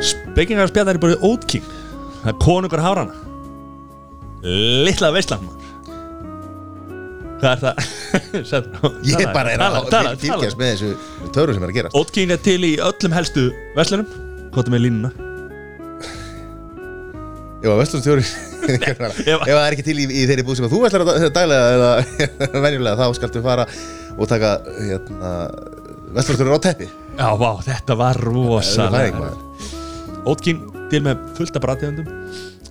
[0.00, 1.66] Spekingar spjallar er bara Oat King
[2.22, 3.16] Það er konungur hárana
[4.40, 5.60] Litla veistland maður.
[7.40, 7.80] Hvað er það?
[8.50, 12.32] Settu, Ég talaðu, bara er talaðu, að fylgjast með þessu töru sem er að King
[12.34, 14.08] er til í öllum helstu vestlunum
[14.54, 15.12] Kvotum með línuna?
[17.60, 18.24] Ef að vestlunstjóri
[18.70, 21.66] Ef það er ekki til í, í þeirri búð sem að þú ætlar að daglega
[21.76, 23.66] eða venjulega þá skaltu fara
[24.16, 25.32] og taka hérna,
[26.14, 26.88] vestlunstjóri á teppi.
[27.18, 29.32] Já, vá, þetta var rosalega
[30.44, 32.08] King til með fullt af bræðtegundum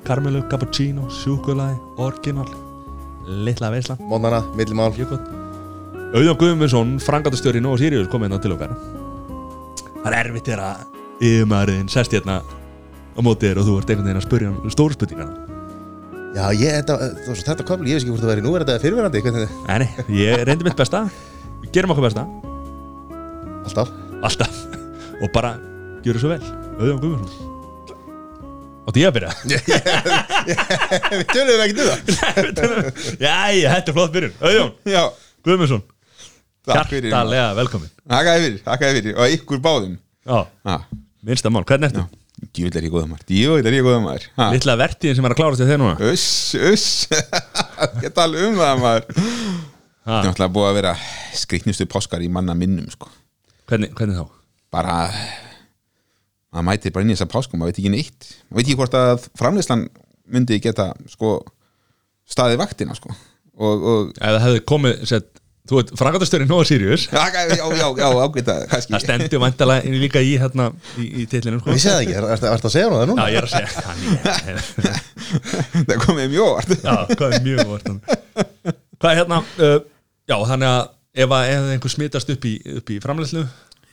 [0.07, 2.47] Karmelu, cappuccino, sjúkulagi, orginal
[3.29, 4.93] Litla veisland Mónana, millimál.
[6.09, 8.73] Auðjón Guðmundsson, frangatastjóri Nóa Sirius kom hérna til okkar.
[9.99, 10.87] Það er erfitt þegar að
[11.19, 14.95] yfirmaðurinn sest hérna á móti þér og þú ert einhvern veginn að spurja um stóru
[14.95, 15.57] spurningana
[16.29, 16.97] Já, ég, þetta,
[17.41, 19.89] þetta köfli, ég veist ekki hvort það væri nú er þetta fyrirverandi, Nei,
[20.21, 21.07] ég reyndi mitt besta.
[21.73, 22.27] Gerum okkur besta,
[23.69, 23.91] alltaf.
[24.25, 24.57] Alltaf.
[25.23, 25.53] Og bara,
[26.05, 26.41] gjöru svo vel.
[26.79, 27.45] Auðjón Guðmundsson.
[28.89, 29.31] Átti ég að byrja?
[31.19, 31.99] Við töluðum ekki um það.
[33.25, 34.37] Jæja, þetta er flott byrjun.
[34.89, 35.03] Já,
[35.45, 35.83] Guðmundsson.
[36.69, 37.09] Takk fyrir.
[37.09, 39.13] Hjartalega velkomin Takkaði fyrir, takkaði fyrir.
[39.17, 39.93] Og ykkur báðum.
[40.25, 40.75] Já,
[41.25, 42.05] minnsta mál, hvernig ertu?
[42.55, 43.25] Djúvill er ég góða maður.
[43.29, 44.27] Djúvill er ég góða maður.
[44.39, 44.47] Ha.
[44.55, 45.95] Littla vertíðin sem er að klára sig þegar núna.
[46.13, 46.85] Uss, uss.
[48.05, 49.09] Ég tala um það maður.
[50.09, 50.93] Það er náttúrulega búið að vera
[51.37, 53.11] skrýtnustu páskar í manna minnum sko.
[53.69, 54.25] Hvernig, hvernig þá?
[54.73, 54.95] Bara
[56.49, 58.95] maður mætir bara inn í þessa páskum maður veit ekki neitt maður veit ekki hvort
[58.97, 59.83] að framleyslan
[60.29, 61.35] myndi geta sko,
[62.29, 63.13] staðið vaktina sko.
[63.59, 65.29] og, og Ef það hefði komið sett,
[65.69, 69.97] Þú ert frangatastjóri Nóa Sirius já, já, já, já, ágæta kannski Það stendur vandalega inn
[70.01, 71.75] líka í hérna í, í titlinum sko.
[71.75, 73.27] Við séð það ekki, er það að segja hún það Já, núna?
[73.29, 74.15] ég er að segja hann, ég,
[75.91, 77.91] það komið mjög óvart Já, hvað er mjög vort
[78.97, 79.77] Hvað er hérna uh,
[80.25, 80.81] Já, þannig að
[81.19, 83.45] ef, einhver smitast upp í, í framleyslu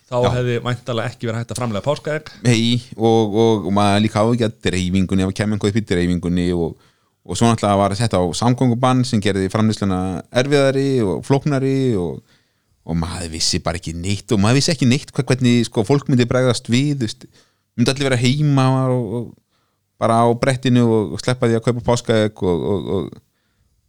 [0.07, 0.29] þá Já.
[0.37, 4.27] hefði væntalega ekki verið hægt að framlega páskaegg Hei, og, og, og maður líka á
[4.27, 6.77] ekki að dreifingunni ef að kemur einhvað upp í dreifingunni og,
[7.27, 10.01] og svo náttúrulega var þetta á samgöngubann sem gerði framlýsluna
[10.43, 12.23] erfiðari og flóknari og,
[12.87, 16.29] og maður vissi bara ekki neitt og maður vissi ekki neitt hvernig sko, fólk myndi
[16.31, 17.27] bregðast við veist,
[17.75, 19.27] myndi allir vera heima og, og
[19.99, 23.11] bara á brettinu og, og sleppa því að kaupa páskaegg og,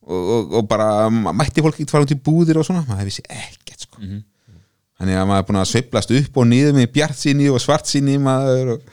[0.07, 2.85] og, og, og, bara mætti fólk ekki fara út í búðir og svona?
[2.87, 4.01] Maður vissi ekkert sko.
[4.97, 7.89] Þannig að maður er búin að sveiflast upp og niður með bjart síni og svart
[7.89, 8.87] síni maður og,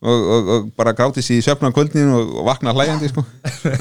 [0.00, 3.26] og, og, og bara gráti sér í svefna á kvöldinu og, og vakna hlægjandi sko.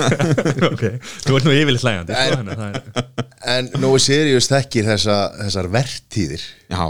[0.72, 0.84] Ok,
[1.24, 3.16] þú ert nú yfirleitt hlægandi sko, þannig að það er
[3.54, 6.42] En Nói Sirius þekkir þessa, þessar vertíðir.
[6.68, 6.84] Já,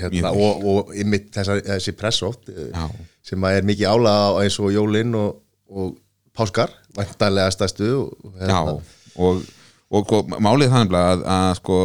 [0.00, 2.88] hérna, og, og einmitt þessa, þessi pressótt eh,
[3.26, 5.36] sem er mikið álaga eins og jólinn og,
[5.70, 5.94] og
[6.34, 8.64] páskar, væntanlega stæstu og, já
[9.16, 9.42] og,
[9.90, 11.80] og, og málið þannig að, að sko,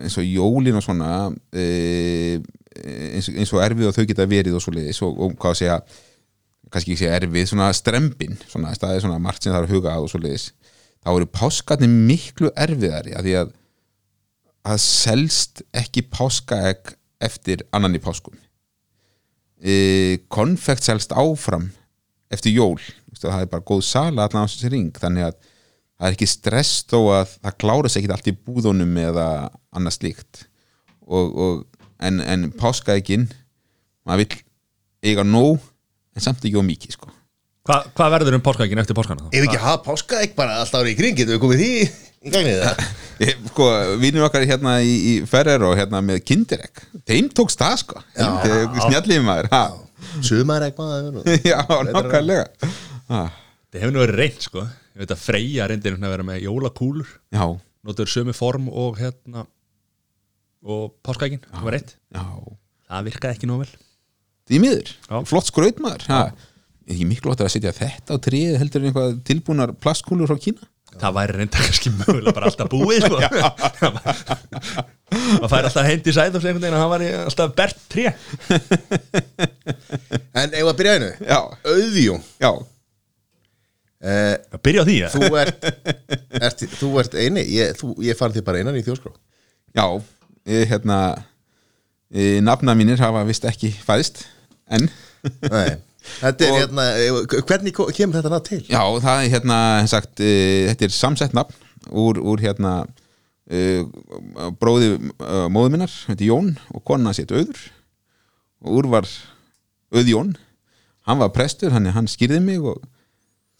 [0.00, 1.12] eins og jólin og svona
[1.54, 2.40] e,
[3.14, 5.60] eins, eins og erfið og þau geta verið og svo leiðis og, og hvað að
[5.62, 5.78] segja
[6.74, 9.94] kannski ekki segja erfið, svona strempin svona, er svona margt sem það er að huga
[9.94, 10.48] að og svo leiðis
[11.04, 13.54] þá eru páskarnir miklu erfiðari að því að
[14.64, 18.36] það selst ekki páskaegg eftir annan í páskum.
[19.60, 19.74] E,
[20.32, 21.70] konfekt selst áfram
[22.32, 22.80] eftir jól
[23.14, 25.36] það er bara góð sala allan á þessi ring þannig að
[25.98, 29.26] það er ekki stress þó að það klárast ekki allt í búðunum eða
[29.74, 30.44] annað slíkt
[31.06, 31.60] og, og,
[32.02, 33.28] en, en páskaeggin
[34.04, 34.40] maður vill
[35.04, 35.60] eiga nóg
[36.14, 37.12] en samt ekki á mikið sko.
[37.64, 39.30] Hva, Hvað verður um páskaeggin eftir páskana?
[39.32, 41.70] Ef ekki hafa páskaegg bara alltaf árið í kring getum við komið því
[42.24, 42.84] í gagnið það
[43.52, 43.70] sko,
[44.02, 49.24] vinur okkar hérna í, í Ferrer og hérna með kindiregg þeim tókst það sko snjallið
[49.24, 49.64] maður ha.
[50.24, 52.72] Sumaregg maður já, nákvæmlega
[53.12, 53.26] ha.
[53.70, 57.08] Það hefur nú verið reynd sko Ég veit að Freyja reyndir að vera með jólakúlur.
[57.34, 57.46] Já,
[57.84, 59.40] Notur sömu form og hérna
[60.64, 62.22] og páskaeggin, það var reitt já.
[62.88, 63.72] Það virkaði ekki nóg vel.
[64.48, 65.16] Því miður, Já.
[65.28, 66.02] flott skraut maður.
[66.12, 66.20] Ha.
[66.84, 70.38] er ekki miklu óttar að setja þetta á tríð heldur en einhvað tilbúnar plastkúlur frá
[70.40, 70.62] Kína?
[70.94, 73.16] Það væri reynda kannski mögulega bara alltaf búið sko.
[75.14, 78.06] Það fær alltaf hendi sæð og einhvern veginn að hann var alltaf bert tré.
[80.34, 81.10] En ef að byrja einu?
[81.22, 81.38] Já,
[81.70, 82.62] Auðjón já, eh,
[84.04, 85.08] að byrja á því ja.
[85.14, 85.64] Þú ert,
[86.40, 89.14] ert, þú ert eini Ég, þú, ég fann þig bara einan í þjóskrá
[89.74, 89.86] já
[90.46, 90.98] ég, hérna
[92.12, 94.26] e, nafna mínir hafa vist ekki fæðist
[94.68, 94.90] en
[95.48, 98.58] Nei Þetta er Og- hérna, eh, hvernig kemur þetta nafn til?
[98.68, 99.58] Já, það er hérna
[99.88, 101.54] sagt, uh, þetta er samsett nafn
[101.88, 107.56] úr, úr hérna uh, bróði uh, móður minnar, þetta er Jón og kona sétt Auður
[108.64, 109.08] og úr var
[109.94, 110.34] Auðjón
[111.08, 112.84] hann var prestur, hann, hann skýrði mig og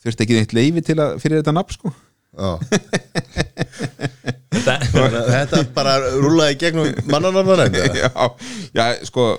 [0.05, 1.95] þurfti ekki neitt leifi til að fyrir þetta nafn sko.
[2.35, 2.59] Já.
[4.55, 7.71] Þetta Þetta bara rúlaði gegnum mannanarnar
[8.03, 8.11] já,
[8.75, 9.35] já, sko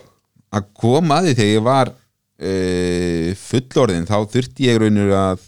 [0.55, 5.43] að koma að því þegar ég var uh, fullorðin þá þurfti ég raunir að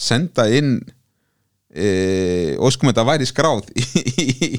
[0.00, 3.84] senda inn uh, óskum þetta væri skráð í,
[4.24, 4.50] í,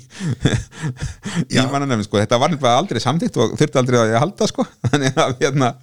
[1.49, 2.21] í mannanefn sko.
[2.21, 4.67] þetta var nefnilega aldrei samþykkt og þurfti aldrei að ég halda sko.
[5.41, 5.73] hérna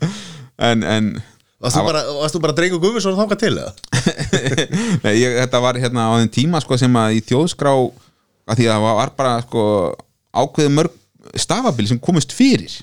[0.58, 1.10] en, en
[1.58, 3.72] Varst þú bara, varst þú bara drengur Guðmundsson að þanga til eða?
[5.05, 8.69] Nei, ég, þetta var hérna á þeim tíma sko, sem að í þjóðskrá að því
[8.69, 9.64] að það var bara sko,
[10.38, 10.94] ákveðið mörg
[11.43, 12.78] stafabil sem komist fyrir.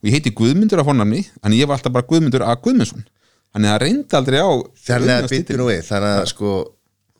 [0.00, 3.04] Og ég heiti Guðmundur af honamni þannig ég var alltaf bara Guðmundur að Guðmundsson.
[3.50, 4.50] Þannig að reyndi aldrei á
[4.86, 6.50] Þannig að byttu nú við Þannig að sko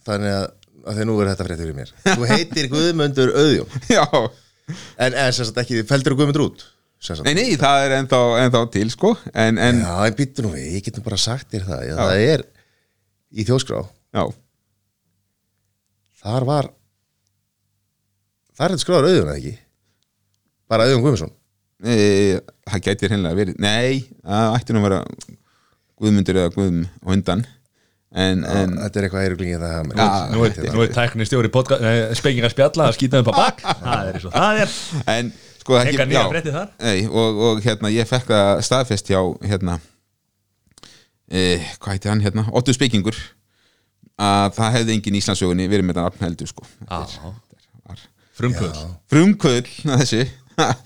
[0.06, 0.44] Þannig að,
[0.86, 1.90] að þegar nú er þetta fréttur í mér.
[2.06, 3.80] Þú heitir Guðmundur Auðjón.
[3.98, 4.04] Já,
[5.00, 6.64] En, en sem sagt ekki, feldur Guðmundur út.
[7.24, 10.52] Nei, nei, það er ennþá, ennþá til sko en, en já, Já, en byttu nú
[10.52, 12.44] við, ég getum bara sagt þér það já, Það er
[13.30, 13.80] í þjóðskrá.
[16.20, 16.68] Þar var
[18.60, 19.54] Það er þetta skráður auðjón eða ekki?
[20.70, 21.30] Bara auðjón Guðmundsson.
[21.80, 21.94] E,
[22.68, 24.98] það gæti hreinlega verið nei, það ætti nú að vera
[26.00, 27.44] Guðmundur eða Guðm á undan
[28.10, 31.52] en, en Þetta er eitthvað eiruglingi það með Já, Nú er, nú er tækni stjóri
[32.20, 33.64] spekinga spjalla að skýta um på bak.
[33.64, 34.76] Það er eins og það er.
[35.14, 35.32] En
[35.70, 36.64] sko það ekki- já.
[36.82, 39.78] Nei, og, og hérna ég fekk það staðfest hjá hérna
[41.30, 42.46] e, hvað heiti hann hérna?
[42.58, 43.16] Otto Spekingur
[44.20, 46.66] að það hefði engin Íslandsögunni verið með þetta nafn heldur sko.
[48.40, 48.78] Frumkvöld
[49.12, 49.68] frumkvöld
[50.00, 50.22] þessi.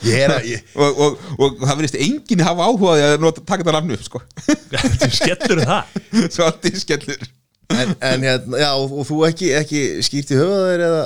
[0.06, 3.64] Ég er að, ég, og, og, og það verðist enginn hafa áhugaði að nota, taka
[3.64, 4.20] þetta nafn upp sko.
[5.00, 5.96] Þú skellur það?
[6.30, 7.24] Svolítið skellur
[7.74, 11.00] en, en hérna, já, og, og þú ekki, ekki skýrt í höfuðaðir eða,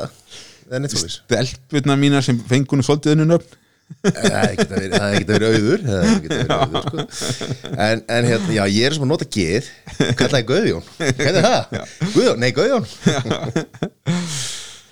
[0.68, 3.57] eða neitt svo stelpurna mínar sem fengun og svolítið önnu nöfn
[3.98, 7.04] Það hefði hefði geta verið auður Það hefði geta verið auður sko.
[7.86, 9.70] en, en hérna, já, ég er sem að nota geð
[10.18, 10.84] Kallaði Guðjón.
[10.98, 11.62] Hvernig er það?
[12.14, 12.86] Guðjón, nei Guðjón.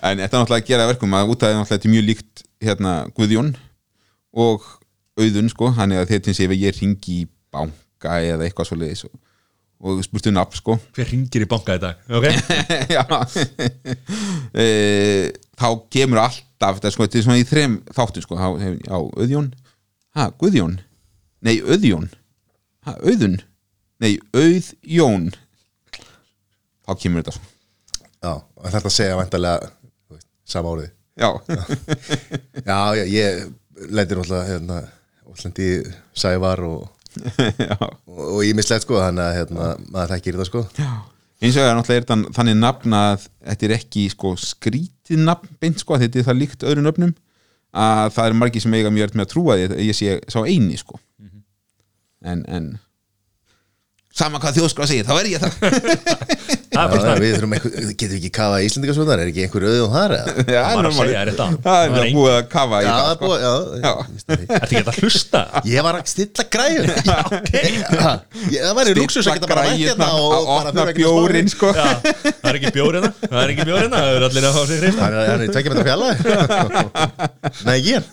[0.06, 2.08] En þetta er náttúrulega að gera að verkum að út af því náttúrulega er mjög
[2.10, 3.52] líkt hérna Guðjón
[4.46, 4.66] og
[5.16, 8.76] auðun sko, hann er að þetta sé ef ég ringi í banka eða eitthvað svo
[8.81, 9.06] leiðis
[9.81, 10.78] og, spurtu nafn sko.
[10.96, 12.02] Hver ringir í banka í dag?
[12.08, 12.28] Ok,
[12.96, 13.05] já.
[14.56, 14.67] E,
[15.58, 19.50] þá kemur alltaf þetta, sko, þetta er svona í þrem þáttum sko, já, auðjón.
[20.17, 20.78] Ha, Guðjón,
[21.44, 22.06] nei, auðjón.
[22.87, 23.37] Ha, auðun?
[24.00, 25.28] Nei, auðjón.
[26.87, 27.44] Þá kemur þetta svo
[28.22, 28.32] Já,
[28.70, 29.70] þetta að segja vantarlega
[30.46, 31.31] Sama árið já,
[32.69, 33.40] Já, já, ég
[33.90, 34.79] lendir náttúrulega hérna,
[35.43, 35.70] Lendi
[36.17, 36.84] Sævar og
[37.71, 40.65] já og ímislegt sko, þannig að hérna, maður þekkir þetta sko.
[41.37, 45.83] Eins og það er náttúrulega þannig nafn að þetta er ekki sko, skrítið nafn beint
[45.83, 47.15] sko, þetta er það líkt öðrum nöfnum
[47.77, 50.17] að það er margir sem eiga mjög öll með að trúa því að ég sé
[50.33, 51.01] sá eini sko.
[52.27, 52.71] en, en
[54.17, 58.31] sama hvað þjóðskráð segir, þá er ég það það Við þurfum eitthvað, getum við ekki
[58.37, 60.26] kafa Íslandingasvöldar, er ekki einhver auðum þar eða?
[60.56, 61.46] Já, Það var að segja þér þetta.
[61.67, 63.31] það er Það búið að kafa í Já, það það er sko.
[63.37, 63.50] ég
[63.82, 63.99] það.
[64.52, 65.43] Þetta geta hlusta
[65.73, 66.87] Ég var að stilla græður
[68.56, 71.50] Það væri luxus að geta bara rætt hérna og bara opna þurfa ekki að bjórin
[71.50, 71.69] spá sko.
[71.76, 75.02] Það er ekki bjórina Það er ekki bjórina, það er allir að fá sig hreifna
[75.06, 76.08] Hann er, er tvekja metra fjalla
[77.67, 78.05] Nei, ekki hér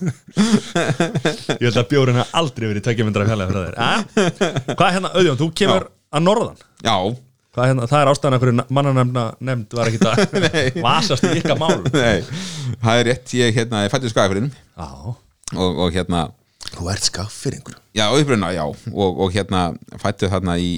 [1.54, 4.00] Ég held að bjórina aldrei verið myndra fjallega frá þér ah?
[4.74, 6.58] Hvað er hérna, auðjón, þú kemur að norðan.
[6.84, 6.96] Já,
[7.54, 11.34] Hvað er hérna, það er ástæðan að hverju mannanefna nefnd var ekki það Vasast í
[11.38, 11.76] ykkar mál.
[11.94, 12.24] Nei.
[12.82, 14.88] Það er rétt, ég hérna, ég fætti skafirinn Já,
[15.54, 16.24] og, og hérna
[16.74, 18.64] Þú ert skaffyringur Já, uppruna, já.
[18.66, 19.68] Og, og hérna
[20.02, 20.72] fættu þarna í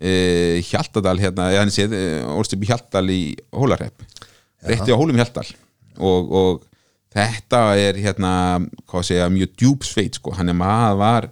[0.00, 0.14] e,
[0.70, 3.20] Hjaltadal hérna, ég hann séð e, orðst upp í Hjaltadal í
[3.52, 4.06] Hólarhepp
[4.66, 5.52] rétti á Hólum Hjaltadal.
[6.00, 6.64] Og, og
[7.12, 8.32] þetta er hérna
[8.88, 11.28] hvað segja, mjög djúb sveit sko, hann er maður var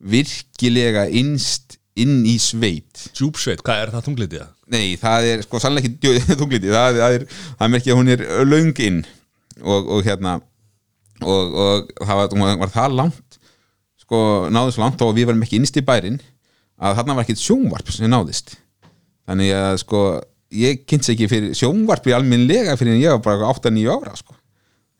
[0.00, 3.06] virkilega innst inn í sveit.
[3.16, 4.44] Djúpsveit, hvað er það þunglitið?
[4.70, 8.14] Nei, það er sko sannlega ekki þungliti, það, það er það er merkja að hún
[8.14, 9.02] er löng inn
[9.60, 10.38] og, og hérna
[11.20, 13.38] og, og það var, hún var það langt
[14.10, 16.18] sko náði svo langt og við varum ekki innst í bærin
[16.80, 18.56] að þarna var ekkit sjónvarp sem náðist.
[19.28, 20.00] Þannig að sko
[20.56, 24.34] ég kynns ekki fyrir sjónvarpi alminlega fyrir en ég var bara 8-9 ára sko.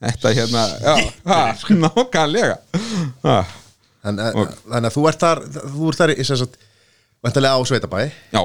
[0.01, 0.95] Þetta hérna, já,
[1.31, 1.41] ha,
[1.83, 2.55] nákvæmlega.
[4.01, 6.55] Þannig að, að þú ert þar Þú ert þar í sem sagt
[7.21, 8.41] Vantarlega á Sveitabæ Já.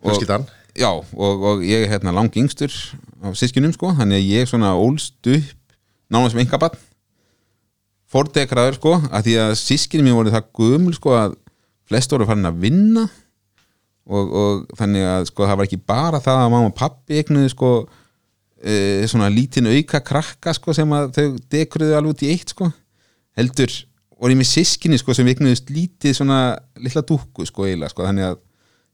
[0.00, 0.46] Fjölskyldan.
[0.78, 2.70] Já, og, og ég er hérna lang yngstur
[3.20, 5.74] á sískinum sko, þannig að ég svona ólst upp
[6.10, 6.78] nánast sem enga barn
[8.10, 11.34] fordekraður sko, að því að sískinum mér voru það gömul sko að
[11.90, 13.04] flest voru farin að vinna.
[14.10, 17.50] Og, og þannig að sko það var ekki bara það að mamma og pappi eignuðu
[17.52, 17.68] sko
[18.58, 18.72] e,
[19.10, 22.70] svona lítinn auka krakka sko sem að þau dekruðu alveg út í eitt sko.
[23.38, 23.76] Heldur
[24.20, 26.40] voru ég með sískinni sko sem eignuðust lítið svona
[26.80, 28.38] litla dúkku sko eiginlega sko þannig að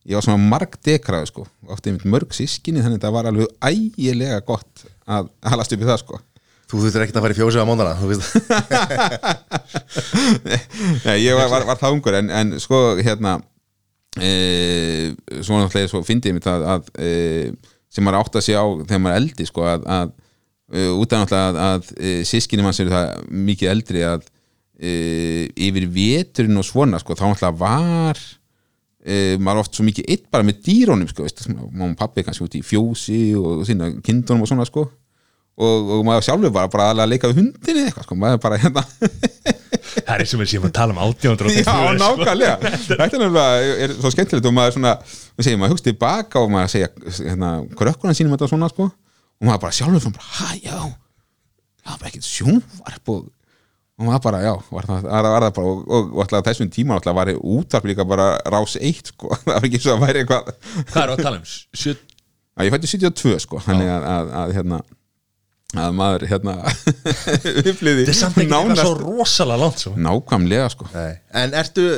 [0.07, 3.49] ég var svona marg dekraðu sko átti einmitt mörg sískinni þannig að það var alveg
[3.67, 6.21] ægilega gott að halast upp í það sko.
[6.67, 7.95] Þú þurftir ekkert að fara í fjósið á móndana
[11.07, 13.37] Nei, ég var, var, var það ungur en, en sko hérna
[14.19, 15.15] e,
[15.47, 17.11] svo náttúrulega svo fyndi ég mitt að, að e,
[17.87, 20.11] sem maður átt að sé á þegar maður er eldi sko að, að
[20.75, 24.27] e, út af náttúrulega að, að e, sískinni mann sem eru það mikið eldri að
[24.77, 28.21] e, yfir veturinn og svona sko þá náttúrulega var
[29.07, 32.59] e, maður oft svo mikið eitt bara með dýrónum sko, mamma og pappi kannski út
[32.59, 34.87] í fjósi og sína kindunum og svona sko
[35.57, 38.83] og, og maður sjálfur var bara að leika við hundinni eitthvað sko, maður bara hérna.
[39.97, 42.73] Það er eins og við séum að tala um 1800 Já, nákvæmlega.
[42.91, 44.93] Þetta er er svo skemmtilegt og maður svona,
[45.39, 49.49] við segjum, maður hugst tilbaka og maður segja, hérna, krökkurinn sínum þetta svona, sko, og
[49.49, 50.77] maður bara sjálfur svona bara, hæ, já
[51.87, 53.25] það var bara ekkert sjónvarp og,
[53.97, 56.99] og maður bara, já, var það, var, það bara og, og, og alltaf þessum tíma
[56.99, 60.53] alltaf var útvarp líka bara rás eitt, sko það var ekki svo að væri eitthvað
[60.91, 61.49] Hvað er að tala um?
[61.81, 61.97] Sjö...
[62.57, 64.83] að ég fætti 72, sko, þannig að, að, að hérna
[65.77, 66.59] að maður, hérna
[67.73, 69.97] upplýði Þetta er samt ekki eitthvað svo rosalega langt svo.
[69.99, 71.17] nákvæmlega, sko Nei.
[71.43, 71.89] En ertu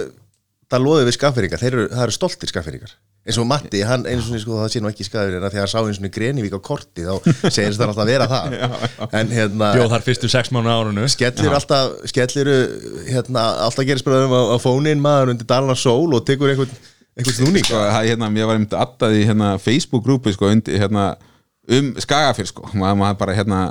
[0.69, 2.91] Það loðið við skafferingar, þeir eru, það eru stoltir skafferingar
[3.29, 5.81] eins og Matti, hann eins og sko, það sé nú ekki skafferingar þegar hann sá
[5.83, 7.15] eins og Grenivík á korti þá
[7.53, 8.55] segir það alltaf að vera það
[9.21, 12.51] en hérna Bjóð þar fyrstu sex mánu árunu skellir alltaf skellir
[13.09, 16.73] hérna, alltaf gerir spyrðum á, á fónin maður undir Dalana Sól og tekur einhvern,
[17.19, 17.69] einhvern snúning.
[17.69, 21.11] Sko, hérna, mér var einmitt addað í hérna, Facebook-grúpi sko, undir, hérna,
[21.69, 22.71] um skagafyr sko.
[22.73, 23.63] maður, maður bara hérna,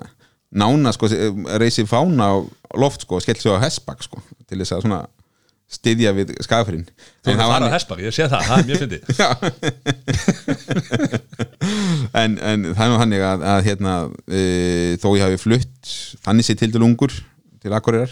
[0.53, 1.09] nána sko,
[1.57, 2.35] reysi fána á
[2.77, 5.05] loft sko, og skellt sig á hessbak sko, til þess að svona
[5.67, 6.85] styðja við skagafyrin
[7.25, 9.01] Þú erum að fara að hespa, ég sé það, það er mjög fyndið.
[12.17, 13.93] En, en það er nú hannig að, að hérna,
[14.31, 14.33] e,
[15.01, 15.81] þó ég hafi flutt
[16.23, 17.13] þannig sér til til ungur
[17.61, 18.11] til Akureyrar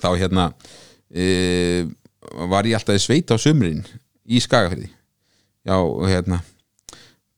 [0.00, 0.44] þá hérna
[1.10, 1.24] e,
[2.50, 3.82] var ég alltaf í sveit á sumrin
[4.30, 6.38] í Skagafyrði já, og hérna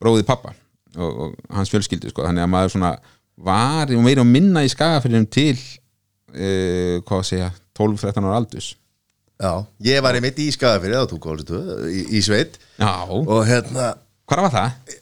[0.02, 0.50] bróðið pappa
[0.98, 2.92] og, og hans fjölskyldu sko, þannig að maður svona
[3.42, 5.58] var meira og minna í Skagafyrðinum til e,
[7.06, 8.66] hvað að segja 12-13 ára aldus
[9.40, 9.52] Já,
[9.88, 11.58] ég var einmitt í Skagafyrir þá tók álistu
[11.90, 13.94] í, í sveit já, og hérna,
[14.28, 14.96] hvað var það?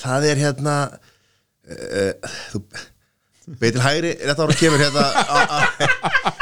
[0.00, 2.62] það er hérna uh, þú
[3.60, 5.04] beitir hægri, rétt ára kemur hérna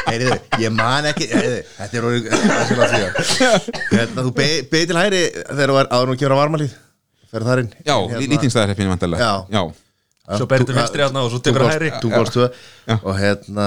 [0.06, 3.76] heyriðu, ég man ekki heyriðu, þetta er orðið þetta er svona því.
[3.90, 6.76] hérna, þú be- beitir hægri þegar þú er áður nú kemur að varmalíð
[7.32, 9.32] ferð þar inn Já, Hérna- hérna, lýtingsstæðarheppinu vantarlega Já.
[9.56, 9.62] já,
[10.38, 11.90] Svo berðu til vinstri þarna og svo tekur Túngóls- hægri.
[12.04, 12.44] Túngólstvö
[12.86, 12.94] Já.
[13.02, 13.66] og hérna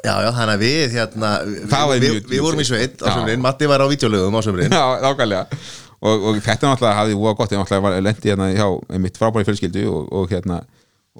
[0.00, 3.68] Já, já, þannig að við hérna, við, við, við vorum í sveit á sömurinn, Matti
[3.68, 5.60] var á vítjólögum á sömurinn Já, nákvæmlega.
[6.00, 8.66] Og, og þetta náttúrulega hafði búið gott ég náttúrulega var lendi hérna hjá
[9.04, 10.62] mitt frábæri fjölskyldu og, og hérna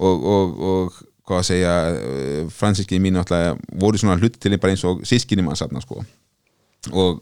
[0.01, 4.73] og, og, og hvað að segja uh, fransískinni mín náttúrulega voru svona hluti til bara
[4.73, 6.01] eins og sískinni mann satna sko.
[6.89, 7.21] Og,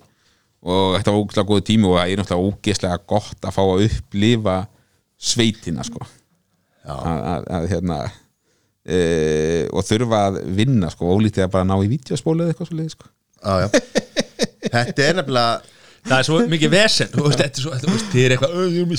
[0.64, 3.86] og þetta var ógæslega góðu tími og það er náttúrulega ógeðslega gott að fá að
[3.90, 4.58] upplifa
[5.20, 6.08] sveitina sko.
[6.88, 8.02] Að hérna
[8.90, 9.02] e,
[9.72, 12.94] og þurfa að vinna sko ólítið að bara ná í vídeospólu eða eitthvað svo leið
[12.96, 13.12] sko.
[13.40, 13.68] Já, já.
[14.70, 18.06] Þetta er nefnilega Það er svo mikið vesen Þú veist, þetta er svo, þú veist,
[18.14, 18.92] þið er eitthvað "Ö, Ég er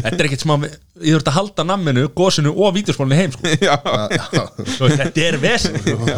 [0.00, 3.52] Þetta er ekkert smá Ég þurft að halda namminu, gósinu og vídeospólinu heim sko.
[3.68, 3.76] Já,
[4.56, 5.76] veist, Þetta er vesen.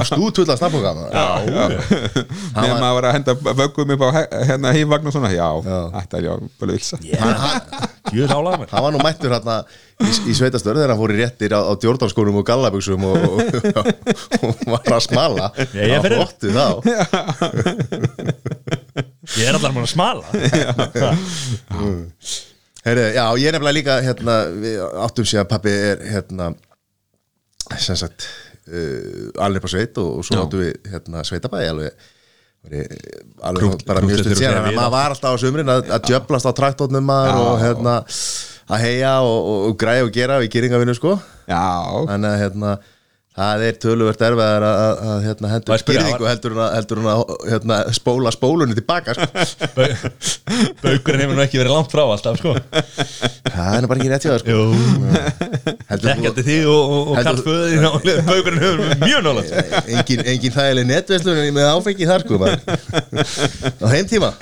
[0.09, 2.97] Stúðtulla snabboka Nefn maður.
[2.99, 4.09] Var að henda vöggum upp á
[4.51, 5.49] hérna heimvagn og svona Já,
[5.99, 7.03] þetta er já, bara vilsa
[8.13, 9.55] Hann var nú mættur hérna
[10.03, 13.39] í, í sveitastöru þegar hann fór í réttir á, á djórnarskónum og gallabuxum og, og,
[14.43, 16.19] og var að smala ég er fyrir.
[16.21, 16.67] flottu þá
[19.39, 20.25] Ég er allar mann að smala
[22.83, 26.47] Heyri, Já, ég er nefnilega líka hérna, við áttum sér að pappi er hérna
[27.79, 28.25] sem sagt
[28.67, 30.41] uh, alveg á sveit og, og svo Já.
[30.45, 31.93] áttum við hérna, sveitabæði alveg
[32.63, 37.05] alveg, bara mjög stund segir maður var alltaf á sömrin að, að djöblast á traktónum
[37.05, 37.43] maður Já.
[37.43, 37.95] og hérna
[38.73, 41.17] að heia og, og, og græja og gera í gýringavinu sko.
[41.51, 41.65] Já,
[42.09, 42.75] þannig að hérna
[43.33, 46.99] það er töluvert erfiðar að, að, að hérna, hendur ég skýringu heldur hún að, heldur
[47.01, 49.29] hún að hérna, spóla spólunni tilbaka sko.
[50.83, 52.53] Baukurinn hefur nú ekki verið langt frá alltaf sko.
[53.47, 54.51] það er nú bara ekki rétt hjá það sko.
[54.53, 54.63] Jú,
[55.89, 57.87] heldur þú þekkjandi þig og, og, og Föðin
[58.29, 64.33] Baukurinn hefur mjög nálega engin, engin þægileg netveslun með áfengi þar sko á heimtíma.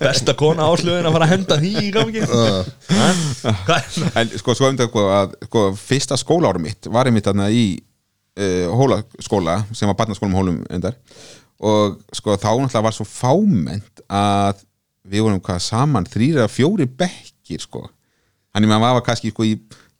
[0.00, 2.24] Besta kona áslögin að fara að henda því í gangi.
[2.26, 3.14] Er
[4.18, 7.64] en sko, svo um þetta sko, að sko, fyrsta skólaárum mitt var einmitt þarna í
[8.38, 10.96] uh, hólaskóla sem var barnaskólum hólum endar
[11.60, 14.64] og sko þá náttúrulega var svo fámennt að
[15.10, 17.84] við vorum hvað saman þrýra fjóri bekkir sko.
[18.54, 19.56] Þannig að maður var kannski sko í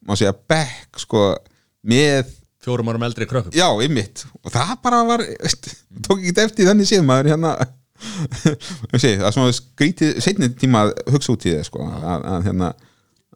[0.06, 1.32] má segja bekk sko
[1.86, 3.54] með Fjórum árum eldri krökkum.
[3.56, 4.26] Já, einmitt.
[4.44, 5.22] Og það bara var,
[6.04, 7.54] tók ekki eftir þannig séð maður hérna.
[8.92, 12.26] Ég segi, það er svona skrítið setni tíma að hugsa út í það sko að,
[12.34, 12.68] að hérna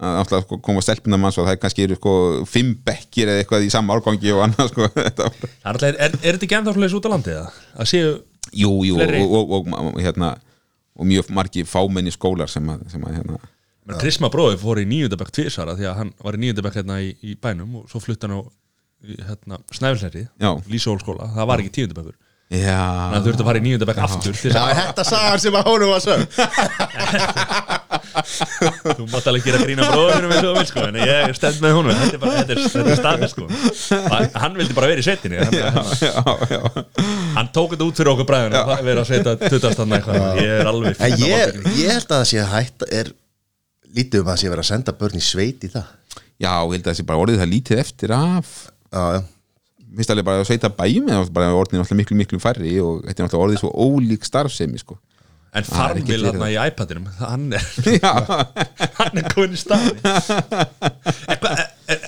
[0.03, 2.15] að sko, koma stelpuna manns og það er kannski sko
[2.51, 5.29] fimm bekkir eða eitthvað í sama árgangi og annað sko þetta.
[5.63, 7.53] Það er, er, er þetta ekki ennþá svoleiðis út á landið eða?
[7.79, 8.09] Að séu,
[8.51, 9.23] jú, jú, Fleiri.
[9.23, 10.33] og, og, og, og, hérna
[10.95, 13.39] og mjög margi fámenni skólar sem að, sem að hérna,
[14.01, 17.35] Krisma bróði fór í níundabæk tvisara því að hann var í níundabæk hérna í, í
[17.37, 18.43] bænum og svo flutti hann á
[19.29, 20.51] hérna, Snæfellsneri, Já.
[20.71, 22.17] Lísólskóla það var ekki tíundabækur,
[22.49, 26.03] þannig að þurfti að fara í níundabæk aftur Það þetta sagan sem að honum var
[26.07, 26.21] sög
[28.15, 31.75] þú mátt alveg gera grína bróðinu eins og þú vil sko, en ég stend með
[31.79, 31.99] honum.
[32.01, 33.49] Þetta er bara, þetta er, þetta er staðið sko.
[34.13, 36.13] Hann, hann vildi bara vera í setinni hann, hann, já,
[36.55, 36.63] já,
[37.39, 40.25] hann tók þetta út fyrir okkur bræðinu og það verið að setja tuttast hann eitthvað.
[40.41, 43.13] Ég er alveg En fínn á ég, ég held að það sé hægt er
[43.95, 45.93] lítið um að það sé verið að senda börn í sveit í það?
[46.43, 48.53] Já, ég held að það sé bara orðið það lítið eftir af.
[48.91, 49.23] Já, já.
[49.95, 53.21] Minnst alveg bara að sveita bæjum eða bara orðin alltaf miklu miklu færri og þetta
[53.23, 54.97] er alltaf orðið svo ólík starfsemi sko
[55.55, 57.67] en farmil hann í iPadinum hann er,
[58.99, 62.01] hann er komin í staði er, er, er,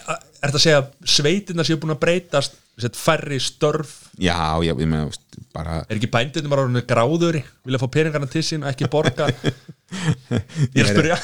[0.42, 4.10] þetta að segja að sveitirna séu búin að breytast færri störf?
[4.20, 5.08] Já, já, ég meina
[5.56, 9.30] bara er ekki bændunum bara orðinu gráðuri vilja fá peningarna til sín og ekki borga?
[10.74, 11.16] Ég er að spyrja.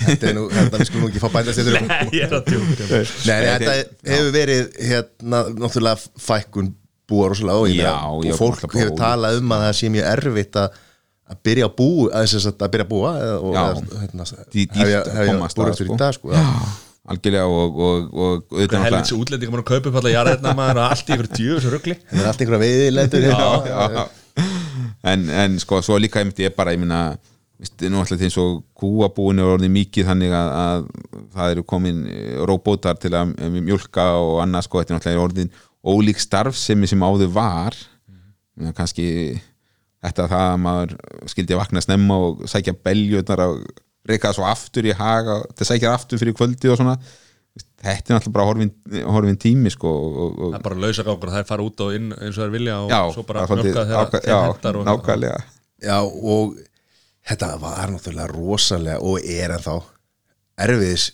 [0.00, 2.46] Þetta er nú, þetta við skulum nú ekki fá bændast þetta nei, ég er að
[2.48, 3.74] tjóka Nei, þetta
[4.08, 6.70] hefur verið hérna, náttúrulega fækkun
[7.08, 10.60] búa rosalega á í Já, og fólk hefur talað um að það sé mjög erfitt
[10.62, 10.80] að
[11.28, 14.28] að byrja að bú að, þess að, að byrja að búa eða- og að, hérna,
[14.80, 15.94] hefja, að komast að, búrastur sko.
[15.94, 16.44] í dag sko, já.
[17.08, 20.92] algjörlega og, og, og auðvitað helvits útlendingar mann að kaupa upp alla jarðirna maður og
[20.92, 22.44] allt í ykkur djöfus rugli það er allt
[23.28, 23.50] hérna.
[23.68, 24.06] já, já.
[25.08, 27.18] En, en sko, svo líka einmitt ég bara, ég minna
[27.90, 30.84] nú alltaf eins og kúabúin er orðið mikið þannig að, að
[31.34, 35.24] það eru komin eh, róbótar til að um, mjólka og annað sko, þetta er náttúrulega
[35.26, 35.50] orðin
[35.88, 38.74] ólík starfsemi sem áður var mm.
[38.78, 39.08] kannski
[40.04, 40.94] þetta það að maður
[41.32, 43.62] skildi að vakna snemma og sækja beljöðnar og
[44.08, 46.96] reyka svo aftur í haga til að sækja aftur fyrir kvöldi og svona.
[47.78, 48.72] Þetta er náttúrulega bara horfin,
[49.06, 51.94] horfin tími sko og, og, það er bara lausa gákur það er fara út og
[51.96, 54.88] inn eins og það er vilja og já, svo bara það mjölka þegar hendar og
[54.88, 55.38] nákvæmlega.
[55.82, 56.58] Já, og
[57.28, 59.78] þetta var náttúrulega rosalega og er ennþá
[60.66, 61.08] erfiðis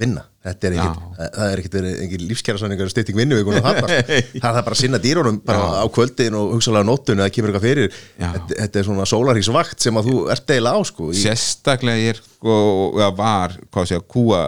[0.00, 1.04] vinna þetta er ekkit,
[1.34, 5.38] það er ekkit verið engin lífskjærasanningar stytting vinnu það er það bara að sinna dýrónum
[5.46, 8.00] bara á kvöldin og hugsalega nóttun eða kemur eitthvað fyrir.
[8.20, 12.20] Þetta, þetta er svona sólarhísvakt sem að þú ert eiginlega á sko í, sérstaklega er
[12.20, 12.58] sko,
[13.00, 14.42] eða var, hvað sé að kúa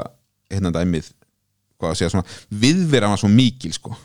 [0.52, 1.09] hérna dæmið
[1.80, 3.96] hvað sé að svona, viðvera var svo mikil sko.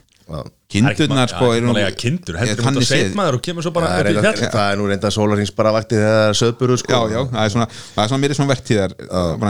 [0.71, 1.65] Kindurnar sko er
[1.99, 4.67] kindur, Ég, hendur út séð- seitmaður og kemur svo bara það, upp í fjall það
[4.71, 6.93] er nú reynda sólarhings bara vakti þegar söðburu sko.
[6.93, 8.95] Já, já, það er svona, það er svona mér svona vertíðar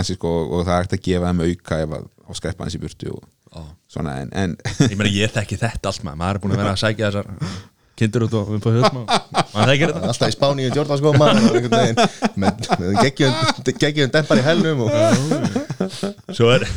[0.09, 2.81] sko og það er hægt að gefa þeim auka ef að á skreppa hans í
[2.81, 4.55] burtu og svona en, en
[4.87, 6.19] ég meina ég þekki þetta allt maður.
[6.21, 7.29] Maður er búin að vera að sækja þessar
[8.01, 10.11] kindur út og upp á höfum maður þekkir þetta.
[10.13, 11.99] Alltaf í spáni í Jordan sko maður og einhvern veginn
[12.41, 12.99] með, með
[13.83, 14.91] geggjum, dempar í helnum og
[16.31, 16.67] svo er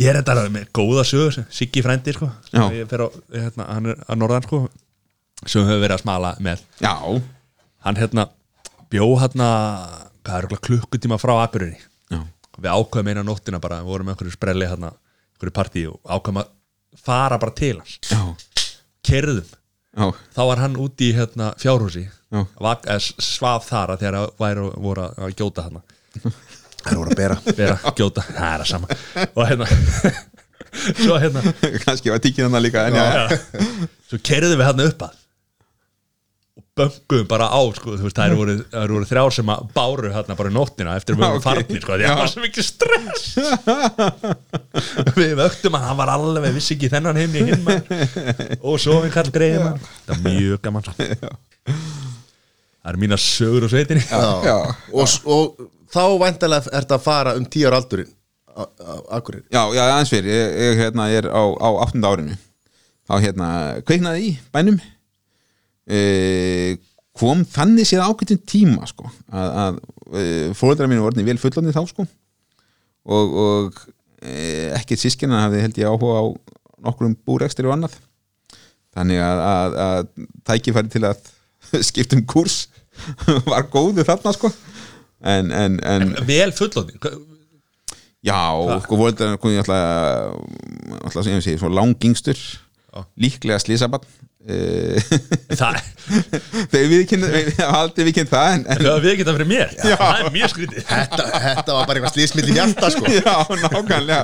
[0.00, 2.30] ég er þetta með góða sögur Siggi frændi sko.
[2.50, 4.64] Fer á, hérna, hann er að norðan sko
[5.44, 6.64] sem höfum verið að smala með.
[6.80, 6.94] Já,
[7.84, 8.28] hann hérna
[8.92, 9.48] bjó hérna
[10.24, 12.20] er klukkutíma frá já,
[12.56, 14.92] við ákveðum eina nóttina bara við vorum með einhverju sprelli hérna
[15.44, 16.50] einhverju partí og ákveðum að
[17.04, 17.98] fara bara til hans.
[18.08, 18.22] Já,
[19.04, 19.48] kerðum
[19.94, 22.06] já, þá var hann úti í hérna fjárhúsi.
[22.34, 22.44] Já.
[22.60, 25.82] Vak, eða svaf þar að þegar væri voru að gjóta hann
[26.84, 27.40] það voru að bera.
[27.56, 28.96] Vera að gjóta, það er að sama.
[29.30, 29.68] Og hérna
[31.04, 31.42] svo hérna
[31.84, 35.20] kannski var tíkin hann líka en já, já, svo kerðum við hann upp að
[36.74, 39.66] og bönguðum bara á sko, þú veist, það eru voru, eru voru þrjár sem að
[39.76, 42.66] báru hérna bara í nóttina eftir að við vorum farnir sko, það var svo mikið
[42.66, 43.26] stress.
[45.20, 47.70] Við vöktum hann, hann var alveg vissi ekki þennan hinn í hinn
[48.58, 49.92] og svo við kall greið maður.
[50.08, 51.06] það er mjög gaman sko.
[52.82, 54.02] það eru mína sögur og sveitinni.
[54.10, 54.24] Já.
[54.48, 54.56] Já.
[54.90, 58.10] Og, og þá væntalega er þetta að fara um tíu ára aldurinn
[58.54, 59.46] Akureyri.
[59.50, 62.36] Já, já, aðeins fyrir ég, ég hérna, er á, á áttunda árinu.
[63.04, 63.48] Þá hérna
[63.82, 64.78] kveiknaði í bænum
[67.14, 69.80] kom þannig séð ágættum tíma sko, að, að
[70.18, 70.24] e,
[70.58, 72.06] fóreldrar mínu voru orðnir vel fullandi þá sko
[73.04, 73.82] og, og
[74.24, 76.24] e, ekkert sískina hafði held ég áhuga á
[76.84, 77.96] nokkrum búrekstri og annað.
[78.94, 81.30] Þannig að, að, að tækifæri til að
[81.88, 82.64] skipta um kúrs
[83.50, 84.50] var góðu þarna sko.
[85.24, 87.00] En, en, en vel fullóðin
[88.24, 88.40] Já,
[88.84, 90.36] sko voru kom ég alltaf
[91.04, 92.38] alltaf sem ég segi, svona langingstur
[93.24, 94.06] líklega slísabann
[94.44, 95.78] það,
[96.72, 97.28] þegar við kynna
[97.72, 99.70] haldið við kynna það en, en, það við geta fyrir mér.
[99.80, 100.80] Það er mjög skrítið.
[100.90, 103.12] Þetta, þetta var bara eitthvað slísmill í hjarta sko.
[103.18, 104.20] Já, nákvæmlega.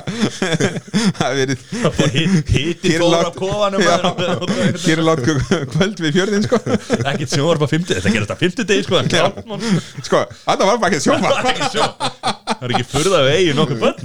[1.17, 1.59] Það er verið
[2.51, 3.95] hiti fór af kofanum Já,
[5.01, 5.23] lát
[5.73, 6.61] kvöld við fjörðin sko.
[6.99, 9.01] Ekkert sjónvarp á 50 þetta gerist á 50 degi sko,
[10.05, 14.01] sko, þetta var bara ekki sjóma Það er ekki furða við eigin nokkuð börn.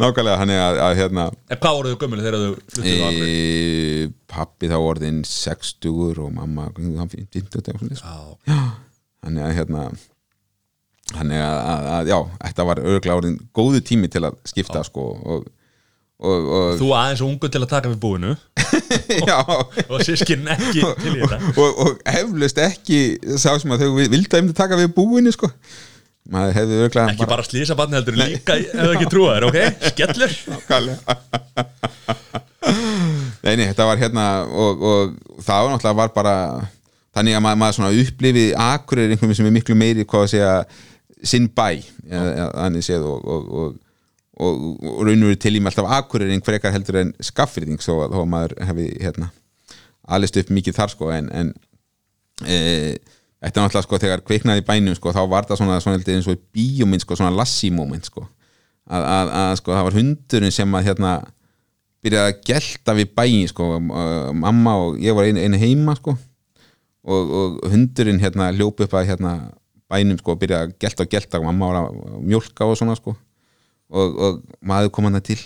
[0.00, 3.08] Nákvæmlega, hann er að, að hérna En hvað voruð þau gömul þegar þau fluttuðu á
[3.08, 3.34] Akureyri?
[4.04, 8.16] e, pappi þá orðin 60 og mamma hann 50 og svona sko.
[8.48, 8.60] Já,
[9.26, 9.86] hann er að hérna
[11.16, 15.06] hann er að, að, já, þetta var örgulega orðin góðu tími til að skipta sko
[15.18, 15.48] og,
[16.20, 18.34] og, og Þú aðeins ungu til að taka við búinu?
[19.30, 21.38] Já, og sískinn ekki til í þetta?
[21.58, 23.00] Og, og eflaust ekki
[23.34, 25.50] sá sem að þau vildu að taka við búinu sko
[26.30, 29.58] maður hefði örgulega Ekki bara slísa barni heldur líka ef það ekki trúa þér, ok?
[29.92, 30.36] Skellur.
[30.54, 31.16] Nákvæmlega.
[33.40, 36.36] Nei, nei, þetta var hérna og, og það var náttúrulega var bara
[37.16, 40.52] þannig að maður, maður svona upplifi Akureyri einhverjum sem er miklu meiri hvað að segja
[41.26, 41.80] sinn bæ
[42.10, 43.48] þannig séð og, og,
[44.40, 44.60] og,
[45.06, 48.30] raun og veru til í mig alltaf Akureyri einhver ekkar heldur en að þó að
[48.34, 49.30] maður hefði hérna
[50.10, 51.52] alist upp mikið þar sko en, en
[52.44, 52.58] e,
[53.40, 56.28] þetta er náttúrulega sko þegar kveiknaði í bænum sko þá var það svona, svona eins
[56.28, 58.26] og bíómynd sko svona lassi moment sko.
[58.90, 61.12] Að, að, að sko það var hundurinn sem að hérna
[62.04, 66.16] byrjaði að gelta við bæin sko, mamma og ég var einu, einu heima sko.
[67.00, 69.34] Og, og hundurinn hérna hljóp upp að hérna
[69.90, 71.40] bænum sko byrjaði að gelta og gelta.
[71.40, 73.16] Og mamma var að mjólka og svona sko.
[73.90, 75.40] Og, og maður kom hann til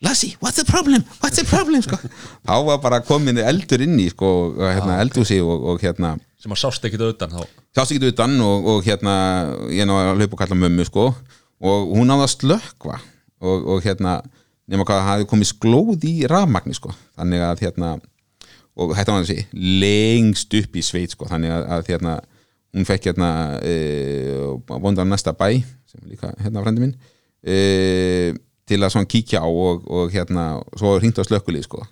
[0.00, 1.04] Lassi, what's the problem?
[1.20, 1.82] What's the problem?
[1.84, 1.98] Sko.
[2.48, 6.62] þá var bara komin eldur inn í sko, hérna, eldhúsi og, og hérna sem að
[6.62, 7.42] sást ekki utan þá
[7.76, 9.14] sást ekki utan og, og hérna
[9.68, 11.06] ég náði að hlaupa og kalla mömmu sko
[11.60, 14.20] og hún náði að slökva og, og hérna
[14.70, 17.92] nema hvað það hafi komið sklóð í rafmagni sko þannig að hérna
[18.80, 22.18] og þetta var þessi lengst upp í sveit sko þannig að, að hérna
[22.70, 23.30] hún fekk hérna
[23.66, 23.74] e,
[24.70, 25.58] vondan næsta bæ
[25.90, 26.96] sem líka hérna frændi minn
[27.44, 28.32] e,
[28.70, 30.46] til að svona kíkja á og, og hérna
[30.78, 31.84] svo hringt á slökkulið sko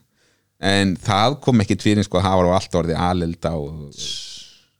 [0.58, 3.94] en það kom ekki fyrir sko það var á allt orðið alelda og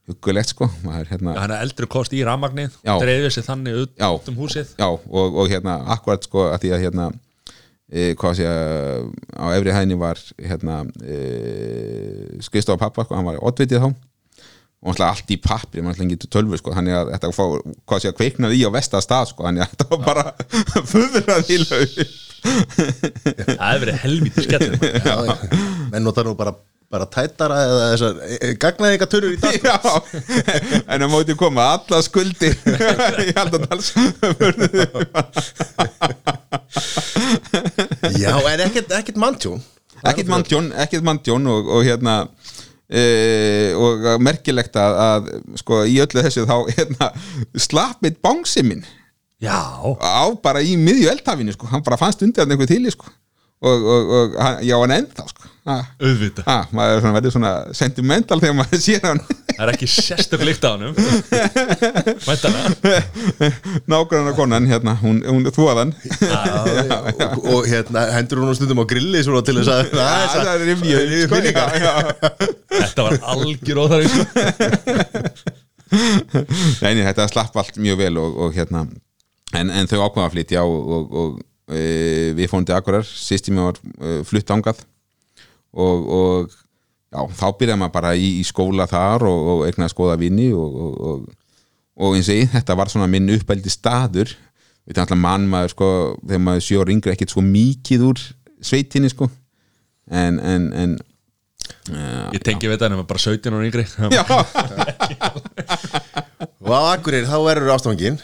[0.09, 2.95] huggulegt sko maður hérna Hann er eldri kost í rafmagnið Já.
[3.03, 4.11] dreifir sér þannig út Já.
[4.11, 7.09] um húsið Já, og, og hérna akkurat sko að því að hérna
[7.93, 11.19] e, hvað sé að á efri hæðinni var hérna e,
[12.47, 13.91] skristofa pappa sko, hann var oddvitið þá
[14.79, 17.45] og alltaf allt í pappri, mann alltaf ekki tölvu sko, þannig að þetta fá,
[17.89, 20.25] hvað sé að kveiknaði í á vesta stað sko, þannig að þetta var bara
[20.93, 22.01] föðurað í laug
[22.39, 24.99] Það hefur verið helvítið skellur maður.
[25.03, 25.63] Já, já.
[25.93, 26.53] menn nota nú bara,
[26.93, 28.21] bara tætara eða þessar
[28.63, 29.57] gagnaði eitthvað törur í dag.
[29.67, 29.79] Já,
[30.95, 32.55] en að móti koma alla skuldir.
[33.27, 33.91] Í Haldadals
[38.19, 39.65] Já, en ekkert, ekkert manntjón.
[40.07, 42.21] Ekkert manntjón, ekkert manntjón og, og hérna
[42.89, 43.03] e,
[43.77, 47.11] og merkilegt að, að sko í öllu þessu þá hérna,
[47.69, 48.87] slapp eitt bánsi minn
[49.39, 53.13] Já, á bara í miðju eldhafinu sko, hann bara fannst undir hann einhver til sko
[53.61, 55.49] og, og, og hann, já hann ennþá sko.
[55.69, 56.47] Ha, auðvitað.
[56.47, 59.19] Ha, maður er svona, verður svona sentimental þegar maður sér hann.
[59.51, 60.95] Það er ekki sérstök líkt á hann
[63.91, 65.93] nákvæmna konan hérna, hún, hún þvoðan.
[67.29, 71.13] Og, og hérna hendur hún stundum á grilli svona til þess að það er rifjöð
[71.27, 71.37] sko,
[71.83, 71.95] já.
[72.79, 74.23] Þetta var algjör óþarfi sko.
[76.85, 78.83] Nei, nei, þetta slapp allt mjög vel og, og hérna
[79.57, 83.67] en, en þau ákvaða að flytja og, og, og við fórum til Akurar sýstum ég
[83.69, 84.81] var e, flutt ángað
[85.73, 86.55] og, og
[87.13, 90.49] já, þá byrjaði maður bara í, í skóla þar og, og eignaði að skoða vini
[90.57, 91.27] og, og, og,
[91.99, 94.33] og eins og ég, þetta var svona minn uppældi staður.
[94.89, 95.91] Við þannig að mann maður sko
[96.23, 98.25] þegar maður sjór yngri ekkert svo mikið úr
[98.65, 99.29] sveitinni sko.
[100.09, 100.95] En, en, en
[101.93, 103.85] uh, Ég tengi við þetta en bara 17 og yngri.
[104.15, 104.25] Já,
[106.69, 108.19] og á Akureyri þá verður ástofangin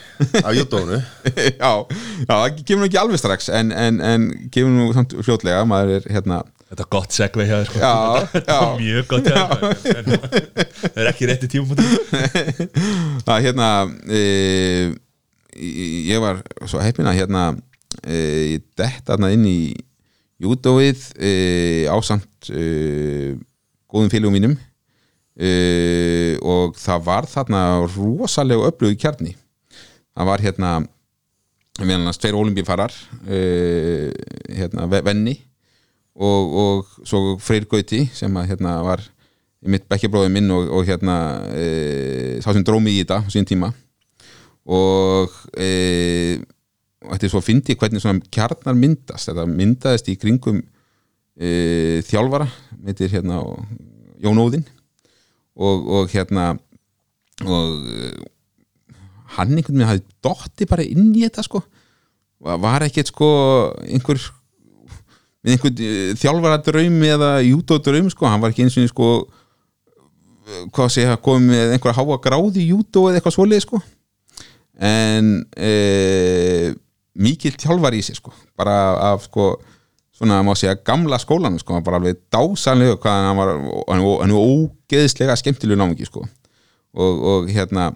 [0.44, 0.98] á júdónu
[1.62, 5.64] já, já, það kemur nú ekki alveg strax en, en, en kemur nú samt fljótlega
[5.68, 6.42] maður er hérna
[6.74, 7.78] Þetta er gott segvei hjá þér sko.
[7.78, 7.94] Já,
[8.34, 8.62] Þetta já.
[8.64, 9.42] er mjög gott hjá
[9.84, 10.08] þér
[10.94, 11.76] Það er ekki rétti tíma
[13.30, 13.68] að hérna
[14.10, 14.22] e,
[16.10, 17.44] ég var svo heppin að hérna
[18.02, 18.18] e,
[18.56, 19.58] ég dett þarna inn í
[20.42, 21.32] júdóið e,
[21.94, 23.36] ásamt e,
[23.86, 24.56] góðum félugum mínum
[25.36, 27.62] e, og það var þarna
[27.94, 29.34] rosalega öflugi kjarni.
[30.14, 30.74] Það var hérna
[32.14, 32.94] tveir olimpífarar
[33.26, 33.40] e,
[34.54, 35.34] hérna ve- venni
[36.14, 39.02] og, og svo Freyr Gauti sem að hérna var
[39.64, 41.16] mitt bekkjabróði minn og, og hérna
[41.56, 43.72] e, sá sem drómi í þetta sín tíma.
[44.64, 46.38] Og e,
[47.04, 49.32] þetta er svo að fyndi hvernig svona kjarnar myndast.
[49.32, 50.60] Þetta myndaðist í kringum
[51.34, 51.50] e,
[52.06, 52.46] þjálfara
[52.84, 53.64] mittir hérna og,
[54.24, 54.64] Jón Óðinn
[55.54, 56.54] og, og hérna
[57.44, 58.12] og e,
[59.34, 61.62] hann einhvern veginn hafði dotti bara inn í þetta sko.
[62.44, 63.28] Var ekkert sko
[63.86, 64.20] einhver
[65.44, 70.64] einhvern eh, þjálfara draumi eða júdó draumi sko, hann var ekki eins og sko eh,
[70.74, 73.82] hvað sé að komið með einhverja háa gráði í júdó eða eitthvað svoleið sko.
[74.74, 76.72] En e,
[77.14, 78.32] mikil þjálfar í sig sko.
[78.58, 79.52] Bara af sko
[80.14, 84.34] svona má segja gamla skólanum sko bara alveg dásanlega hvað hann var hann var, hann
[84.36, 86.24] var ógeðslega skemmtilegu námingi sko.
[86.94, 87.90] Og, og hérna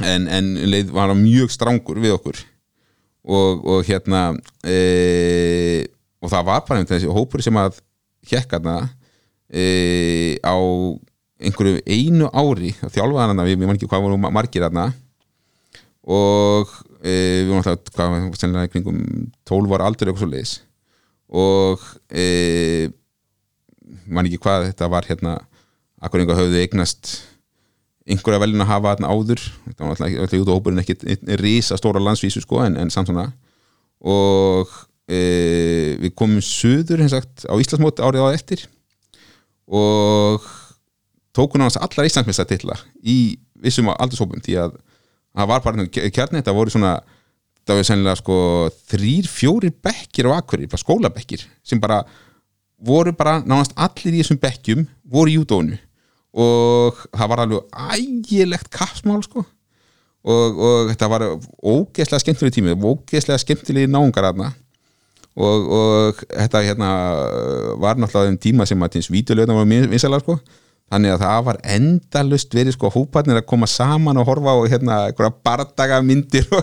[0.00, 2.40] en, en leið var hann mjög strangur við okkur.
[3.24, 5.86] Og, og hérna e,
[6.20, 7.80] og það var bara einhvern þessi hópur sem að
[8.28, 8.76] hekkarna
[9.48, 10.56] e, á
[11.44, 14.80] einhverju einu ári þjálfaðan hann, við mann ekki hvað voru margir hann
[16.04, 19.00] og e, við vorum alltaf hvað, sennilega í kringum
[19.48, 20.54] 12 ára aldur eitthvað svo leiðis
[21.34, 21.82] og
[22.14, 22.88] e,
[24.06, 25.36] mann ekki hvað þetta var hérna
[26.04, 27.14] akkur einhver höfðu eignast
[28.04, 29.42] einhverja velin að hafa þarna áður.
[29.66, 33.30] Þetta var alltaf út á hópurinn ekki rísa stóra landsvísu sko en, en samt svona.
[34.04, 34.70] Og
[35.08, 35.20] e,
[36.02, 38.66] við komum söður hins sagt á Íslandsmóti árið á eftir.
[39.64, 40.44] Og
[41.34, 44.76] tókun á hans allar Íslandsmesta tilla í vissum aldurshópum því að
[45.34, 46.98] það var bara kjarni, þetta voru svona
[47.64, 48.36] það var sennilega sko
[48.92, 52.02] þrýr, fjórir bekkir á akkurir, bara skólabekkir sem bara
[52.84, 55.78] voru bara nánast allir í þessum bekkjum voru í júdónu
[56.34, 59.44] og það var alveg ægilegt kappsmál sko.
[60.24, 61.22] Og, og þetta var
[61.60, 64.54] ógeðslega skemmtileg tími ógeðslega skemmtileg náungar aðna
[65.36, 66.90] og, og þetta hérna
[67.82, 70.38] var náttúrulega um tíma sem að tíms vídeolöðna var vinsalega sko
[70.92, 75.04] þannig að það var endalust verið sko hóparnir að koma saman og horfa og hérna
[75.08, 76.48] einhverja bardaga myndir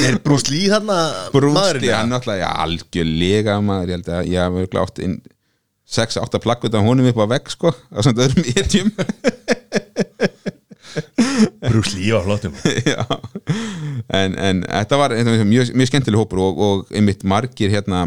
[0.00, 0.16] Er
[0.48, 0.96] Lee þarna
[1.32, 1.92] maðurinn?
[1.92, 5.16] hann náttúrulega, já, algjörlega maður, ég held að ég hef glátt inn
[5.90, 8.90] 6-8 plakkut af honum upp á vegg sko, á samt öðrum etjum
[11.70, 12.54] Bruce Lee var flottum
[12.92, 13.04] Já,
[14.16, 18.06] en, en þetta var þetta var mjög, mjög skemmtileg hópur og, og einmitt margir hérna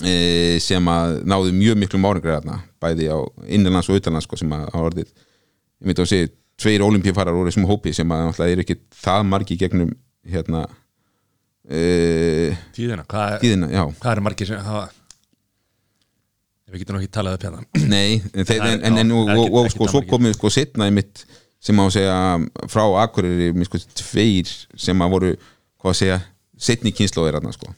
[0.00, 3.18] e, sem að náðu mjög miklu márangri hérna, bæði á
[3.52, 6.30] innanlands og utanlands sko, sem að hafa orðið ég myndi að segja,
[6.62, 9.92] tveir olimpíufarar úr þessum hópi sem að náttúrulega eru ekki það margi gegnum
[10.32, 10.64] hérna
[11.68, 11.82] e,
[12.76, 14.88] Tíðina, hvað er, tíðina, hvað er margir sem hafa
[16.72, 19.70] Við getum ekki talað upp hérna Nei, þeir, er- en, en, en og, og, og
[19.74, 20.10] sko, svo margir.
[20.14, 21.24] komið sko setna í mitt
[21.62, 22.14] sem á að segja
[22.72, 24.48] frá Akureyri mér sko tveir
[24.80, 25.32] sem að voru
[25.82, 26.16] hvað að segja,
[26.62, 27.72] setni kynnslóðir hérna sko.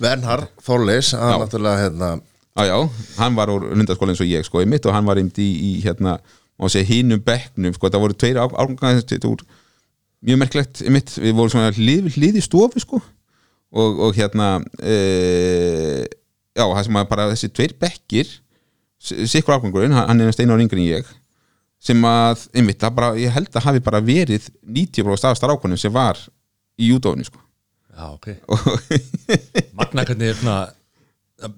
[0.00, 1.46] Vernhard Þorleis, hann
[1.80, 2.10] hérna
[3.16, 6.18] hann var úr lundaskóla eins og ég sko, og hann var einmitt í, í hérna,
[6.88, 9.46] hinum bekknum sko, það voru tveir árgangar þetta voru
[10.20, 16.04] mjög merklegt mitt, við vorum svona hlið, hlið í stofu sko og, og hérna e,
[16.52, 18.34] já, það sem að bara þessi tveir bekkir
[19.00, 21.08] sikkur árgangurinn, hann er steina á ringurinn ég
[21.80, 26.20] sem að, einmitt, bara, ég held að hafi bara verið 90% af strákunum sem var
[26.76, 27.40] í júdóinu sko
[28.00, 28.28] Já, ok.
[29.78, 30.38] Magna hvernig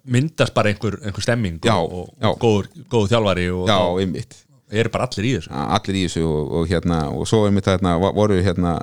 [0.04, 2.28] myndast bara einhver, einhver stemming Já, og, og, já.
[2.30, 4.36] og góður, góður þjálfari og já, einmitt.
[4.70, 5.52] eru bara allir í þessu.
[5.76, 8.76] Allir í þessu og, og hérna og svo einmitt hérna voru hérna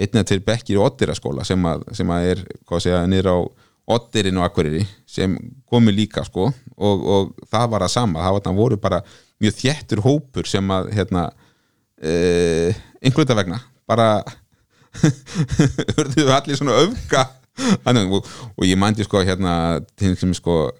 [0.00, 2.44] einnig til bekkir í Oddiraskóla sem að, sem að er,
[3.10, 3.36] niður á
[3.90, 5.34] Oddirin og Akureyri sem
[5.68, 6.50] komu líka sko.
[6.76, 9.00] Og, og það var að sama, það var, það voru bara
[9.40, 11.26] mjög þéttur hópur sem að hérna
[12.00, 12.12] e,
[13.02, 14.22] einhverja vegna bara
[15.96, 16.80] hörðu við allir svona
[17.84, 19.54] Þannig, og, og ég mændi sko hérna
[19.98, 20.70] til sem sko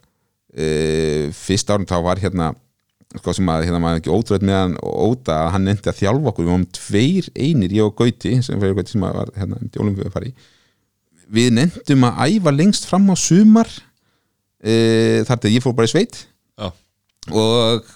[0.54, 2.52] e, fyrst árum þá var hérna
[3.18, 6.30] sko sem að hérna maður ekki ótrúið með hann óta að hann nefndi að þjálfa
[6.30, 6.46] okkur.
[6.46, 10.30] Við varum tveir einir, ég og Gauti sem Gauti sem var hérna til að fara
[10.30, 10.34] í
[11.30, 13.70] við nefndum að æfa lengst fram á sumar
[14.58, 16.24] e, þar til ég fór bara í sveit.
[16.58, 16.70] Já,
[17.30, 17.90] og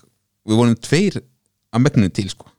[0.44, 1.18] við vorum tveir
[1.74, 2.53] að megninu til sko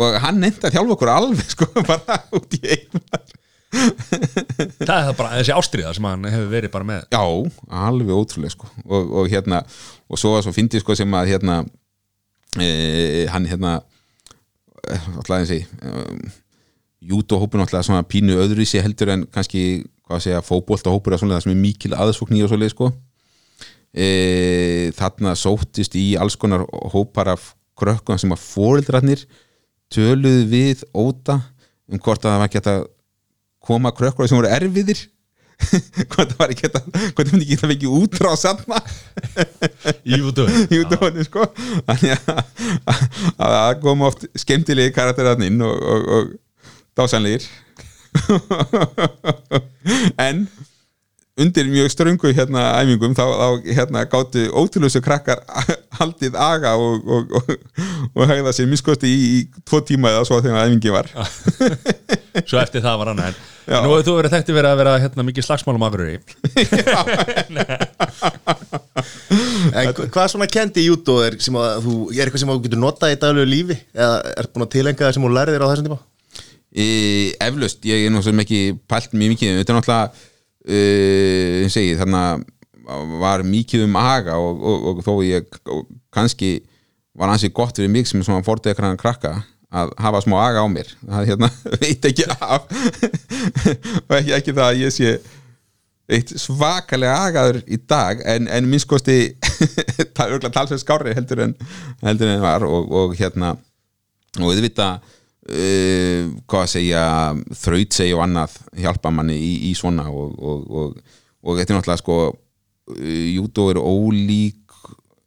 [0.00, 3.04] og hann nefndi að þjálfa okkur alveg sko bara út í einu
[3.70, 7.04] það er það bara þessi ástriða sem hann hefur verið bara með.
[7.14, 7.22] Já,
[7.86, 8.70] alveg ótrúlega sko.
[8.86, 9.62] Og, og hérna,
[10.10, 11.60] og svo, svo fyndi sko sem að hérna
[12.58, 13.76] e, hann hérna
[14.90, 16.24] alltaf eins og
[17.10, 21.38] jútóhópur alltaf svona pínu öðru sér heldur en kannski, hvað að segja, fótboltahópur og svona
[21.38, 22.90] það sem er mikil aðsókn í og svoleið sko.
[23.90, 24.08] E,
[24.98, 29.24] þarna sóttist í alls konar hópar af krökkum sem að fóreldrarnir
[29.94, 31.40] töluðu við óta
[31.90, 32.74] um hvort að það var geta
[33.60, 35.00] koma krökkur sem voru erfiðir.
[36.10, 36.80] Hvort það var ekki þetta
[37.12, 38.78] hvort það myndi ekki það fengið útrá sanna
[40.08, 41.42] í út og í útdóðinu sko.
[41.84, 42.20] Þannig að,
[42.88, 42.98] að,
[43.36, 46.24] að það kom oft skemmtilegi karakterar inn og, og, og
[46.96, 47.44] dásanlegir.
[50.26, 50.48] En
[51.40, 55.40] undir mjög ströngu hérna æfingum þá, þá hérna gáttu ótrúlösu krakkar
[56.00, 57.54] haldið aga og, og, og,
[58.16, 61.06] og hegða sér miskosti í, í tvo tíma eða svo þegar æfingi var.
[62.50, 63.34] Svo eftir það var hann en
[63.70, 63.78] Já.
[63.84, 65.82] Nú hefur þú verið þekkti verið að vera hérna, mikið slagsmálum
[69.70, 72.82] hva- hvað svona kendi í jútó er, sem að þú, er eitthvað sem þú getur
[72.82, 73.76] notað í daglegu lífi?
[73.94, 76.00] Eða er búin að tilenga það sem þú lærið þér á þessum tíma?
[76.70, 76.86] e,
[77.42, 80.08] eflaust, ég er nú sem ekki pælt mjög mikið, þetta er náttúrulega
[80.66, 80.80] e,
[81.64, 82.24] ég segi, þarna
[83.20, 86.58] var mikið um aga og, og, og þó ég og kannski
[87.16, 89.36] var ansið gott fyrir mig sem svona fordekran krakka
[89.70, 90.88] að hafa smá aga á mér.
[91.04, 91.50] Það hérna,
[91.82, 92.64] veit ekki af.
[94.08, 95.12] Og ekki, ekki það að ég sé
[96.10, 99.18] eitt svakalega agaður í dag en, en minnskosti
[100.16, 101.54] það er örgulega talsveg skári heldur en
[102.02, 103.52] heldur en var og, og hérna
[104.40, 104.88] og þið vita
[105.48, 107.04] uh, hvað að segja
[107.62, 111.80] þraut segja og annað hjálpa manni í, í svona og, og, og, og þetta er
[111.80, 114.78] náttúrulega sko uh, júdó eru ólík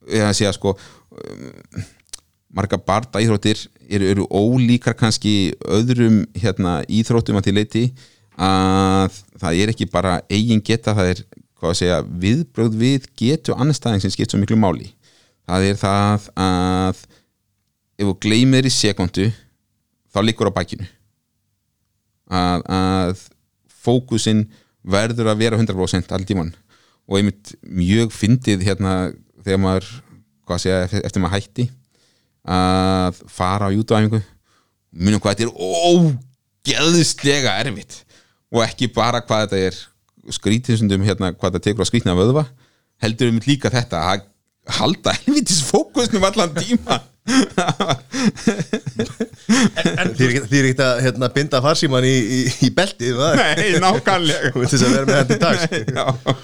[0.09, 1.83] eða að segja sko um,
[2.53, 7.85] marga barda íþróttir eru, eru ólíkar kannski öðrum hérna, íþróttum að til leiti
[8.39, 11.23] að það er ekki bara eigin geta, það er
[11.59, 14.89] hvað að segja viðbröð við getu annarstæðing sem skipt svo miklu máli.
[15.47, 17.01] Það er það að
[17.99, 19.29] ef þú gleymir í sekundu
[20.13, 20.87] þá liggur á bækinu
[22.29, 23.23] að, að
[23.83, 24.45] fókusin
[24.83, 26.51] verður að vera 100% allir tíman
[27.07, 28.93] og einmitt mjög fyndið hérna
[29.43, 29.89] þegar maður
[30.53, 31.67] að segja, eftir, maður hætti
[32.43, 34.19] að fara á jútuæfingu
[34.93, 35.53] munum hvað þetta er
[36.67, 38.03] ógeðslega erfitt.
[38.53, 39.79] Og ekki bara hvað þetta er
[40.33, 42.45] skrítinsundum hérna hvað þetta tekur á skrítna vöðva
[43.03, 44.27] heldur um líka þetta að
[44.77, 49.13] halda helvitis fókusnum allan tíma Þið
[49.87, 53.21] er er ekkert að hérna, binda farsíman í, í, í beltið?
[53.39, 54.51] Nei, nákvæmlega.
[54.51, 55.37] Þú veist þess að vera með þetta
[55.79, 56.35] í dag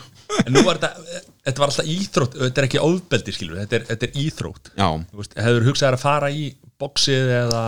[0.46, 3.86] En nú var þetta, þetta var alltaf íþrótt Þetta er ekki ofbeldi skilur, þetta er,
[3.89, 4.72] þetta er íþrótt.
[4.76, 6.44] Já, Þú veist, hefur hugsað að fara í
[6.80, 7.63] boxið eða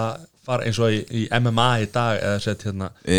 [0.45, 2.91] fara eins og í, í MMA í dag eða sett hérna?
[3.06, 3.17] E,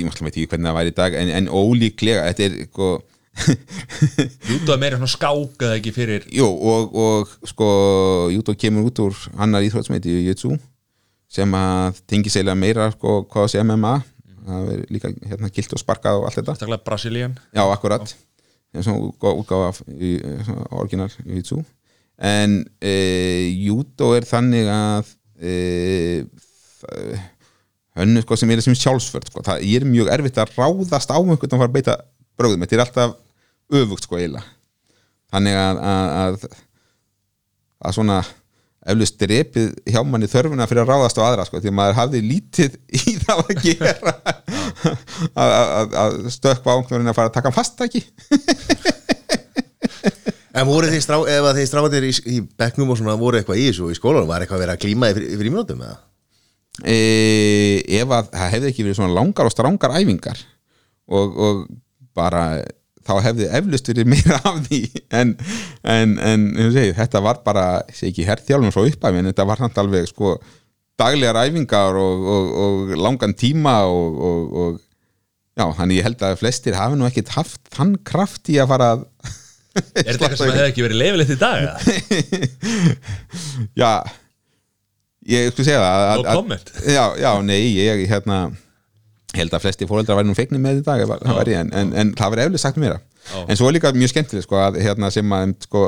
[0.00, 2.92] ég veit ekki hvernig það væri í dag en, en ólíklega, þetta er sko,
[4.50, 7.68] Júdó er meira svona skák eða ekki fyrir Jú, og, og sko
[8.34, 10.52] Júdó kemur út úr annar íþrótsmeiti í Jutsu
[11.32, 13.94] sem að tengi seglega meira sko, hvað sé MMA
[14.42, 16.56] það er líka hérna gilt og sparkað og allt þetta.
[16.58, 17.36] Staklega Brasilían.
[17.54, 18.10] Já, akkurat.
[18.74, 21.60] Eins og útgáfa í svona orginal Jutsu
[22.22, 22.92] en e,
[23.64, 25.54] Júdó er þannig að e,
[26.82, 27.22] það-
[27.98, 29.42] hönnu sko, sem er sem sjálfsvörð sko.
[29.44, 31.96] það er mjög erfitt að ráðast á einhvern að fara að beita
[32.40, 33.16] bröðum þetta er alltaf
[33.80, 34.44] öfugt sko eiginlega.
[35.32, 36.62] Þannig að, að, að,
[37.82, 38.20] að svona
[38.92, 42.22] eflust drepið hjá manni þörfuna fyrir að ráðast á aðra sko, því að maður hafði
[42.26, 44.14] lítið í það að gera.
[45.32, 48.04] Að, að, að stökkva ángurinn að fara að taka fastaki.
[50.52, 53.68] En voru þið strá, ef þið stráðir í, í bekknum og svona voru eitthvað í
[53.70, 56.00] þessu í skólanum, var eitthvað að vera að glíma yfir, yfir ímyndatum eða?
[56.80, 56.96] e,
[58.00, 60.40] ef að það hefði ekki verið svona langar og strángar æfingar
[61.12, 61.62] og, og
[62.16, 62.44] bara
[63.06, 64.80] þá hefði eflust verið meira af því
[65.20, 65.34] en,
[65.94, 69.62] en, en segi, þetta var bara, ég segi ekki herþjálfum frá uppæfi en þetta var
[69.64, 70.36] samt alveg sko
[71.00, 74.80] daglegar æfingar og, og, og langan tíma og, og, og
[75.58, 78.90] já, þannig ég held að flestir hafi nú ekkit haft þann kraft í að fara
[78.96, 79.06] að
[79.72, 81.62] Er þetta eitthvað sem hefði ekki verið leifilegt í dag?
[83.82, 83.92] já
[85.32, 86.72] ég skulle segja það að, No comment.
[86.84, 88.38] já, já, nei, ég hérna
[89.36, 91.92] held að flesti fóreldrar væri nú feikni með í dag ef það væri, en, en,
[92.02, 93.38] en það var eflega sagt mér Já.
[93.46, 95.86] en svo er líka mjög skemmtileg sko, að, hérna, sem að sko,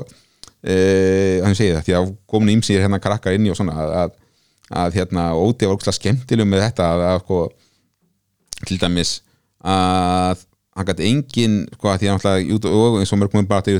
[0.62, 0.76] e,
[1.44, 4.16] hann segir það, því að komin ímsýr hérna krakkar inn í og svona að, að,
[4.84, 7.40] að hérna, óti var ógslag skemmtileg með þetta að, að sko,
[8.64, 9.14] til dæmis
[9.64, 13.64] að hann gæti engin sko, að því að náttúrulega út og eins og mörgum bara
[13.66, 13.78] til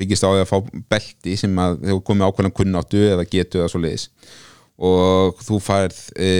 [0.00, 0.56] byggist á því að fá
[0.94, 4.08] belti sem að hefur komið ákveðan kunnáttu eða getu eða svo leiðis
[4.76, 6.30] og þú færð e,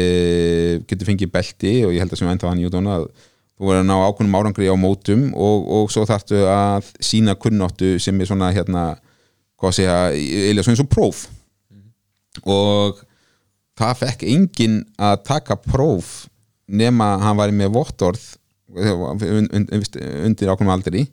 [0.88, 3.07] getur fengið belti og ég held að sem enda hann í útdóna að
[3.57, 7.94] þú verður að ná ákveðnum árangri á mótum og, og svo þarftu að sína kunnáttu
[8.03, 8.85] sem er svona hérna
[9.57, 9.96] hvað að segja,
[10.51, 11.22] eða svona eins og próf.
[12.44, 12.99] Og
[13.81, 16.27] það fekk enginn að taka próf
[16.68, 18.27] nema hann væri með vottorð
[18.77, 19.25] und-
[19.57, 19.96] und- und-
[20.27, 21.07] undir ákveðnum aldri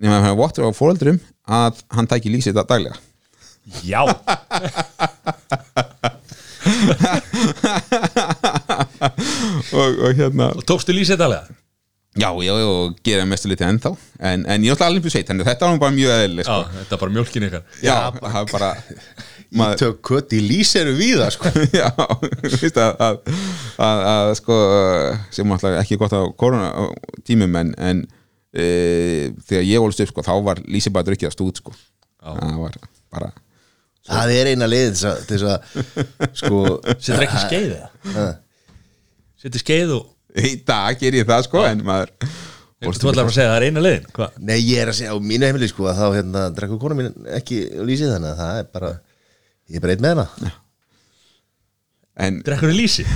[0.00, 2.96] nema hann væri vottorð á fóröldrum að hann tæki lífsitt daglega.
[3.84, 4.00] Já,
[9.72, 11.46] og, og hérna og tókstu lýsetalega
[12.16, 13.90] Já, já, já, og gera mestu litið ennþá
[14.24, 16.76] en, en ég alltaf alveg sveit, þannig að þetta var bara mjög eðlileg Já, sko.
[16.78, 18.70] þetta er bara mjölkin ykkar Já, það er bara
[19.60, 21.52] maður, Tök kött í lýseru víða sko.
[21.76, 21.90] Já,
[22.56, 23.20] veist að, að,
[23.84, 24.56] að, að sko,
[25.36, 28.02] sem alltaf ekki gott á koronatímum en, en
[28.56, 28.66] e,
[29.44, 31.76] þegar ég volst upp sko, þá var lýsi bara drukkið að stúd sko.
[32.24, 32.80] það var
[33.12, 33.34] bara
[34.06, 35.62] Það er eina leiðin til þess að-
[36.40, 36.60] sko
[36.96, 38.26] Setur ekki skeið eða?
[39.42, 42.12] Setur skeið og í dag ger ég það sko, en maður
[42.86, 44.34] Þú ætlar að segja að það er eina leiðin Hvað?
[44.46, 47.12] Nei, ég er að segja á mínu heimili sko að þá hérna drekku kona mín
[47.38, 48.90] ekki lýsið þannig að það er bara
[49.72, 50.50] ég er bara einn með hana
[52.26, 53.06] en Drekkur í lýsi?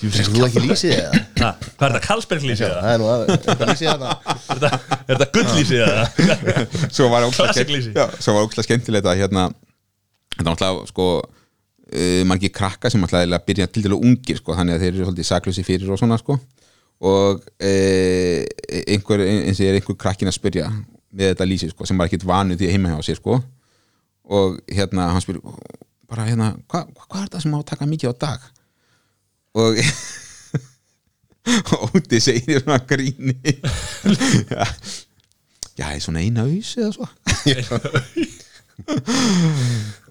[0.00, 1.22] Drekku þú ekki lýsið eða?
[1.40, 2.84] Ha, Hvað er þetta, Karlsberglýsi eða?
[2.84, 6.04] Það er nú að hérna Er þetta- er þetta gullýsi eða?
[7.72, 7.90] lýsi.
[7.96, 9.48] já, svo var ókslega skemmtilegt að hérna
[10.36, 11.06] þetta var alltaf sko
[11.90, 15.26] uh, margir krakka sem að byrja til dælu ungir sko, þannig að þeir eru svolítið
[15.30, 16.34] saklusi fyrir og svona sko.
[17.00, 18.40] Og uh,
[18.84, 20.66] einhver, eins og er einhver krakkin að spyrja
[21.10, 23.34] með þetta lýsi sko, sem var ekkit vanu því heima hjá sér sko.
[24.30, 25.36] Og hérna hann spyr
[26.10, 28.40] bara hérna, hva, hva, hvað er það sem á að taka mikið á dag?
[29.58, 29.72] Og
[31.74, 33.36] og Óti segir svona gríni.
[35.80, 37.06] Já, já, er svona eina aus eða svo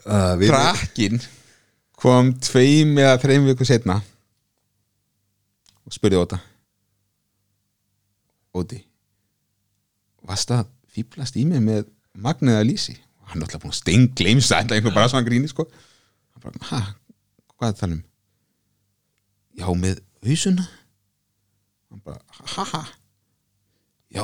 [0.06, 1.20] Uh, við- krakkin
[2.00, 3.98] kom tveim eða þreim viku setna
[5.84, 6.40] og spurði Óta
[8.56, 8.80] Óti
[10.30, 11.88] varst að fýblast í mig með
[12.20, 15.66] magniða lýsi og hann er alltaf búin að steingleimsa þetta einhver bara svona gríni sko.
[16.34, 16.80] Hann bara, ha,
[17.58, 18.02] hvað er það um?
[19.60, 20.66] Já, með hausuna.
[21.92, 22.22] Hann bara,
[22.56, 22.82] ha ha
[24.16, 24.24] já,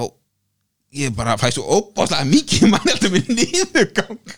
[0.97, 4.36] ég bara fæ svo óbáslega mikið mann heldur mér niðurgang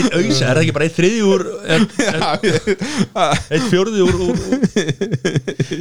[0.00, 1.42] Einn auðs, er það ekki bara einn þriði úr
[3.50, 4.60] Einn fjórði úr, úr, úr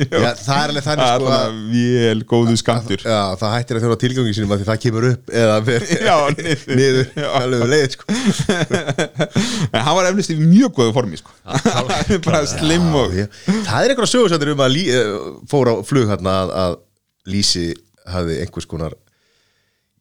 [0.09, 3.99] Já, það er alveg þannig sko að vel góðu skamtur Já, það hættir að þjóna
[4.03, 6.15] tilgangi sínum að því það kemur upp eða fer Já,
[6.79, 7.05] niður.
[7.39, 8.03] alveg um leið sko.
[9.69, 11.33] En hann var eflust í mjög góðu formi sko.
[12.25, 15.13] Bara slim og Já, Það er einhverja sögursættir um að lí, eh,
[15.51, 16.77] fór á flug hérna að, að
[17.29, 17.67] Lísi
[18.09, 18.95] hafði einhvers konar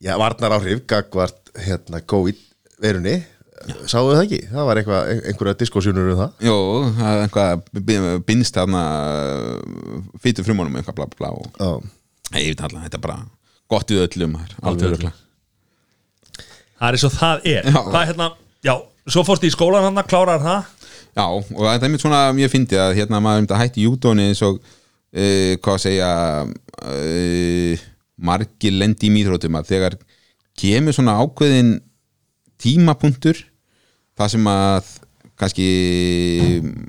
[0.01, 2.39] já, varnar áhrif gagvart hérna COVID
[2.81, 3.19] verunni
[3.89, 4.39] Sáðu það ekki?
[4.53, 6.57] Það var eitthvað, einhverja diskósjónur um það Jó,
[6.99, 8.83] það er einhvað binst þarna
[10.23, 11.71] fýtu frumónum eitthvað bla bla bla og Já,
[12.29, 13.19] Nei, ég veit alltaf, þetta er bara
[13.73, 15.15] gott við öllum það er örugglega.
[16.79, 17.81] Það er og það er Já.
[17.99, 18.29] Hérna,
[18.69, 18.75] já,
[19.09, 20.75] svo fórst í skólan hann klárar það
[21.19, 24.29] Já, og þetta er mér svona mjög fyndið að hérna maður um þetta hætti júdóni
[24.31, 26.11] eins og uh, hvað að segja
[26.47, 27.87] uh,
[28.29, 29.99] margir lendi í mýþrótum að þegar
[30.59, 31.77] kemur svona ákveðin
[32.59, 33.41] tímapunktur
[34.19, 34.93] það sem að
[35.39, 35.67] kannski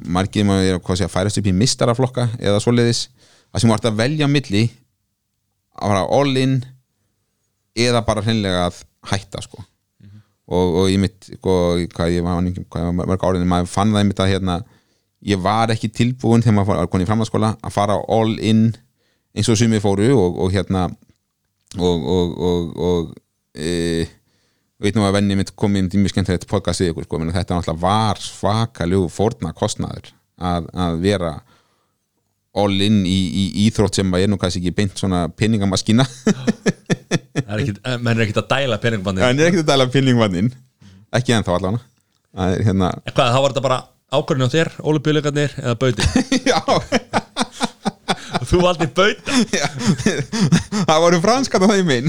[0.10, 3.06] margir maður er að færast upp í mistaraflokka eða svoleiðis
[3.54, 4.64] að sem þú ert að velja milli
[5.80, 6.56] að fara all in
[7.80, 9.62] eða bara hreinlega að hætta sko.
[10.50, 11.56] Og, og ég mitt sko,
[11.94, 14.56] hvað ég var ég var mörg áriðin, maður fann það einmitt að hérna,
[15.30, 18.72] ég var ekki tilbúin þegar maður var konið í framhaldsskóla að fara all in
[19.38, 20.88] eins og sumið fóru og, og hérna
[21.78, 23.12] og, og, og, og
[23.54, 24.08] e,
[24.80, 27.58] veit nú að venni mitt komið í mjög skemmtilegt podcast við ykkur sko, menn þetta
[27.58, 31.34] náttúrulega var svakaljú fórna kostnaður að, að vera
[32.60, 35.28] all in í, í íþrótt sem er nú kannski ekki beint svona
[37.60, 40.52] ekkit, eh, menn er ekkit að dæla peningbandi hann er ekkert að dæla pinningvannin
[41.16, 41.86] ekki ennþá allavega.
[42.30, 46.02] Það hérna Hvað, var þetta bara ákvörðin á þér, ólubjöleikarnir eða bauti
[46.50, 46.60] já,
[48.50, 49.36] Þú valdi bauta.
[50.88, 52.08] Það voru franskat á það í minn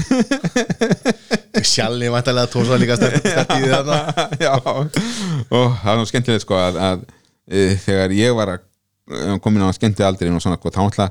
[1.67, 3.97] Sjalli væntalega tósa líka því þarna.
[4.45, 7.03] Já, og það er nú skemmtilegt sko að, að
[7.47, 11.09] e, þegar ég var að e, komin á skemmti aldrei og svona sko, þá ætla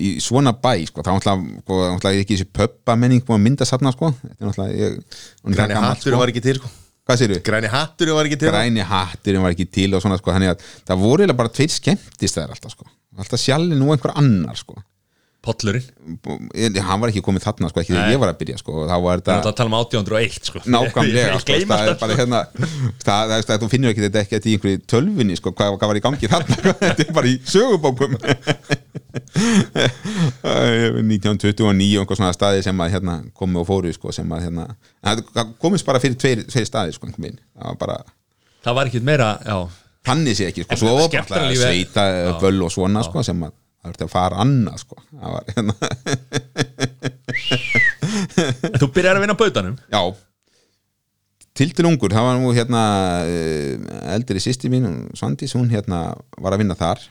[0.00, 3.68] í svona bæ, sko, þá ætla, sko, ætla ekki þessi pöppa menning búin að mynda
[3.68, 6.70] satna sko, þetta er náttúrulega ég, Græni gamall, hatturinn var ekki til sko.
[7.04, 7.38] Hvað séru?
[7.44, 10.66] Græni hatturinn var ekki til græni hatturinn var ekki til og svona sko, þannig að
[10.88, 12.88] það voru bara tveir skemmtistæðar alltaf sko,
[13.20, 14.80] alltaf sjalli nú einhver annar sko,
[15.44, 15.86] Pollurinn
[16.56, 18.14] Ég- hann var ekki komið þarna sko, ekki þegar Nei.
[18.14, 20.62] ég var að byrja sko, þá var Það er þetta að tala um 1801 sko.
[20.74, 24.40] nákvæmlega Ég sko, það er bara hérna það, það, það, þú finnur ekki þetta ekki
[24.40, 27.36] í einhverju tölvunni sko, hvað, hvað var í gangi þarna sko, þetta er bara í
[27.54, 28.12] sögubókum
[30.44, 34.66] 1929 og einhver svona staði sem að hérna, komi og fóru sko, sem að hérna,
[35.04, 37.40] það komist bara fyrir tveir, tveir staði sko, einhvern veginn.
[37.54, 37.98] það var bara
[38.64, 39.56] Það var ekkit meira, já
[40.04, 42.32] þannig sé ekki, sko, svo bara sveita Já.
[42.42, 43.54] völl og svona sko, sem að
[43.84, 44.96] það verður að fara annað sko.
[45.12, 45.74] það var hérna.
[48.80, 49.76] Þú byrjar að vinna bautanum?
[49.92, 50.02] Já.
[51.54, 52.82] Tildur ungur, það var nú hérna
[53.28, 53.76] eh,
[54.16, 56.00] eldri sýsti mín, hún, Svandís hún hérna
[56.40, 57.04] var að vinna þar.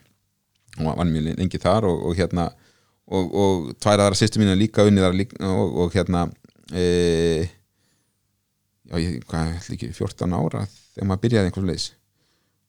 [0.81, 2.49] Og var mjög lengi þar og, og hérna
[3.05, 6.23] og, og tvær aðra sýsti mín líka unnið þar líka, og, og hérna
[6.73, 6.85] e,
[8.89, 10.63] já, ég, hvað, ekki 14 ára
[10.95, 11.85] þegar maður byrjaði einhvers leis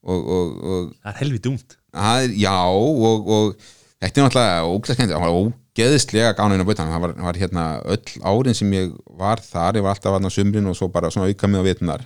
[0.05, 1.49] og, og, og Það er helvið
[1.95, 3.73] er, já, og, og
[4.05, 7.41] þetta er náttúrulega ógæðslega skemmt, það var ógeðslega gána inn á bautan, það var, var
[7.41, 10.91] hérna öll árin sem ég var þar, ég var alltaf varna á sumrin og svo
[10.93, 12.05] bara svona auka mig á vetunar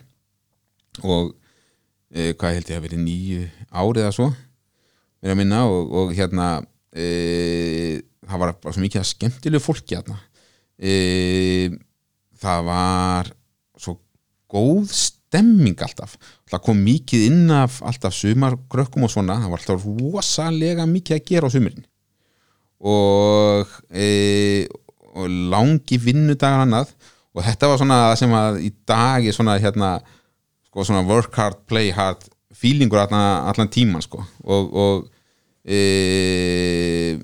[1.03, 1.35] og
[2.11, 4.29] e, hvað held ég að verið nýju árið eða svo
[5.19, 5.65] mér að minna.
[5.67, 6.49] Og, og hérna
[6.95, 10.19] e, það var bara svo mikið að skemmtilegu fólki hérna
[10.79, 10.95] e,
[12.39, 13.33] það var
[13.79, 13.99] svo
[14.51, 14.95] góð
[15.29, 16.17] stemming alltaf.
[16.49, 21.25] Það kom mikið inn af alltaf sumargrökkum og svona, það var alltaf rosalega mikið að
[21.29, 21.87] gera á sumarinn
[22.79, 24.67] og, e,
[25.19, 26.93] og langi vinnudagar annað.
[27.37, 29.99] Og þetta var svona sem að í dag er svona hérna
[30.69, 32.25] sko svona work hard, play hard
[32.59, 34.23] feelingur allan, allan tíman sko.
[34.47, 35.09] Og og
[35.65, 37.19] e,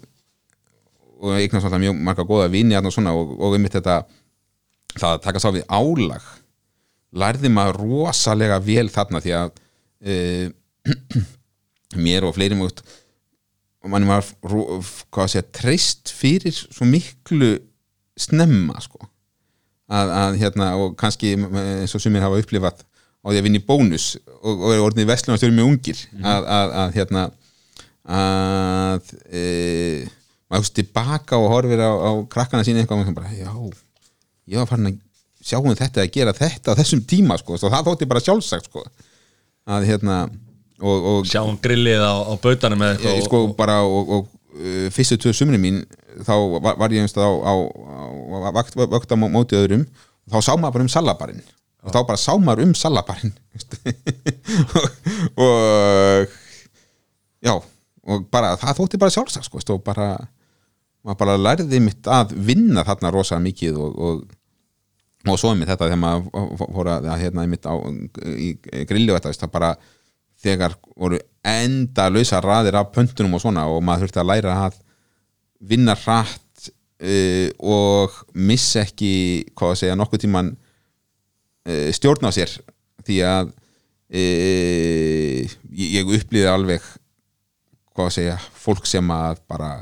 [1.24, 4.04] og eignast alltaf mjög marga góða vini og og, einmitt þetta
[4.94, 6.22] það að taka sá við álag
[7.14, 9.56] lærði maður rosalega vel þarna því að
[10.04, 10.14] e,
[12.04, 12.82] mér og fleiri mútt
[13.84, 14.24] og manni var
[15.28, 17.58] segja, treyst fyrir svo miklu
[18.16, 19.02] snemma sko.
[19.92, 23.66] Að, að hérna og kannski eins og sumir hafa upplifað á því að vinna í
[23.66, 26.00] bónus og, og er orðinni vestlunarstjóri mjög ungir.
[26.24, 27.24] Að, að, að hérna
[28.04, 29.42] að e,
[30.48, 33.52] maður hugst tilbaka og horfir á, á krakkana sína eitthvað og maður bara, já,
[34.48, 34.98] ég var farin að
[35.44, 38.84] sjá um þetta að gera þetta á þessum tíma sko, það þótti bara sjálfsagt sko.
[39.64, 40.16] Að hérna
[40.84, 44.26] og, og Sjáum grillið á, á bautanum ég, eitthvað sko bara og, og
[44.58, 45.82] uh, fyrstu tvö sumri mín
[46.26, 46.34] þá
[46.64, 49.86] var, var ég einst á, á, á vakt, vakt á mó- móti öðrum.
[50.32, 51.44] Þá sá maður bara um salabarinn
[51.84, 53.34] og þá bara sá maður um salabarinn
[55.44, 56.28] og
[57.44, 57.54] já
[58.04, 59.60] og bara það þótti bara sjálfsagt sko.
[59.76, 60.14] Og bara
[61.04, 64.24] maður bara lærði mitt að vinna þarna rosa mikið og, og
[65.32, 67.74] og svo einmitt þetta þegar maður fór að hérna einmitt á
[68.36, 68.50] í
[68.88, 69.74] grilli og þetta veist, bara
[70.44, 74.80] þegar voru enda lausa raðir af pöntunum og svona og maður þurfti að læra að
[75.64, 79.12] vinna hratt uh, og missa ekki
[79.56, 82.52] hvað að segja nokkuð tíman uh, stjórn á sér.
[83.04, 83.54] Því að
[84.12, 86.84] uh, ég, upplýði alveg
[87.94, 89.72] hvað að segja fólk sem að bara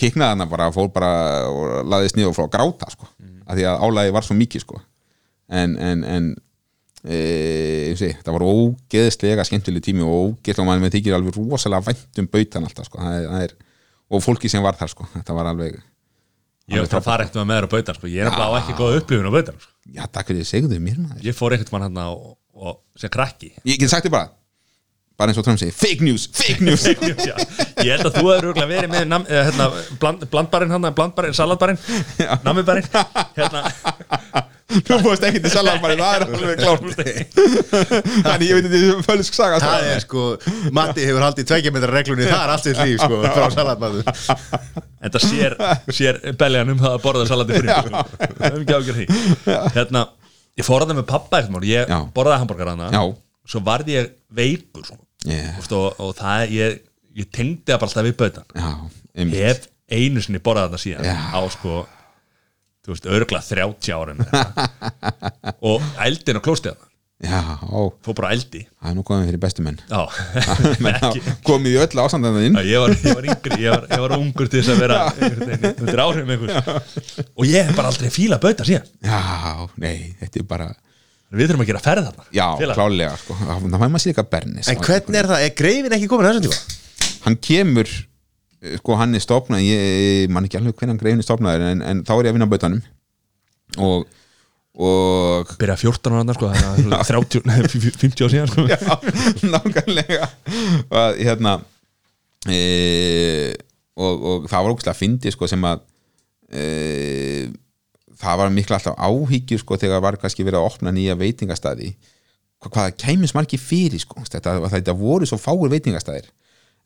[0.00, 1.12] kiknaði hana bara fór bara
[1.52, 3.08] og laðist niður og frá að gráta sko,
[3.50, 4.80] af því að álægi var svo mikið sko.
[5.50, 6.28] En, en, en
[7.02, 7.18] e,
[7.98, 12.30] sé, það var ógeðslega skemmtileg tími og ógeðslega mann með þykir alveg rosalega vænt um
[12.30, 13.56] bautan alltaf sko, það er, það er,
[14.10, 15.80] og fólki sem var þar sko, þetta var alveg
[16.70, 18.06] Ég bara að fara ekkert með meður á bautan sko.
[18.06, 19.72] Ég er nefnilega á ekki góða upplifun á bautan sko.
[19.90, 21.24] já, takk fyrir þið, segðu mér maður.
[21.26, 23.50] Ég fór ekkert mann hann og, og sem krakki.
[23.66, 24.30] Ég get sagt þér bara,
[25.20, 26.86] bara eins og Trump segi fake news, fake news.
[27.28, 27.34] Já,
[27.84, 29.66] Ég held að þú hefur örugglega verið með nam, eða, hérna,
[30.00, 31.80] bland, blandbarinn hann blandbarinn, salatbarinn,
[32.46, 32.88] namibarinn
[33.36, 33.62] hérna,
[34.70, 37.02] þú fórst ekki til salamari, það er alveg klárt.
[38.26, 39.70] þannig ég veit þetta er fölsk saga sko.
[39.70, 40.24] Það er sko,
[40.76, 44.12] Matti hefur haldið tveikja metra reglunni þar allt sitt líf sko, frá salatmaður
[45.00, 45.58] en það sér,
[45.96, 47.74] sér beljan um það að borða salati fyrir.
[47.76, 48.04] Sko.
[48.38, 49.06] það er ekki ágjör því.
[49.76, 50.06] Hérna,
[50.60, 53.02] ég fór að það með pappa ég borðaði hambúrgar hana Já.
[53.50, 55.00] svo varði ég veikur sko.
[55.28, 55.54] Yeah.
[55.56, 56.76] Þú veist, og, og það, ég,
[57.20, 61.18] ég tengdi það bara alltaf við bautan ég hef einu sinni borðað þetta síðan Já.
[61.36, 61.80] á sko
[62.80, 64.22] þú veist, örgla 30 árin
[65.60, 66.40] og eldin
[67.20, 68.62] já, ó, fór bara eldi.
[68.80, 69.80] Það er nú komið fyrir bestu menn.
[71.48, 74.14] Komið í öll ásandan inn Já, ég, var, ég var yngri, ég var, ég var
[74.16, 75.00] ungur til þess að vera
[75.66, 77.26] þetta er áhrifum einhvers.
[77.36, 78.88] Og ég hef bara aldrei fílað bauta síðan.
[79.04, 79.20] Já,
[79.84, 80.70] nei, þetta er bara
[81.30, 82.78] við þurfum að gera ferð þarna já, Félag.
[82.78, 86.08] klálega, sko, það fæði maður sér eitthvað bernis En hvernig er það, er greifin ekki
[86.10, 86.78] komin þessum tíma?
[87.24, 91.28] hann kemur eh, sko hann er stofnað ég man ekki alveg hvernig hann greifin er
[91.28, 92.82] stofnaður en, en þá er ég að vinna á bautanum
[93.78, 94.08] og
[94.80, 98.66] og byrja 14 ára sko, það er 30, nei, 50 ára síðan sko.
[98.70, 98.78] já,
[99.52, 100.28] nákvæmlega
[100.86, 101.56] og að, hérna
[102.46, 102.60] e,
[103.98, 105.82] og, og það var ógæslega fyndi sko sem að
[106.54, 106.64] e,
[108.20, 111.94] það var mikla alltaf áhyggjur sko þegar var kannski verið að opna nýja veitingastæði
[112.60, 116.28] hvað, hvað kæmis margir fyrir sko þetta, þetta voru svo fáir veitingastæðir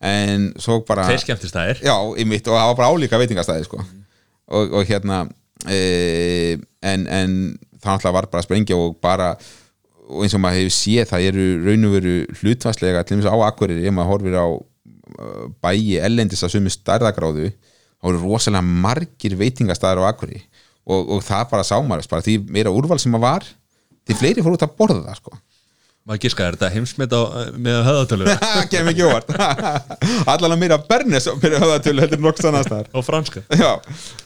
[0.04, 3.68] en svo bara þeir skemmtist það er já, einmitt, og það var bara álíka veitingastæði
[3.68, 3.82] sko.
[4.52, 5.24] og, og hérna
[5.70, 7.36] e, en, en
[7.78, 9.34] það náttúrulega var bara að sprengja og bara
[10.04, 13.36] og eins og maður hefur séð það eru raun og veru hlutvarslega til dæmis á
[13.46, 19.38] Akureyri ef maður horfir á uh, bæi ellendis að sumi stærðagráðu þá eru rosalega margir
[19.40, 20.42] veitingastæðar á Akureyri
[20.84, 23.50] og, og það bara sá maður bara því meira úrval sem maður var
[24.04, 25.36] því fleiri fór út að borða það sko.
[26.04, 27.20] Maður giska, er þetta heimsmet á,
[27.64, 29.30] með höðatölu það kem ekki óvart.
[30.34, 32.90] Allan að meira Bernes fyrir höfðatölu heldur annars staðar.
[32.92, 33.40] Og franska?
[33.48, 33.70] Já,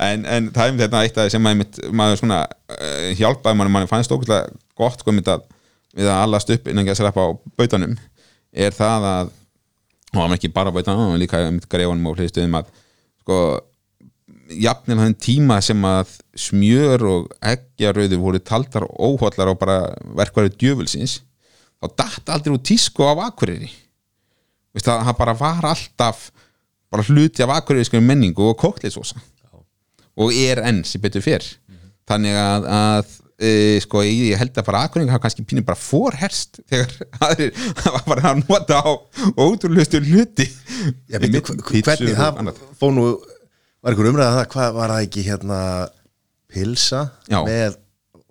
[0.03, 3.71] en, en það er þetta eitt af því sem maður, maður svona uh, hjálpaði mann,
[3.77, 5.47] mann fannst ógæslega gott einmitt að
[5.95, 7.95] við að allast upp innan að sleppa á bautanum
[8.51, 9.31] er það að
[10.09, 12.71] og það var ekki bara bautanum, líka einmitt greifunum og hliðstöðum að
[13.23, 13.39] sko
[14.49, 19.79] jafnir þann tíma sem að smjör og eggjarauður voru taldar óhóllar á bara
[20.19, 21.19] verkværi djöfulsins
[21.79, 23.23] þá datt aldrei úr tísku af
[24.75, 26.29] Veist það, bara var alltaf
[26.93, 29.21] bara hluti af akureyriskari menningu og kokteilsósa
[30.19, 31.47] og er enn sem betur fyrr
[32.09, 33.51] þannig að, að e,
[33.85, 36.95] sko, ég, held að bara aðkvæðingar hafa kannski pínum bara forherst þegar
[37.29, 38.91] aðrir hafa bara að nota á
[39.39, 40.49] ótrúlustu hluti.
[41.11, 43.11] Já, pítsur hvernig og það fór nú
[43.89, 45.61] var einhver umræða það, hvað var það ekki hérna
[46.53, 47.41] pilsa Já.
[47.45, 47.77] með,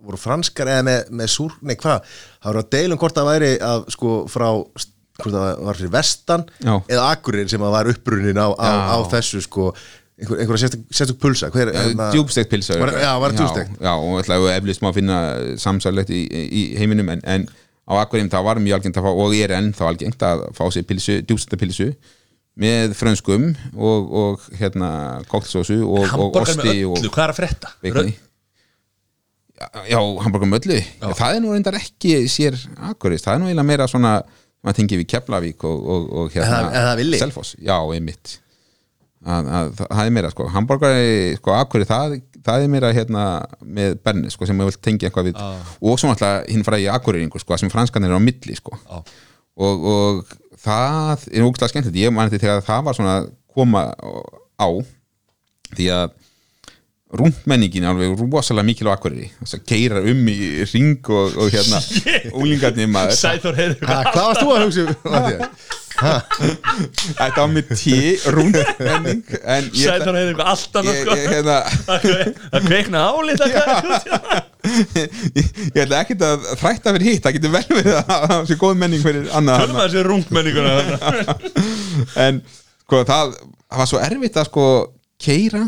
[0.08, 2.06] voru franskar eða með, með súr, nei hvað,
[2.42, 4.48] það voru að deilum hvort það væri að sko frá
[5.18, 6.74] hvort það var fyrir vestan Já.
[6.94, 9.72] eða akkurinn sem að var upprunin á, á, á þessu sko.
[10.18, 13.76] Einhver, einhverja sérstök, sérstök pulsa hver, hérna- djúbstegt pilsa Var- já, var djúpstekt.
[13.78, 15.18] já, og ætlaðu eflust má finna
[15.62, 17.46] samsarlegt í, í heiminum en, en
[17.86, 20.64] á Akureyrum það var mjög algengt að fá og er enn þá algengt að fá
[20.74, 21.92] sér pilsu, djúbstegt pilsu
[22.58, 24.90] með frönskum og, og hérna
[25.30, 27.74] kóktsósu og, og osti og hvað er að frétta?
[27.84, 28.16] baconi
[29.90, 31.14] já, hamburger með öllu já.
[31.18, 32.58] það er nú reyndar ekki sér
[32.90, 34.18] Akureyrs, það er nú eiginlega meira svona
[34.66, 36.98] maður tengið við Keflavík og, og, og hérna?
[37.22, 38.38] Selfoss, já, einmitt
[39.28, 43.24] að, að, það er meira sko hamburgari, sko Akureyri, það, það er meira hérna
[43.62, 47.44] með Berni, sko, sem við vilt tengja eitthvað við og svo náttúrulega hinn fræði Akureyringur,
[47.44, 49.02] sko, sem franskan er á milli, sko Já.
[49.58, 50.38] og, og
[50.68, 53.84] það er ógæslega skemmtilegt, ég mani þegar það var svona að koma
[54.60, 54.70] á
[55.78, 56.16] því að
[57.18, 60.38] rúmenningin er alveg rosalega mikil á akkurri þess að keira um í
[60.74, 61.80] ring og, og hérna
[62.42, 63.16] úlingarnir maður.
[63.16, 64.96] Sæþór Ha, hvað varst þú að hugsa um,
[65.98, 67.96] þetta var með tí
[68.36, 71.14] rúmmenning en ég, Sæþór heyrðu eitthvað allt annað ég, sko.
[71.32, 71.58] hérna,
[72.52, 73.40] Það kveikna álít
[74.78, 78.76] ég ætla ekkert að þrætta fyrir hitt, það getur vel verið að það sé góð
[78.84, 80.74] menning fyrir annað Tölum að þessi rungmenninguna
[82.28, 82.42] en
[82.84, 83.34] sko það,
[83.68, 84.66] það var svo erfitt að sko
[85.28, 85.64] keira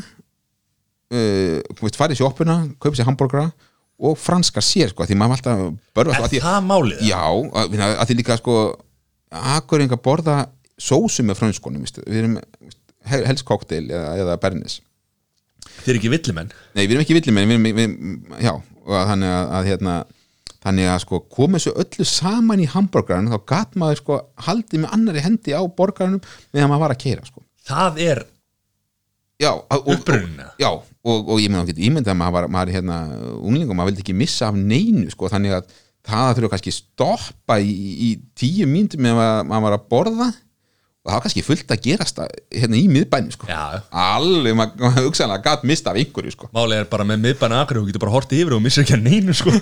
[1.13, 3.49] uh, í sjoppuna, kaupa sér hambúrgara
[3.99, 5.63] og franskar sér sko, því maður alltaf
[5.97, 7.01] börfa sko, Er að það málið?
[7.09, 8.59] já, að, að, að því líka sko
[9.57, 10.37] akkuringa borða
[10.79, 12.79] sósu með frönskonum, veist, við erum veist,
[13.11, 14.77] hel- helst kokteil eða, eða bernis.
[15.83, 16.53] Þið er ekki villimenn?
[16.77, 17.89] Nei, við erum ekki villimenn við, erum- við,
[18.45, 19.93] Já, og að þannig að, að hérna,
[20.63, 24.97] þannig að sko komið svo öllu saman í hambúrgaran þá gat maður sko haldið með
[24.97, 26.21] annari hendi á borgaranum
[26.53, 28.25] meðan maður var að keira sko Það er
[29.39, 30.53] Já, og, og, Uppruninn, eða?
[30.59, 30.67] já,
[31.07, 32.95] og, og ég meina að ímyndað að maður var, hérna
[33.39, 35.69] ungling og maður vildi ekki missa af neinu sko, þannig að
[36.09, 40.27] það þurfa kannski stoppa í, í tíu mínútur með að maður var að borða
[41.09, 43.49] og það var kannski fullt að gerast að, hérna í miðbænum sko.
[43.49, 46.49] Já, alveg, maður hugsanlega gat mista af einhverju sko.
[46.53, 49.05] málið er bara með miðbæna akkur Þú getur bara hortið yfir og missir ekki að
[49.07, 49.53] neinu sko.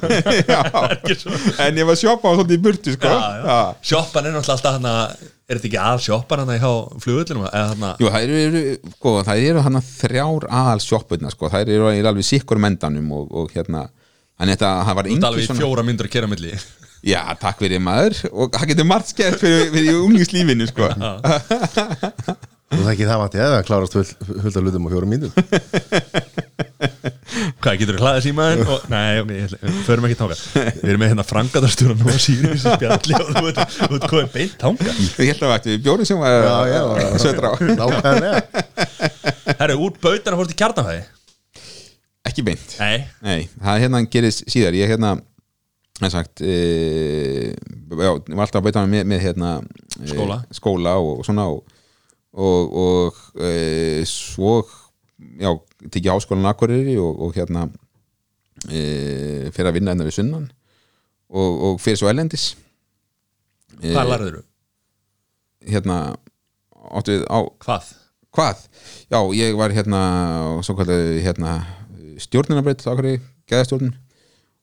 [1.63, 3.11] En ég var sjoppa á svolítið í burtu sko.
[3.85, 7.85] Sjoppan er náttúrulega alltaf hann Er þetta ekki að sjoppan hann hjá flugullinum Eða hann
[8.01, 8.63] Jú, það eru,
[8.97, 13.85] sko, eru hann þrjár aðal sjoppurna, sko, það eru alveg sikkur mendanum og, og hérna
[14.37, 16.51] það var Þú ert engi alveg í fjóra myndur að kera milli
[17.07, 18.17] Já, takk fyrir maður.
[18.33, 20.89] Og það getur margt skert fyrir, fyrir unglingslífinu, sko.
[22.67, 25.31] Þú það ekki það Matti, eða klárast fullt full af lutum á fjórum mínútum.
[27.57, 28.61] Hvað, getur þú hlaðið símaðin?
[28.69, 32.73] Og, nei, ætla- förum ekki tanga Við erum með hérna frangatastjóra nú að Sirius í
[32.75, 36.21] spjalli og þú ert- þú ert komið beint tanga Ég held að við bjórum sem
[36.21, 36.81] var Já, já,
[37.23, 37.55] södra á.
[39.61, 41.03] Herru, úr bautana fórst í kjartanfæði
[42.27, 42.77] Ekki beint.
[42.81, 44.75] Nei, Nei, það hérna gerist síðar.
[44.75, 45.13] Ég hérna,
[45.97, 46.55] það sagt e,
[47.89, 49.51] Já, ég var alltaf að beita með, með hérna
[49.97, 50.37] e, Skóla.
[50.53, 51.73] Skóla og, og svona og,
[52.37, 54.59] og, og e, svo
[55.41, 55.51] já,
[55.87, 57.67] tekið háskólan Akureyri og, og hérna
[58.69, 60.47] e, fyrir að vinna hérna við sunnan
[61.29, 62.51] og, og fyrir svo ellendis
[63.81, 64.45] e, hvað lærður þú?
[65.67, 66.01] Hérna
[66.87, 67.93] við á Hvað?
[68.37, 68.67] Hvað?
[69.09, 70.01] Já, ég var hérna
[71.25, 71.57] hérna
[72.21, 73.95] stjórnunarbreyt á hverju, geðastjórnun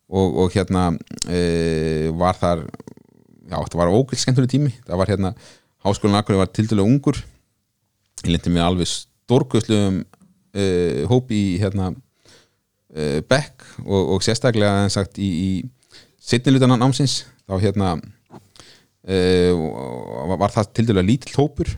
[0.09, 0.91] og, og hérna
[1.29, 4.73] e, var þar já, þetta var ógilt skemmtunni tími.
[4.87, 5.35] Það var hérna,
[5.85, 7.21] háskólan Akureyri var tildulega ungur.
[8.25, 10.03] Ég lendi mig alveg stórkustlegum
[10.55, 10.65] e,
[11.11, 11.93] hóp í hérna
[12.95, 17.23] e, Beck og, og sérstaklega sagt í, í setnilutan námsins.
[17.45, 17.95] Þá hérna
[19.05, 19.17] e,
[19.53, 21.75] var, var það tildulega lítill hópur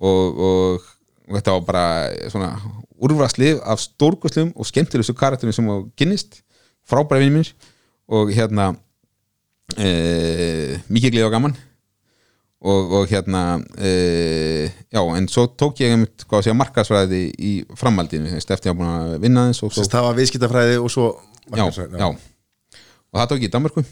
[0.00, 0.86] og, og,
[1.30, 1.84] þetta var bara
[2.32, 2.54] svona
[3.00, 6.40] úrvarslið af stórkuslum og skemmtilegustu karakterum sem á kynnist
[6.90, 7.50] frábæra vinni mér
[8.10, 8.70] og hérna
[9.78, 9.90] e,
[10.90, 11.58] mikið glið og gaman.
[12.60, 13.42] Og, og hérna
[13.80, 13.90] e,
[14.92, 18.90] já, en svo tók ég einmitt, hvað að segja, markasfræði í framhaldinu, eftir að búin
[18.90, 22.10] að vinna þess og svo Sest, Það var viðskiptafræði og svo já, markaðsfræði, já.
[23.08, 23.84] og það tók ég í Danmarku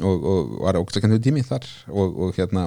[0.00, 2.64] og, og var ógæslega kentur tími þar og, og hérna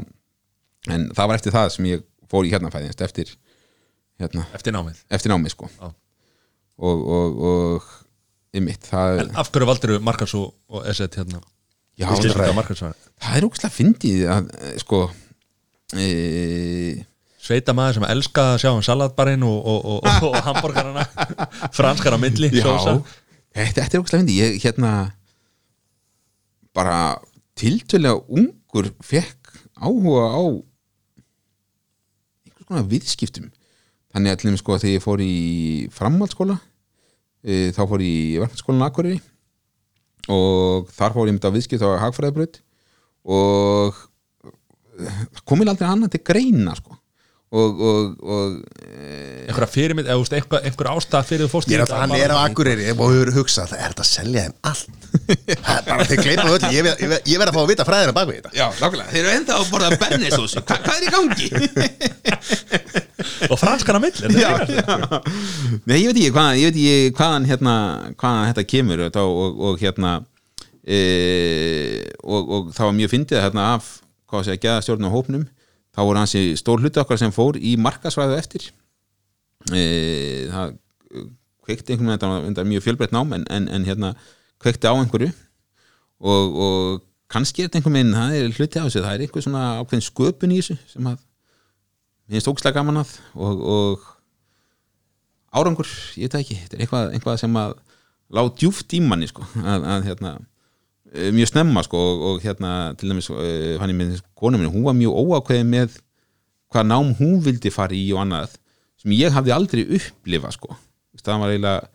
[0.95, 3.36] en það var eftir það sem ég fór í hérna fæðinst eftir
[4.24, 5.03] hérna, Eftir námið?
[5.11, 5.67] eftir námið sko.
[5.76, 5.91] Já.
[6.88, 7.03] og,
[8.54, 11.41] og, og ymmit, það, En af hverju valdur þú markars og, og SET hérna?
[11.97, 15.01] já, það, er ógæslega fyndið að eh, sko
[15.93, 16.08] e,
[17.43, 21.04] Sveita maður sem elska að sjá um salatbarinn og, og, og, og, og hambúrgarana
[21.78, 22.72] franskar á milli já,
[23.54, 24.93] þetta, er okkur fyndi ég hérna
[26.74, 27.20] bara
[27.60, 30.43] tiltölega ungur fekk áhuga á
[32.47, 33.51] einhvers konar viðskiptum.
[34.14, 35.36] Þannig að til þeim sko þegar ég fór í
[35.93, 36.58] framhaldsskóla
[37.43, 39.19] e, þá fór ég í verkefnsskólan Akureyri
[40.31, 42.61] og þar fór ég myndi á viðskipt á hagfræðibraut
[43.23, 44.01] og
[44.97, 46.97] það kom mér aldrei annað til greina sko
[47.54, 51.86] og, og, og e, einhverja fyrirmynd, einhver, einhver ástæð fyrir þú fórst í Ég er
[51.86, 54.56] þetta, alltaf, hann er á Akureyri og hefur hugsað, það er þetta að selja þeim
[54.72, 54.88] allt?
[55.89, 58.39] Bara þeir gleypa öll Ég ég ég verð að fá að vita fræðina bak við
[58.39, 58.54] þetta.
[58.58, 60.64] Já, nákvæmlega, þeir eru enda að borða bernisósu.
[60.64, 61.47] Hva, Hvað er í gangi?
[63.51, 64.84] og franskana mill er Já, já.
[65.86, 67.76] Nei, ég veit ekki hvaðan, ég veit ekki hvaðan hérna,
[68.18, 70.16] hvaðan þetta kemur og, og, og hérna
[70.82, 71.01] e,
[72.24, 73.99] og, og það var mjög fyndið hérna af,
[74.32, 75.45] hvað sé að geða stjórn á hópnum
[75.93, 78.67] þá voru hansi stór hluti okkar sem fór í markasvæðu eftir.
[79.71, 79.83] E,
[80.51, 80.77] það
[81.63, 84.13] kveikti einhvern veginn, þetta reyndar mjög fjölbreytt nám en, en, en hérna
[84.63, 85.29] kveikti á einhverju.
[86.23, 89.45] Og, og kannski er þetta einhvern veginn, það er hluti á þessu það er einhver
[89.45, 91.21] svona ákveðin sköpun í þessu sem að
[92.23, 94.09] mér finnst ógslag gaman að og, og
[95.53, 97.75] árangur, ég veit ekki þetta er eitthvað, eitthvað sem að
[98.33, 100.33] lá djúft í manni sko, að, að hérna
[101.14, 104.86] mjög snemma sko og, og hérna til dæmis uh, hann er með konu minn, hún
[104.88, 105.97] var mjög óákveðin með
[106.74, 108.55] hvað nám hún vildi fara í og annað
[109.03, 110.74] sem ég hafði aldrei upplifa sko.
[111.22, 111.89] Það var eiginlega,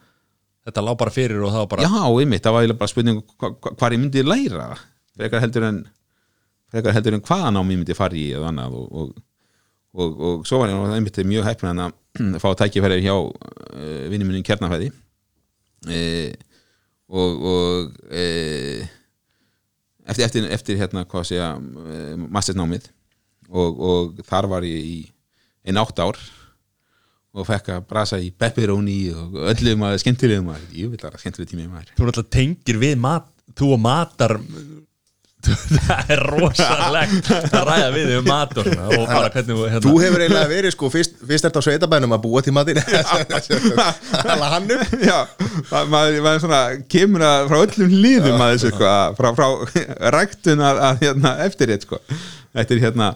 [0.69, 3.23] þetta lá bara fyrir og það var bara já, einmitt það var eiginlega bara spurning
[3.25, 4.69] hva, hva, hvað ég myndi læra
[5.19, 5.81] frekar heldur en
[6.71, 9.23] frekar heldur en hvaða nám ég myndi fara í eða annað og, og,
[9.99, 11.97] og, og svo var ég einmitt mjög heppin að
[12.43, 14.93] fá tækifæri hjá uh, vinni minni kjarnafæði.
[15.89, 16.31] Uh,
[17.09, 17.99] og, og
[20.09, 22.91] eftir, eftir, eftir hérna hvað segja uh, mastersnámið.
[23.49, 24.99] Og, og þar var ég í
[25.69, 26.19] einn átt ár
[27.39, 31.51] og fekk að brasa í pepperoni og öllum að skemmtilegum að ég vil að skemmtileg
[31.51, 31.93] tími maður.
[31.95, 34.37] Þú náttúrulega tengir við mat þú og matar
[35.47, 38.67] það er rosalegt að ræða við um mat og,
[39.07, 42.23] bara hvernig hérna, Þú hefur eiginlega verið sko Fyrst, fyrst er þetta á sveitabænum að
[42.25, 42.81] búa til matinn.
[42.83, 45.19] Alla hann upp Já,
[45.71, 46.61] ma- maður, maður svona
[46.91, 51.35] kemur að frá öllum líðum að þessu sko, að- frá, frá ræktun að, að hérna,
[51.47, 52.03] eftir þetta sko.
[52.59, 53.09] þetta er hérna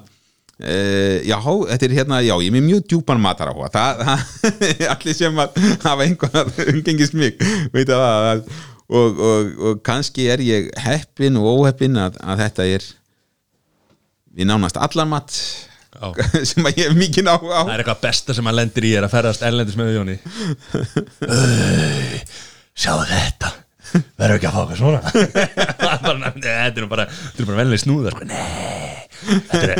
[0.63, 1.39] uh, já,
[1.73, 4.21] þetta er hérna já, ég er með mjög djúpan matar á það, það
[4.95, 7.41] allir sem að hafa einhvern umgengist mig
[7.75, 8.45] veit að það að,
[8.89, 12.83] og, og, og kannski er ég heppin og óheppin að, að þetta er
[14.33, 15.31] við nánast allar mat
[15.93, 16.09] Já.
[16.51, 17.39] sem að ég hef mikið á, á.
[17.67, 20.17] Það er eitthvað besta sem að lendir í er að ferðast erlendis með Jóni.
[22.83, 23.49] Sjá þetta.
[23.93, 25.01] Verður ekki að fá eitthvað svona?
[25.83, 28.25] Það er bara, nei, þetta er nú bara þetta er bara venlega snúðar sko.
[28.31, 28.47] nei.
[29.23, 29.77] Þetta er,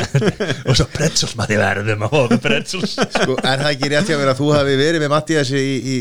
[0.69, 4.17] og svo pretzels maður verðum að fá eitthvað pretzels sko, Er það ekki rétt hjá
[4.19, 5.95] mér að þú hafi verið með Mattiasi í, í,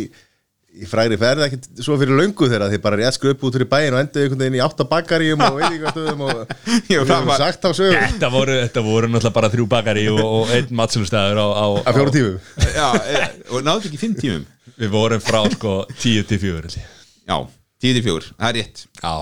[0.73, 3.93] í frægri ferð ekkert svo fyrir löngu þegar þið bara rétt skröpu út fyrir bæin
[3.93, 6.39] og endur einhvern veginn í áttabakarjum og veitingastöðum og
[6.89, 10.23] við var- höfum sagt á sögum þetta voru, þetta voru náttúrulega bara þrjú bakari og,
[10.25, 12.41] og einn matselustæður á, á, að fjóru tímum.
[12.73, 14.49] Já, e, og náðu ekki fimm tímum.
[14.81, 16.89] Við vorum frá sko 10 til 4 held ég.
[17.29, 17.37] Já,
[17.85, 18.85] 10-4, það er rétt.
[19.03, 19.15] Já,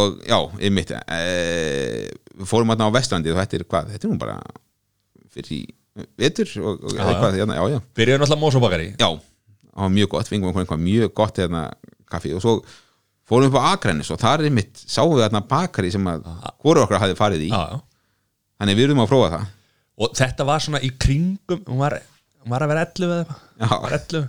[0.00, 1.20] og já, einmitt e,
[2.40, 4.40] við fórum að ná á Vestlandi og þetta er hvað, þetta er nú bara
[5.36, 5.62] fyrir í
[6.20, 9.08] vetur og, og Já, eitthvað, já, já, já, byrjuðu náttúrulega mósóbakari já
[9.84, 11.62] var mjög gott, fengum einhvern eitthvað mjög gott hérna
[12.10, 12.32] kaffi.
[12.36, 12.54] Og svo
[13.26, 16.24] fórum við upp á Akrennis og þar er einmitt, sáum við þarna bakari sem að
[16.62, 17.52] hvori okkar hafði farið í.
[17.52, 17.80] Já, já
[18.56, 19.46] þannig við erum að prófa það.
[20.00, 21.98] Og þetta var svona í kringum hún var,
[22.44, 23.40] hún var að vera 11 eða eitthvað?
[23.60, 23.66] Já.
[23.66, 24.26] Hún var 11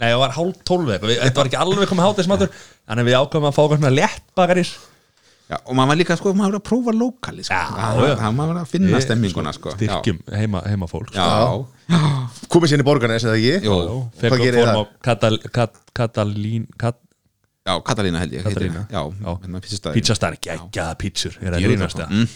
[0.00, 1.10] nei, það var hálf 12 eða eitthvað.
[1.12, 4.22] Við- þetta var ekki alveg komið hátismatur þannig við ákveðum að fá eitthvað svona létt
[4.40, 4.70] bakaris
[5.50, 7.54] já, og maður var líka, sko, maður var að prófa lokali sko.
[7.76, 9.68] Það, það maður var að finna stemminguna sko.
[9.76, 11.26] styrkjum heima, heima fólk já,
[11.90, 12.00] já,
[12.54, 13.74] komið sér í borgarnes eða ekki Jú.
[14.20, 14.78] Fekk Hvað gerir fórum það?
[14.78, 16.96] á Katal, kat, Katalín kat,
[17.66, 18.80] já, Katalína held ég Katalína.
[18.86, 18.94] það.
[18.94, 19.30] já, Já.
[19.42, 19.58] hérna.
[19.98, 22.26] Pizzastar, geggjaða pítsur er að grínast það mm,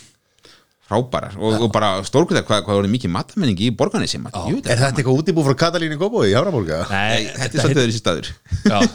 [0.85, 4.51] frábærar og, og bara stórkvæða hvað, hvað voru mikið matamenning í borgarnesi maður.
[4.53, 6.83] Jú, Er þetta eitthvað útibú frá Katalínu Góbói í Hafraborga?
[6.91, 8.29] Nei, þetta er svolítið öðru staður
[8.69, 8.79] Já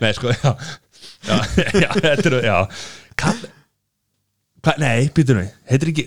[0.00, 0.50] Nei, sko, já
[1.24, 1.36] Já,
[1.84, 2.56] já þetta er, já.
[3.20, 3.44] Kat
[4.64, 6.06] Hva, Nei, býtur við, heitir ekki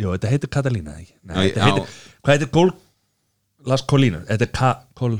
[0.00, 1.14] Jú, þetta heitir Katalína, ekki?
[1.30, 2.72] Nei, Já, þetta heitir, hvað heitir Gól
[3.70, 5.16] Las Colinas, þetta er Ka, Kol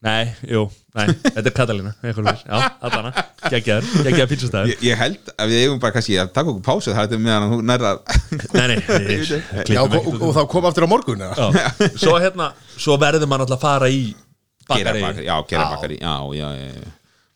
[0.00, 0.62] Nei, jú,
[0.96, 1.90] nei, þetta er Katalína.
[2.00, 3.10] Já, allana,
[3.52, 6.94] geggjaður Geggjaður pítsastæður ég, ég held að við eigum bara kannski að taka okkur pásu
[6.96, 7.90] það er meðan þú nærða
[8.54, 8.78] Nei, nei,
[9.10, 9.34] við
[9.74, 11.50] Já, og, og, og þá kom aftur á morgun eða?
[11.52, 11.90] Já.
[12.00, 12.48] Svo hérna,
[12.80, 14.00] svo verður maður alltaf að fara í
[14.70, 16.88] bakari, já, gera bakari já, já, já, já,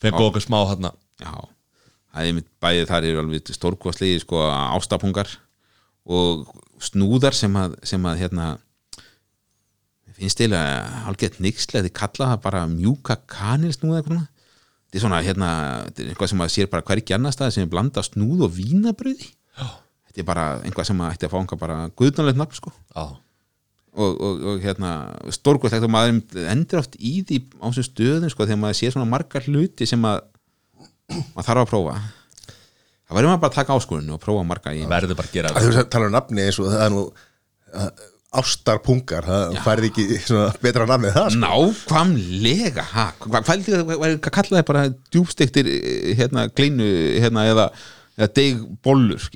[0.04, 0.92] Fengu okkur smá hérna
[1.22, 1.32] já.
[2.14, 5.32] Það er mitt bæðið þar eru alveg stórkvæslegi sko ástapungar
[6.04, 6.44] og
[6.84, 8.48] snúðar sem að, sem að hérna
[10.14, 14.26] finnst eiginlega hálfgett nixlega þið kalla það bara mjúka kanilsnúða þetta
[14.94, 15.48] er svona hérna,
[15.88, 18.54] þetta er eitthvað sem maður sér bara hvergi annar stað sem er blanda snúð og
[18.54, 19.32] vínabröði
[20.14, 22.70] þetta er bara einhvað sem maður ætti að fá einhvað bara guðnalegt nafn sko.
[22.94, 23.04] Já,
[23.94, 24.92] og, og, og hérna
[25.34, 29.10] stórkvæslegt og maður endur oft í því á þessum stöðum sko þegar maður sér svona
[29.10, 30.24] margar hluti sem að
[31.34, 31.94] maður þarf að prófa.
[33.04, 35.52] Það verður maður bara að taka áskorun og prófa marga í verður bara að gera
[35.52, 37.88] Að Þú talar um nafni eins og það er nú uh,
[38.34, 41.42] ástarpungar, það færði ekki svona betra nafni en það sko.
[41.44, 43.50] nákvæmlega ha, hvað,
[44.34, 45.70] kallaði bara djúbstektir
[46.18, 46.88] hérna kleinu
[47.22, 47.68] hérna eða,
[48.18, 48.30] eða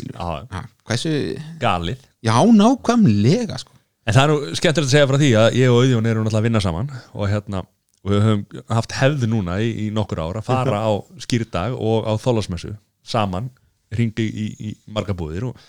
[0.09, 0.19] Já.
[0.57, 1.15] ha, hversu,
[1.63, 2.03] galið.
[2.27, 3.78] Já nákvæmlega sko
[4.09, 6.41] En það er nú skemmtilegt að segja frá því að ég og Auðjón erum náttúrulega
[6.41, 7.59] að vinna saman og hérna
[7.99, 12.07] og við höfum haft hefð núna í, í nokkur ár að fara á skýrdag og
[12.09, 12.73] á þólasmessu
[13.05, 13.51] saman
[13.93, 15.61] ringi í, í marga búðir og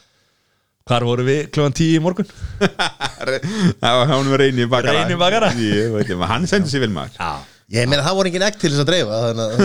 [0.88, 2.30] hvar voru við kljóðan tíu í morgun?
[3.82, 5.52] það var hann var reyni bakara Reyni bakara?
[5.60, 7.20] ég veit ekki, hann sendi sér vel maður.
[7.20, 7.60] Já.
[7.70, 9.60] Ég meina það voru engin egg til þess að dreifa þannig að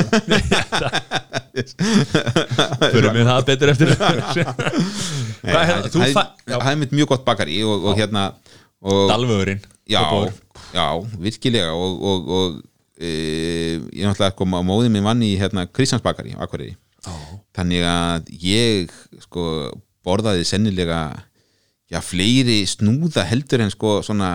[2.92, 3.88] Fyrir mig það betur eftir.
[5.44, 8.22] Það er mitt mjög gott bakari og, og hérna
[8.84, 10.00] og, Dalvöðurinn já,
[10.76, 10.86] já,
[11.24, 12.56] virkilega og, og, og
[13.00, 13.10] e,
[13.90, 16.76] ég náttúrulega kom á móðið minn vann í hérna Kristjáns bakari á Akureyri.
[17.54, 18.92] Þannig að ég
[19.24, 19.42] sko
[20.04, 21.00] borðaði sennilega
[21.92, 24.30] já, fleiri snúða heldur en sko svona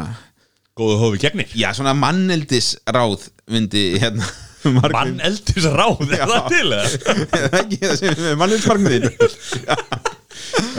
[0.80, 4.28] Góðu hófi gegnir já, svona manneldis ráð myndi hérna
[4.78, 6.70] margir- Mann eldis ráð, er það til?
[6.78, 6.86] eða?
[6.86, 9.10] Er það ekki það sem er manneldismarkmiðin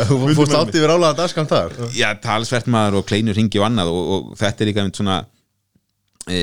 [0.08, 1.76] þú fórst átt yfir álaða dagskan þar?
[1.96, 5.18] Já, talsvert maður og kleinur ringi og annað og, og þetta er líka mynd svona
[6.26, 6.40] e,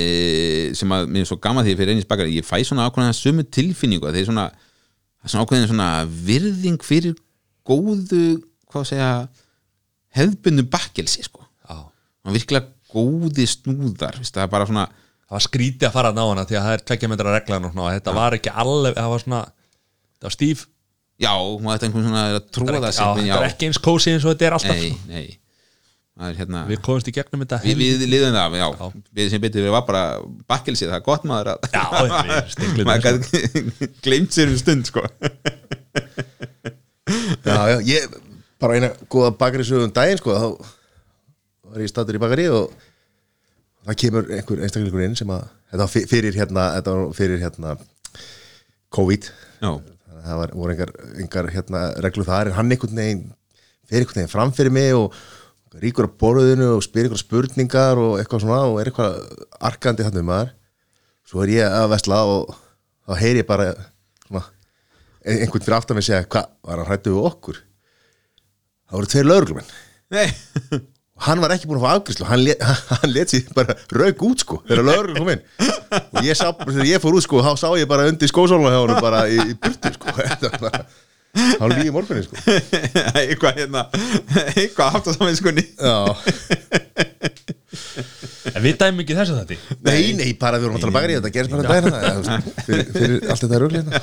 [0.77, 3.47] sem að mér er svo gaman því fyrir einnig bakari, ég fæ svona ákveðna sömu
[3.57, 5.89] tilfinningu svona, það er svona ákveðin svona
[6.29, 7.17] virðing fyrir
[7.67, 8.23] góðu
[8.71, 9.11] hvað segja
[10.17, 11.43] hefðbundu bakkelsi sko.
[11.67, 11.83] Já.
[12.27, 14.87] Og virkilega góði snúðar það er bara svona
[15.27, 17.67] það var skrítið að fara að ná hana því að það er tveggja metra reglan
[17.67, 19.41] og svona, þetta var ekki alveg það var svona,
[20.17, 20.65] það var stíf
[21.21, 23.69] já, maður þetta einhvern svona er að það trúa það sem já, þetta er ekki
[23.71, 25.11] eins kósi eins og þetta er alltaf nei, sko.
[25.11, 25.27] nei.
[26.17, 29.01] Það er hérna við komumst í gegnum þetta við, við liðum það, já, Já.
[29.19, 30.03] við sem betur við var bara
[30.49, 31.83] bakkelsi, það er gott maður að Já,
[32.79, 35.03] við maður gæti glemt sér um stund sko.
[37.45, 38.17] Já, já, ég
[38.61, 40.47] bara eina góða bakari sögum daginn sko, þá
[41.69, 42.73] var ég statur í bakari og
[43.87, 47.75] það kemur einhver einstaklingur inn sem að þetta fyrir hérna, þetta var fyrir hérna
[48.97, 49.29] COVID.
[49.61, 49.71] Já,
[50.27, 50.91] það var, voru engar,
[51.23, 53.25] engar hérna, reglu þar en hann einhvern veginn
[53.87, 55.15] fyrir einhvern veginn fram fyrir mig og
[55.77, 59.17] ríkur á borðinu og spyr einhver spurningar og eitthvað svona og er eitthvað
[59.69, 60.53] arkandi þannig um maður.
[61.27, 62.53] Svo er ég að vesla og
[63.07, 63.69] þá heyri ég bara
[64.27, 64.43] svona,
[65.27, 67.59] ein- einhvern fyrir aftan mig segja hvað var hann hrættu við okkur?
[68.87, 69.73] Það voru tveir lögreglumenn.
[70.15, 70.27] Nei
[71.25, 72.63] hann var ekki búin að fá afgriðslu hann, let,
[73.01, 75.43] hann let sér bara rauk út sko þegar lögreglu kom inn.
[76.13, 76.51] Og ég sá,
[76.85, 79.57] ég fór út sko þá sá ég bara undir skósóla hjá honum bara í, í
[79.57, 80.13] burtu sko.
[81.37, 82.39] Þá líði morgunni sko.
[83.19, 83.83] Eitthvað hérna
[84.55, 85.95] eitthvað haft að saman skunni já,
[88.57, 89.55] en við dæmum ekki þessu þetta
[89.87, 93.43] nei, nei, bara við vorum að tala bakari þetta gerist bara það fyrir, fyrir allt
[93.45, 93.97] þetta rugli hérna.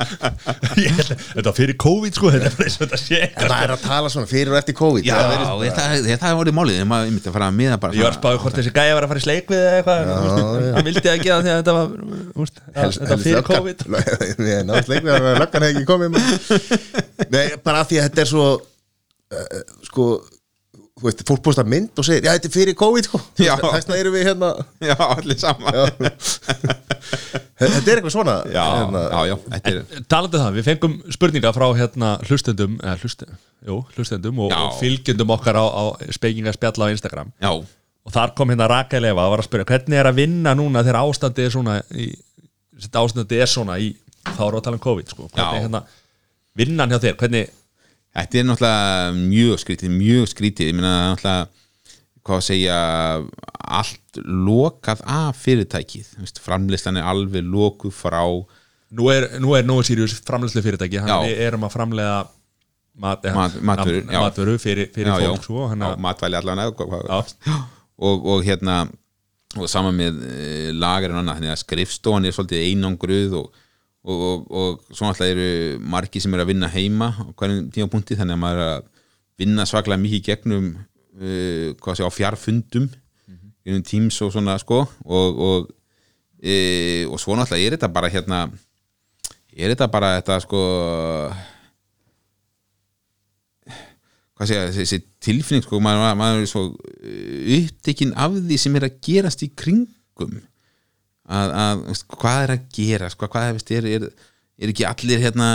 [1.34, 3.82] þetta var fyrir COVID sko þetta er eins og þetta sé en það er að
[3.84, 6.56] tala svona fyrir og eftir COVID já, það það, bara- það, það, það er orðið
[6.58, 8.96] málið þegar maður myndi að fara að miða bara ég var spáði hvort þessi gæja
[8.98, 10.00] var að fara í sleik við eða eitthvað
[10.76, 11.86] hann vildi ekki að því að þetta var
[12.40, 13.44] veist, að- þetta fyrir.
[13.50, 16.10] COVID Nei, náttúrulega ekki að löggan hefði ekki komið.
[17.34, 20.06] Nei, bara því að þetta er svo uh, sko
[21.00, 23.54] þú veist, fólk posta mynd og segir já, þetta er fyrir COVID sko Já.
[23.56, 24.50] þess vegna erum við hérna
[24.90, 25.84] já, allir saman já.
[27.60, 30.96] þetta er eitthvað svona já, hérna, já, já, þetta er talandi um það, við fengum
[31.16, 34.60] spurninga frá hérna hlustendum eða hlustendum, jú, hlustendum og, Já.
[34.64, 35.84] og fylgjendum okkar á, á
[36.16, 40.00] spekingaspjalla á Instagram já, og þar kom hérna Rakel Eva og var að spyrja hvernig
[40.00, 42.10] er að vinna núna þegar ástandið er svona í,
[42.80, 43.90] þetta ástandið er svona í
[44.30, 45.28] þá erum við að tala um COVID sko.
[45.32, 45.64] hvernig Já.
[45.66, 45.82] hérna
[46.60, 47.52] vinnan hjá þér, hvernig
[48.16, 50.70] þetta er náttúrulega mjög skrítið, mjög skrítið.
[50.72, 51.48] Ég meina náttúrulega
[52.26, 52.78] hvað að segja
[53.80, 56.10] allt lokað af fyrirtækið.
[56.42, 58.20] Framleyslan er alveg lokuð frá
[58.90, 60.98] nú er, nú er Nóa Sirius framleyslu fyrirtæki.
[60.98, 61.06] Já.
[61.06, 62.16] hann við erum að framlega
[63.00, 64.20] mat, eh, Mat- matvörur, já.
[64.20, 67.34] matvöru fyrir, fyrir já, já, fólk svo, hann já, að, matvæli allan eða hvað- hvað-
[67.46, 67.60] já,
[67.98, 68.88] og, og hérna
[69.56, 73.52] og saman með e, lagar og annað þannig að skrifstofan er svolítið einangruð og,
[74.00, 78.16] og, og, og svo alltaf eru margi sem eru að vinna heima á hverjum tímapunkti
[78.16, 78.88] þannig að maður er að
[79.40, 82.88] vinna svaklega mikið gegnum uh, hvað sé á fjarfundum
[83.64, 84.82] gegnum Teams og svona sko.
[85.04, 85.70] Og, og,
[86.42, 88.42] e, og svo náttúrulega er þetta bara hérna
[89.52, 90.60] er þetta bara þetta sko
[94.40, 98.88] hvað segja, þessi, tilfinning sko, maður, maður er svo uh, upptekinn af því sem er
[98.88, 100.38] að gerast í kringum
[101.30, 104.06] að, að hvað er að gera sko, hvað veist, er, er,
[104.60, 105.48] er ekki allir hérna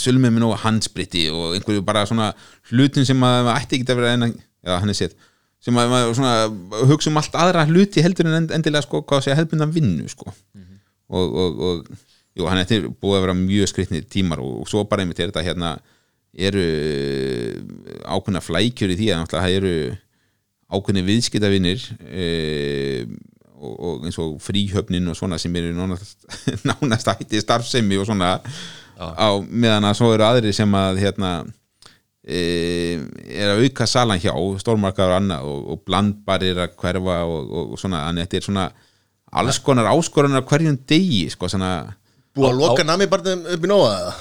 [0.00, 2.30] sölmið minn og hansbriti og einhverju bara svona
[2.72, 5.18] hlutin sem að ætti ekki að vera en að, já, sétt
[5.62, 6.54] sem að
[6.88, 10.30] hugsa um allt aðra hluti heldur en end- endilega sko, hvað sé hefðbundan vinnu sko.
[11.08, 11.88] Og, og, og
[12.38, 15.32] jú, hann er búið að vera mjög skritnir tímar og, og svo bara einmitt er
[15.32, 15.72] þetta hérna
[16.38, 16.62] eru
[18.06, 19.72] ákveðna flækjur í því að það eru
[20.68, 22.26] ákveðni viðskiptavinir e,
[23.58, 26.26] og, og eins og fríhöfnin og svona sem eru nánast,
[26.68, 28.36] nánast hætti starfsemi og svona
[28.98, 31.32] á meðan að svo eru aðrir sem að hérna
[32.22, 32.40] e,
[33.30, 34.32] er að auka salan hjá
[34.62, 38.28] stórmarkaður og annað og, og blandbar er að hverfa og, og, og svona, þannig að
[38.28, 38.66] þetta er svona
[39.38, 41.72] alls konar áskorunar hverjum degi sko svona
[42.38, 44.12] Búið að loka nami bara upp í nóa eða?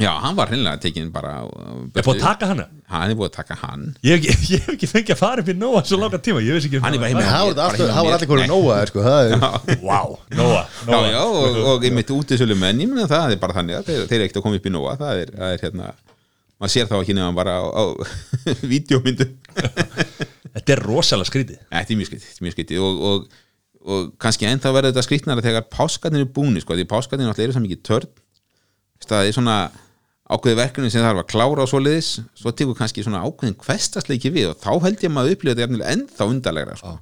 [0.00, 2.64] Já, hann var hreinlega tekinn bara Er búið að taka hana?
[2.88, 3.82] Hann er búið að taka hann.
[4.06, 6.40] Ég hef ekki, ég hef ekki fengið að fara upp í Nóa svo langa tíma,
[6.46, 7.16] ég veist ekki um Hann er bara það.
[7.16, 8.14] heima- Það hjá það mér.
[8.16, 9.42] allir hverju nóa sko, það er-
[9.84, 10.00] Vá,
[10.40, 11.02] Nóa, Já, Nóa.
[11.10, 14.00] Já, og, og ég mitt útisölu menn ég meina það er bara þannig að þeir,
[14.08, 15.90] þeir eru ekkert að koma upp í nóa það er, það er hérna
[16.60, 17.84] maður sér þá ekki nefnum bara á, á
[18.72, 19.28] vídeomyndu
[20.54, 21.60] Þetta er rosalega skrítið.
[21.70, 22.80] Þetta er mjög skrítið, þetta er mjög skrítið.
[22.82, 23.42] Og, og,
[23.94, 26.58] og kannski ennþá verður þetta skrítnara þegar páskarnir er búni
[30.30, 32.08] svo ákveði verkefni sem þarf að klára á svoleiðis
[32.38, 35.88] svo tekur kannski svona ákveðin kvestasleiki við og þá held ég að maður upplifa þetta
[35.94, 36.98] ennþá undarlegra sko.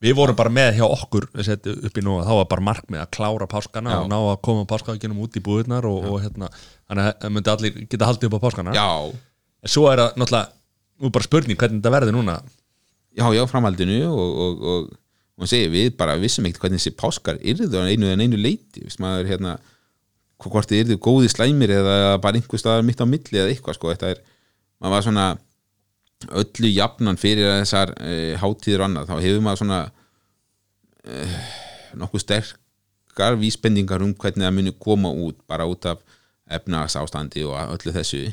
[0.00, 3.10] Við vorum bara með hjá okkur við upp í Nóa, þá var bara markmið að
[3.16, 3.98] klára páskana Já.
[4.00, 6.48] og ná að koma páskaðginum út í búðurnar og, og hérna,
[6.88, 8.72] þannig að myndi allir geta haldið upp á páskana.
[8.76, 9.12] Já,
[9.60, 10.52] En svo er það náttúrulega,
[11.00, 12.38] nú bara spurning hvernig þetta verður núna.
[13.12, 14.88] Já, já, framhaldinu og, og, og,
[15.40, 19.00] og segir við bara vissum ekkert hvernig þessi páskar yrðu einu en einu leiti, viss
[19.02, 19.58] maður hérna
[20.48, 23.92] hvort þið yrðu góði slæmir eða bara einhver staðar mitt á milli eða eitthvað sko,
[23.92, 24.22] þetta er,
[24.80, 25.26] maður var svona
[26.40, 29.80] öllu jafnan fyrir þessar e, hátíður og annað, þá hefur maður svona
[31.04, 31.24] e,
[32.00, 36.04] nokkuð sterkar vísbendingar um hvernig það muni koma út, bara út af
[36.50, 38.28] efnagsástandi og öllu þessu.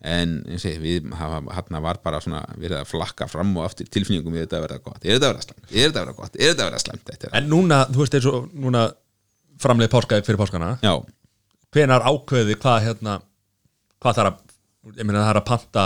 [0.00, 1.48] En ég segi, við hann
[1.84, 5.02] var bara svona verið að flakka fram og aftur tilfinningum við þetta að vera gott,
[5.04, 5.64] er þetta að vera slæmt?
[5.68, 7.02] Er þetta að vera gott, er þetta að vera slæmt?
[7.10, 8.84] Þetta er, En núna, þú veist eins og núna
[9.60, 10.70] framleið páskaðið fyrir páskana.
[10.80, 10.94] Já,
[11.74, 13.18] hvenar ákveði hvað hérna
[14.00, 14.38] hvað þarf að,
[14.96, 15.84] ég meina það er að panta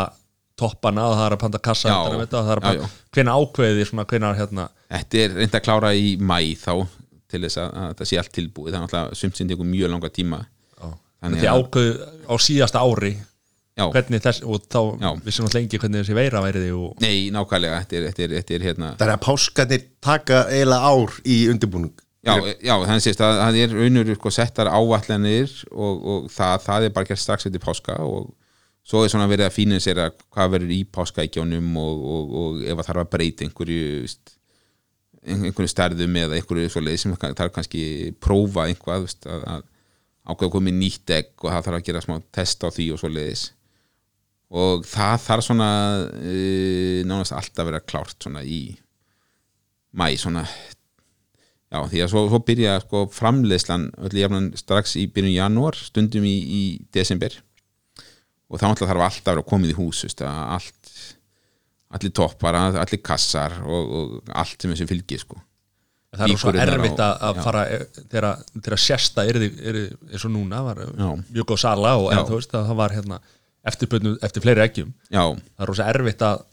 [0.61, 1.97] toppana og það er að panta kassa Já.
[2.15, 4.69] um þetta, það er að Já, panta, hvenar ákveði svona hvenar hérna?
[4.95, 6.73] Þetta er reynd að klára í mæ þá
[7.35, 8.71] til þess að, að þetta sé allt tilbúið.
[8.71, 10.39] Það er náttúrulega sumt sem tekur mjög langa tíma.
[11.25, 11.95] Þannig því að- ákveði
[12.31, 13.11] á síðasta ári
[13.75, 15.09] já, hvernig þess, og þá Já.
[15.25, 18.55] vissum náttúrulega lengi hvernig þessi veira væriði og nei, nákvæmlega þetta er, þetta er, þetta
[18.59, 23.21] er hérna Það er að páskarnir taka eiginlega ár í undirbúning Já, já þannig sést
[23.21, 27.49] að það er raunur sko, settar ávallanir og, og það, það er bara gert strax
[27.49, 28.31] eftir páska og
[28.85, 32.65] svo er svona verið að fína sér að hvað verður í páskaækjónum og, og, og
[32.65, 34.09] ef það þarf að breyta einhverju
[35.25, 37.85] einhverju stærðum eða einhverju svo leið sem þarf kannski
[38.25, 39.67] prófa einhvað veist, að, að
[40.25, 43.11] ákveða komið nýtt egg og það þarf að gera smá test á því og svo
[43.13, 43.45] leiðis
[44.55, 45.71] og það þarf svona
[46.05, 48.63] uh, nánast alltaf að vera klárt svona í
[49.97, 50.45] mæ svona
[51.75, 56.27] Já, því að svo, svo byrja sko, framleiðslan öllu jafnan strax í byrjun janúar stundum
[56.29, 56.63] í, í
[56.95, 57.35] desember.
[58.47, 60.93] Og þá náttúrulega þarf alltaf að vera komið í hús veist, að allt
[61.95, 65.41] allir toppar, allir kassar og, og allt sem þessu fylgir sko.
[66.15, 67.43] það er svo erfitt og- að, að já.
[67.43, 72.69] fara eh, þegar sérsta eins og núna var mjög góð sala og þú veist að
[72.69, 73.19] það var hérna
[73.65, 74.93] eftirspötnu eftir fleiri eggjum.
[75.09, 76.45] Já, það er rosa erfitt að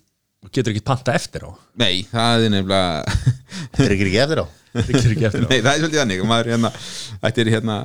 [0.49, 1.51] getur ekki panta eftir á.
[1.77, 3.05] Nei, það er nefnilega
[3.75, 4.47] Það er ekki eftir á
[4.77, 5.49] getur ekki eftir á.
[5.49, 6.23] Nei, það er svolítið þannig.
[6.29, 6.71] Maður, hérna,
[7.25, 7.77] Þetta er hérna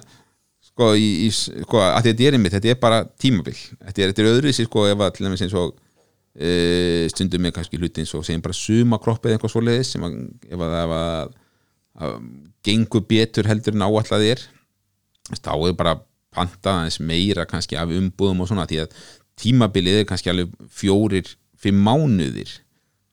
[0.76, 3.56] sko, í, í, sko, að þetta er einmitt þetta er bara tímabil.
[3.56, 5.72] Þetta er, þetta er öðru sér sko ef að til dæmis eins og
[6.36, 6.50] e,
[7.12, 10.18] stundum er kannski hluti eins og segjum bara sumakropp eða eitthvað svoleiðis sem að,
[10.50, 11.32] ef að það að,
[11.96, 12.18] að
[12.66, 14.44] gengur betur heldur en áallað er
[15.40, 15.96] þá er bara
[16.36, 19.00] panta aðeins meira kannski af umbúðum og svona því að
[19.40, 21.28] tímabilið er kannski alveg fjórir,
[21.60, 22.50] fimm mánuðir.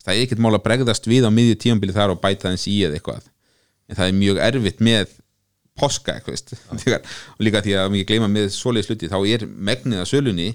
[0.04, 2.82] Það er ekkert mál að bregðast við á miðju tímabilið þar og bæta aðeins í
[2.84, 3.30] eða eitthvað
[3.90, 5.16] en það er mjög erfitt með
[5.80, 6.54] poska eitthvað.
[6.84, 10.50] Þegar, og líka því að mikið gleyma með svoleiðis hluti þá er megnið að sölunni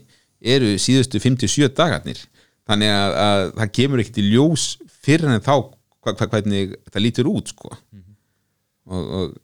[0.54, 2.22] eru síðustu 57 dagarnir.
[2.68, 4.70] Þannig að, að það kemur ekkert í ljós
[5.02, 7.72] fyrir en þá hva, hva, hvernig það lítur út sko.
[8.88, 9.36] og, og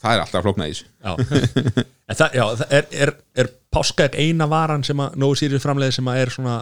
[0.00, 0.86] það er alltaf þessu.
[1.02, 6.20] Já, já, er, er, er páskaegg eina varan sem að nógu sýrið framleiði sem að
[6.22, 6.56] er svona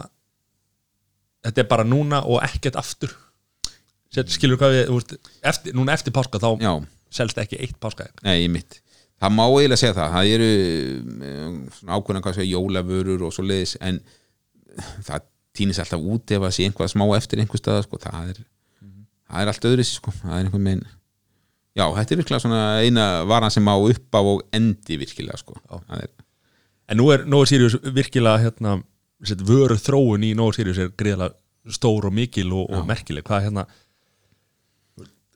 [1.45, 3.13] þetta er bara núna og ekkert aftur
[4.35, 5.15] skilur hvað við, veist,
[5.51, 6.73] eftir, núna eftir páska þá Já,
[7.13, 8.23] selst ekki eitt páskaegg.
[8.25, 8.81] Nei, mitt
[9.21, 10.49] það má eiginlega segja það, það eru
[11.29, 14.01] eh, svona ákveðna jólavörur og svo leiðis en
[15.05, 17.99] það týnist alltaf út ef að sé einhvað smá eftir einhver stað sko.
[18.03, 18.41] það er
[19.25, 20.13] það er allt öðru sko.
[20.19, 20.83] það er einhvern veginn
[21.75, 25.57] já, þetta er virkilega svona eina varan sem á upp á og endi virkilega sko.
[25.71, 26.11] Það er,
[26.85, 28.75] En nú er Nóa Sirius virkilega hérna,
[29.41, 33.25] vöru þróun í Nóa Sirius er greiðlega stór og mikil og, og merkileg.
[33.25, 33.63] Hvað hérna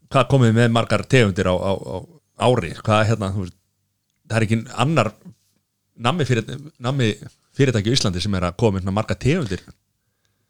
[0.10, 1.98] hvað komið með margar tegundir á, á, á
[2.50, 2.74] ári?
[2.80, 3.58] Hvað hérna veist,
[4.30, 5.12] það er ekki annar
[6.00, 7.12] nammi, fyrir, nammi
[7.58, 9.64] fyrirtæki í Íslandi sem er að koma með margar tegundir?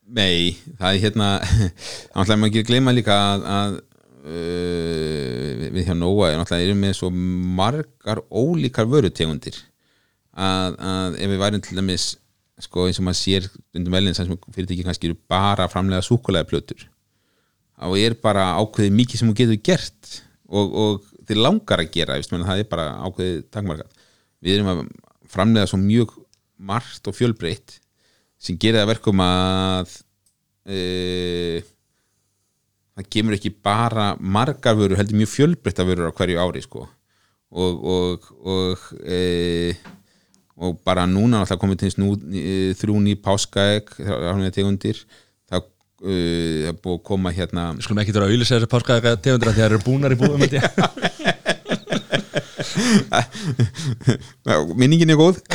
[0.10, 1.30] Nei, það er hérna
[2.12, 3.76] þá ætlaðum ekki að gleyma líka að, að
[4.26, 9.60] uh, við hjá Nóa er erum með svo margar ólíkar vörutegundir.
[10.40, 12.14] Að, að ef við værum til dæmis
[12.60, 16.48] sko eins og maður sér undir meðlinn sem fyrirtæki kannski eru bara að framlega súkulega
[17.88, 20.12] og er bara ákveðið mikið sem þú getur gert
[20.50, 24.06] og, og þið langar að gera veist, menn, það er bara ákveðið takmarkað.
[24.44, 24.82] Við erum að
[25.30, 26.16] framlega svo mjög
[26.70, 27.78] margt og fjölbreytt
[28.40, 29.94] sem gerir það verkum að
[30.68, 30.80] e,
[32.98, 36.88] það kemur ekki bara margar vörur, heldur mjög fjölbreytta vörur á hverju ári sko.
[37.50, 39.74] Og, og, og e,
[40.60, 43.96] og bara núna það komið til nú, e, þrjú ný páskaegg
[44.56, 45.02] tegundir
[46.00, 47.66] það e, er búið að koma hérna.
[47.78, 50.44] Við skulum ekki þurfa að auðlýsa þessi páskaðega því að það eru búnar í búðum
[54.80, 55.42] minningin er góð.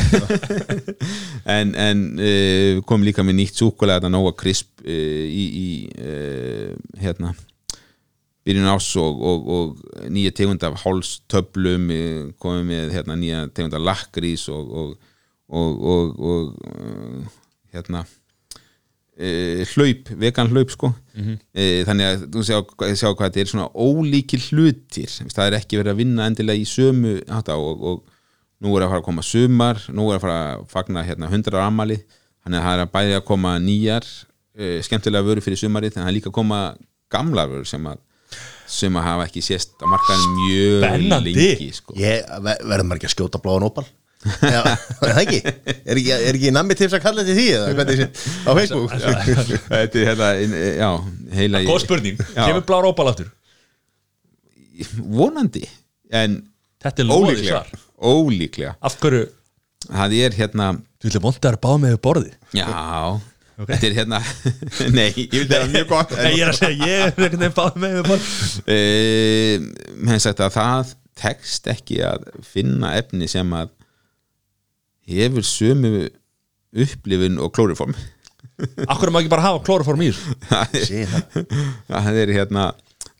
[1.44, 5.68] En, en uh, kom líka með nýtt súkulega þetta Nóa Crisp uh, í, í
[7.02, 7.34] hérna
[8.44, 11.86] byrjun ás og, og, og nýja tegund af hálstöflum
[12.40, 14.90] komið með hérna, nýja tegund af lakrís og, og,
[15.48, 18.04] og, og, og hérna
[19.14, 20.94] hlaup, vegan hlaup sko.
[21.14, 21.36] Mm
[21.86, 22.56] þannig að þú sjá,
[22.98, 25.12] sjá hvað þetta er svona ólíkir hlutir.
[25.30, 28.00] Það er ekki verið að vinna endilega í sömu hátta, og, og
[28.64, 31.56] nú er að fara að koma sumar nú er að fara að fagna hérna 100
[31.58, 31.98] ára ammali
[32.44, 36.04] þannig að það er að bæði að koma nýjar uh, skemmtilega vöru fyrir sumarið þannig
[36.04, 36.60] að það er líka að koma
[37.14, 38.02] gamla vöru sem að
[38.74, 41.34] sem að hafa ekki sést á markaðin mjög Spennandi.
[41.36, 41.94] lengi sko.
[41.94, 43.84] Verður maður ekki að skjóta bláan ópal
[44.24, 45.40] Já, er það ekki?
[45.84, 48.06] Er ekki, er ekki nammi tips að kalla þetta því eða hvernig sé
[48.48, 48.94] á Facebook?
[49.68, 50.88] Þetta er hérna inn- já,
[51.38, 53.28] heila í- Góð spurning, kemur blár ópal aftur?
[54.98, 55.64] Vonandi
[56.14, 56.40] en
[56.84, 57.84] Þetta er ólíklega svar.
[58.04, 58.72] ólíklega.
[58.84, 59.28] Af hverju,
[59.88, 60.66] það er hérna
[61.00, 61.20] þú vilja
[61.52, 62.66] að báða með borði já,
[63.60, 64.18] þetta er hérna
[64.96, 67.56] nei, ég vil það mjög gott Nei, ég er að segja, ég er einhvern veginn
[67.56, 68.26] báða með borði
[68.74, 69.66] uh,
[70.08, 70.94] menn sagt að það
[71.24, 73.70] tekst ekki að finna efni sem að
[75.08, 75.94] hefur sömu
[76.74, 77.94] upplifun og klóriform.
[78.86, 80.34] Af hverju má ekki bara hafa klóruform í þessu?
[81.90, 82.64] Það- það er hérna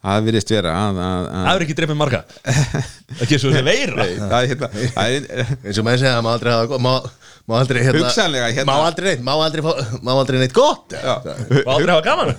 [0.05, 2.19] það virðist vera að, að, að Það er ekki dreipið marga.
[3.25, 4.05] Ekki svo þessi veira.
[4.21, 6.91] Það er hérna það er, eins og maður segja að má aldrei hafa má,
[7.49, 10.93] má aldrei hérna Hugsanlega, hérna- má aldrei neitt, má aldrei, fá- má aldrei neitt gott.
[10.99, 11.15] Já,
[11.65, 12.35] Og aldrei hafa gaman.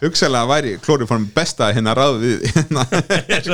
[0.00, 2.86] Hugsanlega væri klóriform besta hérna ráð við hérna.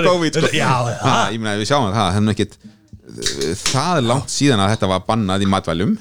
[0.06, 0.52] COVID sko.
[0.54, 0.96] Já, já.
[1.02, 2.58] Ha, ég meina við sjáum að það það er ekkit
[3.06, 5.92] það er langt síðan að þetta var bannað í matvælum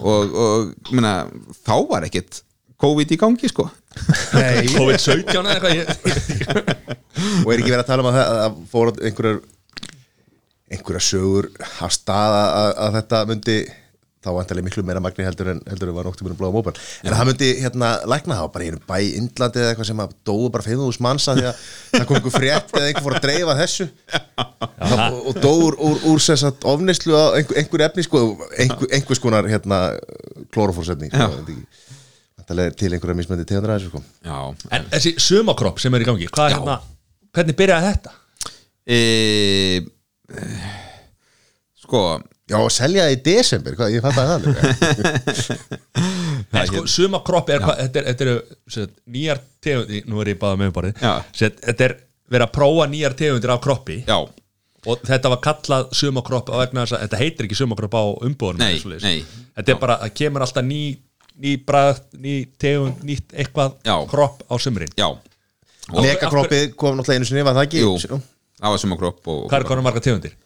[0.00, 1.12] og, og ég meina,
[1.66, 2.40] þá var ekkit
[2.80, 3.66] COVID í gangi sko.
[4.32, 5.88] Nei, COVID-17 eða eitthvað ég-
[7.44, 9.40] og er ekki verið að tala um að það að fór einhverjar
[10.70, 11.48] einhverjar sögur
[11.84, 13.56] af stað að, að, að þetta myndi
[14.20, 16.76] þá vantarlega miklu meira magni heldur en heldur en var nokkuð mjög blóða mópan
[17.08, 20.02] en það myndi hérna lækna það bara í einu bæ í Indlandi eða eitthvað sem
[20.04, 21.62] að dóu bara 5.000 manns að því að
[21.94, 23.86] það kom einhver frétt eða einhver fór að dreifa þessu.
[24.90, 28.22] Og, og dóu úr, úr, úr sem sagt ofnislu á einhver, einhver efni sko,
[28.60, 29.80] einhver, einhvers konar hérna
[30.52, 31.56] klórofórsetning sko,
[32.40, 34.04] vantarlega til einhverja mismöndi tegundra þessu sko.
[34.26, 34.38] Já.
[34.76, 36.60] En þessi sumakropp sem er í gangi Hvað er Já.
[36.60, 36.76] hérna,
[37.32, 38.16] hvernig byrjaði þetta?
[38.90, 39.00] e,
[41.80, 42.02] sko
[42.50, 44.42] Já, selja það í desember, hvað, ég fatt að það.
[46.50, 48.36] Nei, sko, sumakropp er, hvað, þetta er, þetta eru
[48.66, 51.12] sem sagt, nýjar tegundir, nú er ég báða með Já.
[51.30, 51.96] Sem sagt, þetta er
[52.30, 56.84] verið að prófa nýjar tegundir á kroppi já, og þetta var kallað sumakropp á vegna
[56.84, 59.46] þess að þetta heitir ekki sumakropp á umbúðunum Nei, nei.
[59.58, 60.82] þetta er bara, það kemur alltaf ný
[61.40, 63.96] ný brað, ný tegund, nýtt eitthvað Já.
[64.10, 65.08] kropp á sumrin já
[65.90, 67.80] Megakroppið kom náttúrulega einu sinni, var það ekki?
[67.82, 68.20] Jú,
[68.60, 70.36] það var sumakropp og, hvað er konar marga tegundir?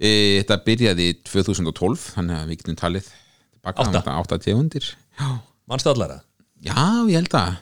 [0.00, 0.10] E,
[0.40, 4.00] þetta byrjaði í 2012 þannig að við getum talið tilbaka, Átta.
[4.00, 4.88] átta, átta tegundir.
[5.20, 5.28] Já,
[5.70, 6.20] Manstu allara?
[6.64, 7.60] já, ég held að.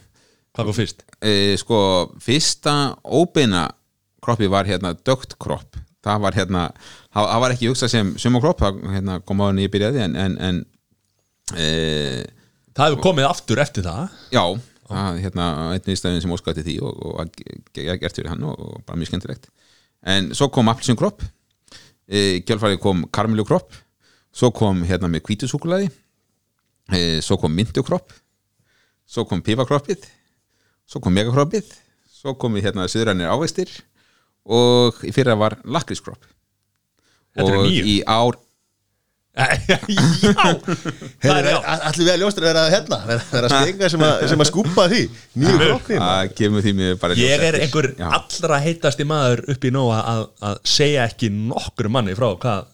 [0.55, 1.05] Hvað kom fyrst?
[1.23, 1.79] e, sko,
[2.23, 2.75] fyrsta
[3.05, 3.67] óbeina
[4.23, 5.77] kroppi var hérna dögt kropp.
[6.07, 6.65] Það var hérna,
[7.13, 10.15] það, það var ekki hugsað sem sumakropp, það hérna, kom á henni ég byrjaði en,
[10.17, 10.61] en, en
[11.59, 11.69] e,
[12.79, 14.13] Það hefur komið aftur eftir það.
[14.31, 14.45] Já
[14.89, 18.55] það, hérna, einn viðstæðin sem óskaði til því og, og, og gert fyrir hann og,
[18.63, 19.51] og bara mjög skemmtilegt.
[20.09, 21.25] En svo kom appelsín kropp
[22.09, 23.77] e, kjálfærið kom karmelu kropp
[24.35, 25.91] svo kom hérna með hvítusúkulaði
[26.93, 28.15] e, svo kom myndukropp
[29.09, 30.09] svo kom pifakroppið
[30.89, 31.69] svo kom megakroppið
[32.19, 33.71] svo kom við hérna söðrænir ávextir
[34.49, 36.25] og í fyrra var lakrískropp.
[37.39, 38.39] Og í ár
[39.39, 39.77] Já,
[41.23, 41.59] það er já
[41.89, 45.03] Ætlum við að ljóstra vera hérna vera, vera stinga sem, að- sem að skúpa því.
[45.39, 48.09] Nýju kroppin það kemur því mér bara Ég er einhver Já.
[48.19, 52.67] allra heitasti maður upp í nóa að, að segja ekki nokkur manni frá hvað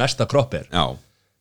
[0.00, 0.66] næsta kropp er.
[0.72, 0.86] Já,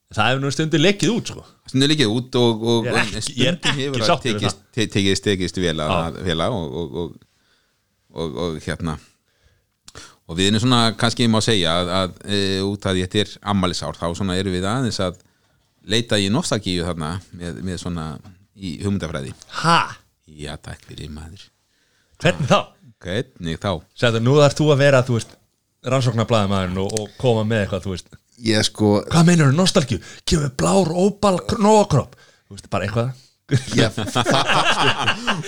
[0.10, 1.44] Það hefur nú stundu leikið út sko.
[1.70, 3.44] Stundum líkið út og, og, og er ekki
[3.78, 6.24] hefur tekist, te, tekist, tekist vel að, Já.
[6.26, 7.12] vel að og, og, og,
[8.18, 8.96] og, og hérna
[10.30, 13.98] og við erum svona kannski má segja að, að e, út að þetta er ammælisár
[13.98, 15.18] þá svona erum við aðeins að
[15.90, 18.10] leita í nostalgíu þarna með, með svona
[18.56, 19.34] í hugmyndafræði
[19.64, 19.80] Ha?
[20.30, 21.48] Já, takk fyrir maður
[22.20, 22.60] Hvernig þá?
[23.00, 23.72] Hvernig þá?
[23.98, 25.38] Sæður, nú þarf þú að vera, þú veist
[25.90, 30.04] rannsóknarblæðumæðurinn og, og koma með eitthvað, þú veist Ég sko Hvað meinar þú, nostalgíu?
[30.28, 33.16] Kemur blár, óbal, nóakropp Þú veist, bara eitthvað
[33.78, 34.00] ég,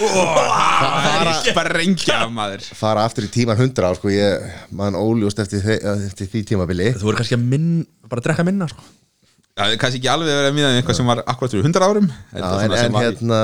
[0.02, 2.66] Bara sprengja maður.
[2.78, 4.46] Fara aftur í tíman hundra sko, ég
[4.78, 5.78] mann óljóst eftir, þe
[6.10, 6.90] eftir því tímabili.
[6.98, 7.70] Þú voru kannski að minn,
[8.08, 8.86] bara að drekka minna sko.
[9.52, 12.08] Það er kannski ekki alveg verið að miða eitthvað sem var akkurat fyrir 100 árum
[12.08, 13.42] já, en, en hérna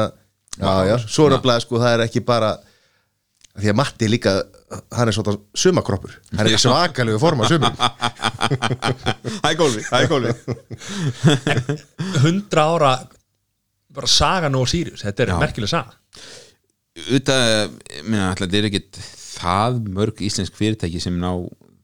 [0.57, 2.55] já, já, svo er að sko, það er ekki bara
[3.57, 4.33] því að Matti líka
[4.93, 6.59] hann er svona sumakroppur hann er Já.
[6.67, 7.73] svakalegu forma sumur
[9.41, 10.31] Það er gólfi, það er gólfi
[12.23, 12.91] 100 ára
[13.97, 15.97] bara saga nú og Sirius, þetta er merkileg saga.
[16.97, 17.73] Auðvitað,
[18.05, 18.99] minna, alltaf þetta er ekkit
[19.37, 21.29] það mörg íslensk fyrirtæki sem ná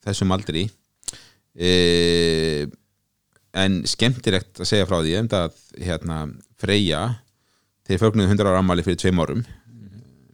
[0.05, 0.65] þessum aldri.
[1.53, 2.65] E,
[3.53, 6.19] en skemmtilegt að segja frá því um það að hérna,
[6.63, 7.01] Freyja
[7.85, 9.41] þeir fögnuðu 100 ára ammali fyrir tveim árum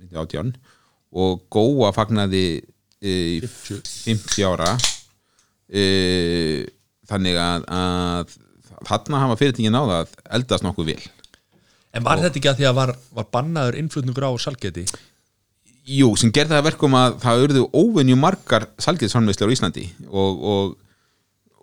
[0.06, 0.52] 1918
[1.20, 2.44] og Góa fagnaði
[3.02, 4.76] e, í 50 ára.
[5.70, 5.84] E,
[7.10, 8.36] þannig að, að
[8.88, 11.02] þarna hafa fyrirtæki náða að eldast nokkuð vel
[11.96, 14.86] En var þetta ekki að því að var, var bannaður innflutningur á salgeti?
[15.90, 20.44] Jú, sem gerði það að verkum að það urðu óvenju margar salgetsframleiðslar á Íslandi og,
[20.52, 20.76] og,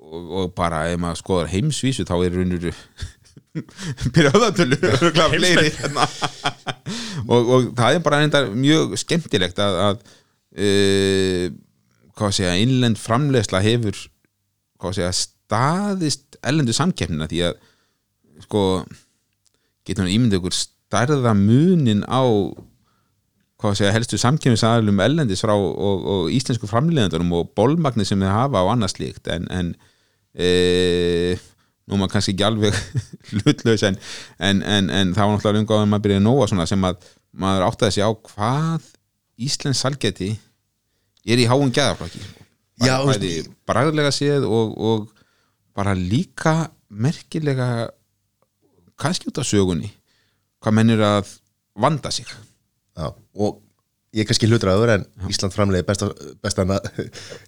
[0.03, 2.67] og, og bara ef maður skoðar heimsvísu þá er raunur
[4.17, 6.09] byrja höfðatölu örugglega fleiri hérna.
[7.33, 10.03] og, og það er bara enda mjög skemmtilegt að, að
[12.17, 13.99] hvað að segja, innlend framleiðsla hefur
[14.91, 17.59] segja, staðist ellendu samkeppnina því að
[18.47, 18.63] sko
[19.87, 22.23] getur hann ímyndið ykkur stærða munin á
[23.57, 28.35] hvað að segja, helstu samkjöfnisaðalum ellendis frá og, og íslensku framleiðandunum og bólmagnir sem þið
[28.35, 29.31] hafa á annað slíkt.
[29.33, 29.71] En, en
[30.37, 31.39] e,
[31.89, 32.77] nú maður kannski ekki alveg
[33.31, 33.97] hlutlaus en,
[34.37, 37.97] en, en, en það var náttúrulega að maður byrjaði að svona sem að maður áttaði
[37.97, 38.93] sig á hvað
[39.37, 40.31] Íslensk salgeti
[41.29, 42.23] er í háum gæðaflokki.
[42.81, 43.33] Já, bara bæði
[43.69, 45.11] bragðlega séð og, og
[45.77, 47.91] bara líka merkilega
[49.01, 49.91] kannski út af sögunni
[50.65, 51.31] hvað menn er að
[51.77, 52.27] vanda sig.
[52.97, 53.59] Já, og
[54.17, 56.07] ég er kannski hlutraður en Ísland framleiði besta,
[56.43, 56.65] besta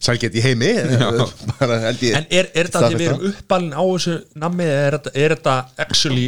[0.04, 0.68] salget í heimi
[1.58, 4.82] bara held ég En er, er þetta að við erum uppalinn á þessu nammi eða
[4.90, 5.54] er þetta, er þetta
[5.86, 6.26] actually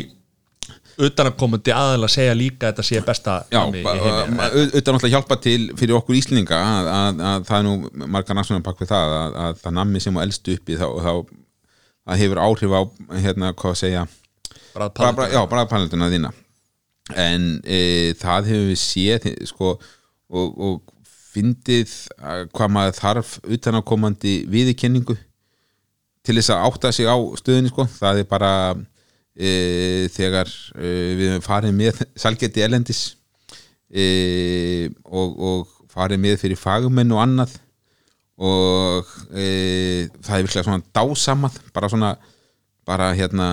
[1.01, 4.38] utanakomandi aðeins að segja líka að þetta sé besta Já, nammi í heimi?
[4.40, 8.36] au- auðvitað náttúrulega hjálpa til fyrir okkur Íslendinga að, að, að það er nú margar
[8.40, 11.12] náttúrulega bak við það að, að það nammi sem á elstu uppi þá, þá
[12.10, 12.80] það hefur áhrif á
[13.26, 14.06] hérna, hvað að segja
[14.74, 16.31] Bara, já, bara paneltuna þína.
[17.18, 19.74] En e, það hefur við séð sko,
[20.31, 21.01] og, og
[21.31, 25.16] fyndið að hvað maður þarf utanakomandi viðurkenningu
[26.27, 27.86] til þess að átta sig á stöðunni sko.
[27.86, 28.52] það er bara
[29.35, 29.51] e,
[30.14, 33.02] þegar e, við farið með salgeti elendis
[33.90, 37.56] e, og, og farið með fyrir fagmenn og annað.
[38.40, 42.14] Og e, það er virklega svona dásamað bara svona
[42.89, 43.51] bara hérna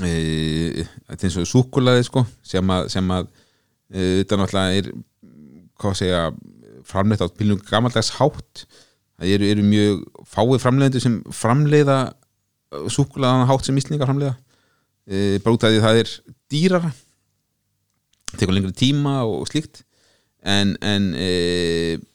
[0.00, 3.28] þetta er eins og súkulaði sko sem að, sem að
[3.94, 4.88] e, þetta náttúrulega er
[5.78, 6.22] hvað að segja
[6.84, 8.64] framleitt á pilnum gamaldags hátt.
[9.14, 11.98] Það eru, eru mjög fáið framleiðendur sem framleiða
[12.90, 14.34] súkulaðan hátt sem íslingar framleiða.
[15.06, 16.14] E, bara út af því að það er
[16.52, 16.90] dýrara
[18.34, 19.84] tekur lengri tíma og slíkt.
[20.44, 21.30] En, en e,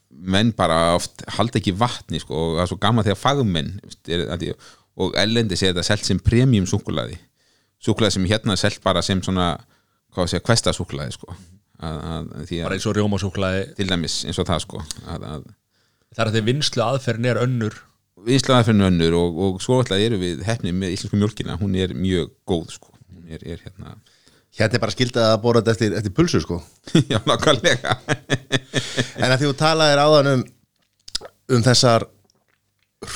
[0.10, 3.72] menn bara oft halda ekki vatni sko, og það er svo gaman þegar fagmenn
[4.12, 4.54] er,
[5.00, 7.16] og ellendi segja þetta selt sem premium súkulaði
[7.84, 9.54] súkulaði sem hérna er selt bara sem svona
[10.14, 11.36] hvað að segja, kvesta súkulaði sko.
[11.80, 14.84] að, að, því bara að eins og rjómasúklaði til dæmis eins og það sko.
[15.06, 15.48] Að, að
[16.10, 17.82] það er að því vinslu aðferðin er önnur.
[18.28, 21.94] Íslanða fyrir önnur og, og svo alltaf eru við hefni með íslensku mjölkina, hún er
[21.96, 24.00] mjög góð sko, hún er, er hérna
[24.60, 26.56] Hérna er bara skildað að bóra þetta eftir, eftir pulsu sko.
[27.12, 27.92] Já, nákvæmlega.
[29.22, 30.42] En að því þú talaðir áðan um
[31.50, 32.06] um þessar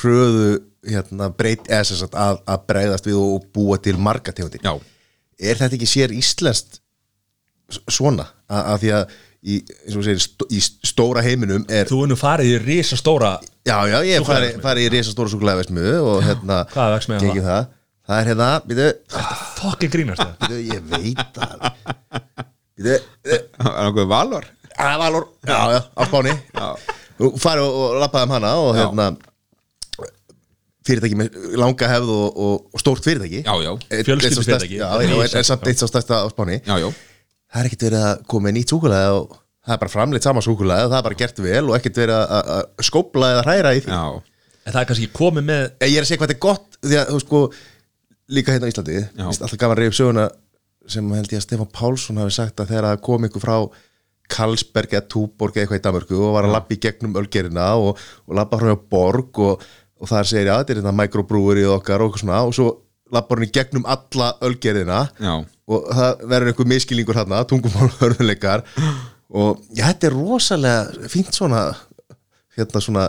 [0.00, 0.54] hröðu
[0.88, 4.62] hérna, breyt, eða sem sagt að, að breyðast við og búa til marga tegundir.
[4.64, 4.74] Já,
[5.50, 6.80] er þetta ekki sér íslenskt
[7.88, 8.26] svona?
[8.50, 12.02] Að, að því að í, eins og þú segir, stó, í stóra heiminum er, Þú
[12.04, 13.34] er nú farið í risa stóra
[13.64, 14.64] já, já, ég er farið Súkkulaðiverksmiðju.
[14.66, 17.70] fari í risa stóra súkulæðversmiðu og hérna, er gengið það.
[18.04, 18.88] Það er hérna, býtu,
[19.60, 21.68] Fokkin grínast það býtu, ég veit það.
[22.74, 26.32] Býtu, eh, Það er einhver valor að Valor já, já, á Spáni.
[27.14, 28.86] Þú farið og, og lappaði um hana og Já.
[30.84, 33.40] Fyrirtæki með langa hefð og, og, og stórt fyrirtæki.
[33.46, 33.72] Já, já,
[34.44, 34.88] stærsta- já,
[35.40, 36.58] en- samt eitt sá stærsta á Spáni.
[36.66, 36.88] Já, já.
[37.54, 39.34] Það er ekkert verið að koma með nýtt súkulega og
[39.64, 42.16] það er bara framleitt sama súkulega og það er bara gert vel og ekkert verið
[42.20, 43.92] að- að að skópla eða hræra í því.
[43.94, 44.22] Já,
[44.66, 46.78] En það er kannski komið með En ég er að segja hvað þetta er gott
[46.80, 47.40] því að þú sko
[48.32, 48.94] líka hérna á Íslandi
[49.44, 50.28] alltaf gaman reyf söguna
[50.88, 53.56] sem held ég að Stefán Pálsson hafi sagt að þegar kom ykkur frá
[54.34, 57.98] Karlsberg eða Túborg eða eitthvað í Danmörku og var að labba í gegnum ölgerina og,
[58.24, 59.66] og labba frá Borg og,
[60.04, 62.42] og það segir já, þetta er þetta microbrúri okkar og eitthvað svona.
[62.48, 62.68] Og svo
[63.14, 65.34] labbar hann í gegnum alla ölgerina já,
[65.70, 68.64] og það verður einhver miskilningur hérna, tungumál hörðuleikar
[69.34, 71.64] og já, þetta er rosalega fínt svona
[72.58, 73.08] hérna svona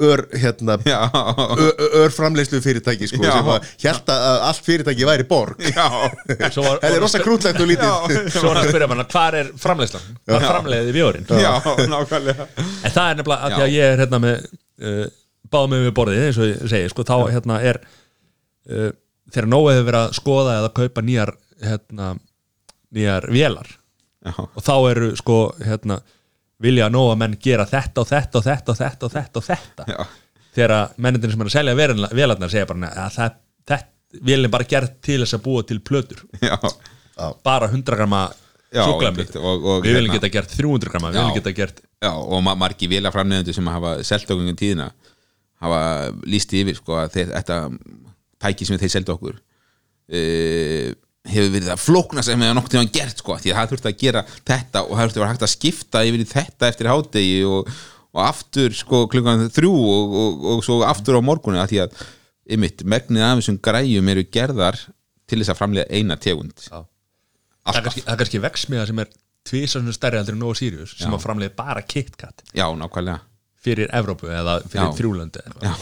[0.00, 3.34] ör, hérna ör framleiðslu fyrirtæki sko, Já.
[3.36, 5.60] sem að held að allt fyrirtæki væri borg.
[5.60, 5.88] Já.
[6.54, 8.30] Svo var- þetta er rosa krútlegt og lítið.
[8.32, 10.06] Svo er að spyrja manna, hvað er framleiðslan?
[10.24, 11.28] Hvað framleiðið bjórin?
[11.44, 11.52] Já,
[11.92, 12.48] nákvæmlega.
[12.56, 14.48] En það er nefnilega að að ég er hérna með
[14.80, 15.04] uh,
[15.52, 17.80] báðum með við borðið eins og ég segi sko, þá hérna er
[18.70, 18.90] uh,
[19.30, 21.32] þegar nógu hefur verið að skoða eða kaupa nýjar
[21.64, 22.08] hérna,
[22.96, 23.70] nýjar vélar
[24.20, 26.00] Já, og þá eru sko hérna,
[26.60, 29.46] vilja að nóga menn gera þetta og þetta og þetta og þetta og þetta og
[29.46, 29.86] þetta.
[29.88, 30.00] Já,
[30.58, 33.38] þegar mennindin sem er að selja vélarnar- segja bara að það,
[33.70, 36.20] þetta vélinn bara gert til þess að búa til plötur.
[36.42, 36.58] Já.
[37.46, 38.26] Bara 100 grama
[38.70, 41.52] Já, sjúklamið einmitt, og- og við viljum hérna- geta gert 300 grama við viljum geta
[41.56, 44.90] gert Já, og ma margi vila framleiðendur sem hafa selt okkur um tíðina
[45.60, 45.80] hafa
[46.28, 47.60] líst yfir sko að þetta
[48.40, 50.90] tæki sem þeir seldu okkur uh,
[51.30, 53.98] hefur verið það flókna sem hefur nokkuð tíma gert sko því að það þurfti að
[54.04, 57.74] gera þetta og það þurfti að vera hægt að skipta yfir þetta eftir hádegi og,
[58.16, 62.00] og aftur sko klukkan þrjú og, og, og svo aftur á morgunni að því að
[62.50, 64.78] ymitt, megnið af þessum græjum eru gerðar
[65.30, 66.64] til þess að framleiða eina tegund.
[67.70, 69.10] Er kannski, það er kannski veksmiða sem er
[69.46, 71.16] tvísar stærri heldur en Nova Sirius sem Já.
[71.16, 73.20] að framleiði bara KitKat Já, nákvæmlega
[73.60, 74.92] fyrir Evrópu eða fyrir Já.
[74.96, 75.72] þrjúlöndi Já,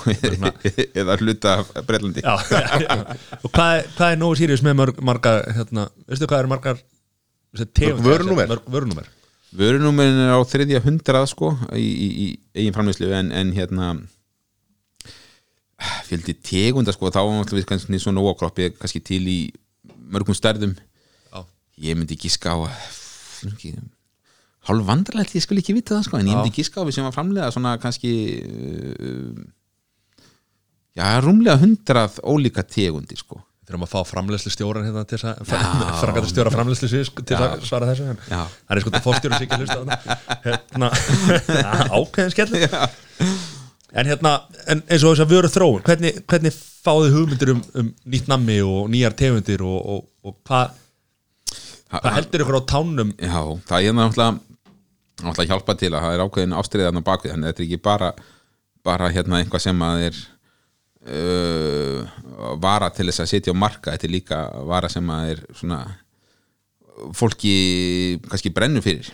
[1.03, 1.55] eða hluta
[1.87, 2.99] Breitlandi Já, já.
[3.39, 6.83] og hvað er, hvað er Nova Sirius með mörg, marga hérna, veistu hvað er margar
[8.03, 9.09] Vörunúmer?
[9.57, 12.27] Vörunúmerin er á þriðja hundrað sko í, í, í
[12.59, 13.93] eigin framleyslu en, en hérna
[16.09, 19.39] fjöldi tegunda sko þá var við kannski svona óakroppi kannski til í
[20.11, 21.45] mörgum stærðum Já.
[21.89, 22.59] ég myndi giska á
[23.47, 23.77] ekki,
[24.67, 26.41] hálf vandralegt ég skulle ekki vita það sko en ég Já.
[26.41, 28.13] myndi giska á við sem að framlega svona kannski
[28.43, 29.45] uh,
[30.99, 33.43] já, rúmlega hundrað ólíka tegundi sko.
[33.69, 35.53] Þurfum að fá framleyslu stjóran hérna til þess að
[36.01, 39.49] frangata stjóra framleyslu til þess að svara þessu en það er sko þetta fórstjóra sig
[39.49, 39.99] ekki að hlusta
[40.47, 40.91] hérna,
[41.99, 42.65] ákveðin skell
[43.89, 44.35] en hérna,
[44.73, 48.59] en eins og þess að vöru þróun hvernig, hvernig fáðu hugmyndir um, um nýtt nammi
[48.65, 50.77] og nýjar tegundir og, og, og hvað
[51.93, 53.13] hvað heldur ykkur á tánum?
[53.17, 54.48] Já, það er náttúrulega
[55.23, 57.87] náttúrulega hjálpa til að það er ákveðin ástriðan á bakvið, þannig að þetta er ekki
[57.89, 58.11] bara
[58.89, 60.21] bara hérna eitthvað sem að er
[61.13, 62.19] uh,
[62.63, 65.81] vara til þess að setja á marka, þetta er líka vara sem að er svona
[67.15, 67.57] fólki
[68.27, 69.11] kannski brennu fyrir.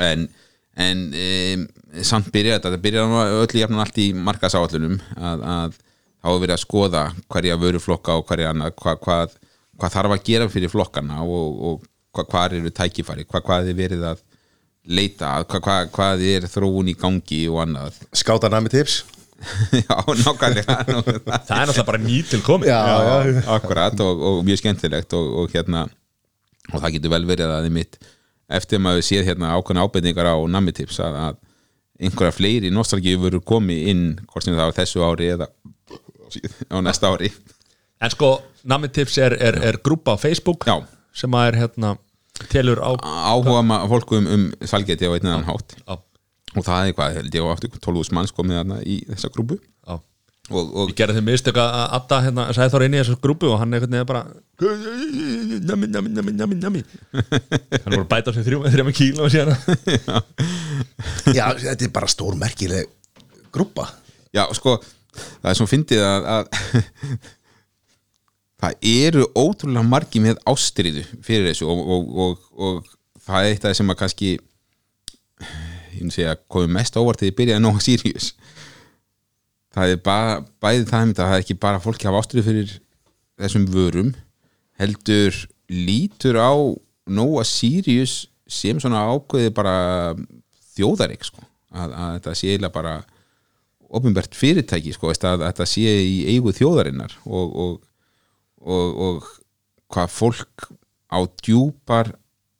[0.00, 0.26] En
[0.74, 1.64] en um,
[2.02, 5.76] samt byrja þetta, þetta byrja nú öllu jafnan allt í markasáallunum að, að
[6.24, 9.36] þá er verið að skoða hverja vöruflokka og hverja annað hvað, hvað,
[9.78, 13.78] hvað þarf að gera fyrir flokkana og, og hvað, hvað eru tækifæri hvað, hvað er
[13.78, 14.24] verið að
[14.84, 18.00] leita að, hvað, hvað, hvað er þróun í gangi og annað.
[18.20, 19.02] Skáta nami tips?
[19.74, 20.76] Já, nákvæmlega.
[20.86, 23.42] Það er náttúrulega bara nýtt til komið Já, já.
[23.56, 25.82] akkurat og, og mjög skemmtilegt og, og hérna
[26.72, 27.98] og það getur vel verið að þið mitt
[28.56, 33.90] eftir maður séð hérna ákveðna ábendingar á nammitips að, að einhverja fleiri nostalgíu voru komið
[33.92, 35.50] inn hvort sem það var þessu ári eða
[36.72, 37.30] á næsta ári.
[38.00, 38.30] En sko,
[38.64, 40.78] nammi tips er, er, er grúpa á Facebook Já.
[41.12, 41.94] sem að er hérna
[42.52, 42.90] telur á
[43.34, 45.76] áhuga ma- fólku um, um svalgeti á einn eða annan hátt.
[45.86, 45.94] Á,
[46.54, 49.60] og það er eitthvað, held ég á aftur 12.000 manns komið þarna í þessa grúpu.
[49.86, 49.94] Á
[50.52, 53.48] og, og Ég gerði þeim mistök að Adda hérna, sagði þóra inn í þessu grúpu
[53.48, 54.24] og hann einhvern veginn bara
[55.64, 56.82] Nami, nami, nami, nami, nami.
[57.84, 59.56] Hann voru að bæta sér þrjum þrjum kíló síðan.
[61.38, 62.90] Já, þetta er bara stór merkileg
[63.54, 63.88] grúpa.
[64.36, 64.76] Já, sko,
[65.40, 66.44] það er svo fyndið að, að
[68.64, 73.64] það eru ótrúlega margi með ástriðu fyrir þessu og, og, og, og það er eitt
[73.64, 78.30] af það sem að kannski ég myndi segja komið mest þegar ég byrjaði nóga Sirius
[79.74, 82.76] það er bara, bæði það að það er ekki bara fólki hafa ástriðu fyrir
[83.40, 84.14] þessum vörum
[84.80, 86.54] heldur lítur á
[87.04, 90.14] Nóa Sirius sem svona ákveði bara
[90.74, 91.42] þjóðarík sko.
[91.74, 92.94] að, að þetta sé eiginlega bara
[93.94, 97.58] opinbert fyrirtæki sko, að, að þetta sé í eigu þjóðarinnar og,
[98.64, 99.30] og, og,
[99.94, 100.68] hvað fólk
[101.12, 102.14] á djúpar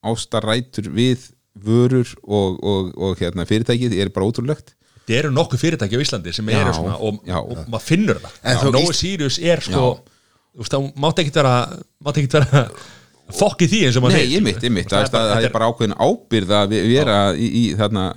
[0.04, 1.30] ástarætur við
[1.64, 4.74] vörur og, og, og hérna, fyrirtækið er bara ótrúlegt.
[5.04, 7.38] Það eru nokkuð fyrirtæki á Íslandi sem Já, eru svona og, já.
[7.40, 8.36] og maður finnur það.
[8.42, 9.86] En þó Nói Ís- Sirius er sko
[10.62, 11.54] það mátt ekkit vera
[12.38, 12.62] vera
[13.40, 15.54] fokk í því eins og maður Nei, ég mitt, ég mitt, Það það, það, er
[15.54, 18.08] bara ákveðin ábyrð að vera í, í, þarna,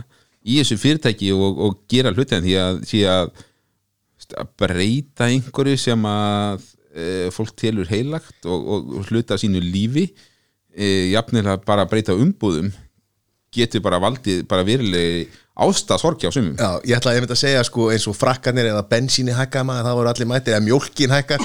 [0.43, 3.31] í þessu fyrirtæki og, og gera hlutin því að, því að
[4.59, 6.65] breyta einhverju sem að
[6.97, 10.09] e, fólk telur heilagt og, og, hluta af sínu lífi.
[10.77, 12.73] E, jafnilega bara að breyta umbúðum
[13.53, 16.53] getur bara valdið bara verilegi ásta sorgja á sumum.
[16.53, 19.97] Já, ég ætlaði einmitt að segja sko eins og frakkanir eða bensíni hækka maður, þá
[19.97, 21.39] voru allir mættir eða mjólkin hækka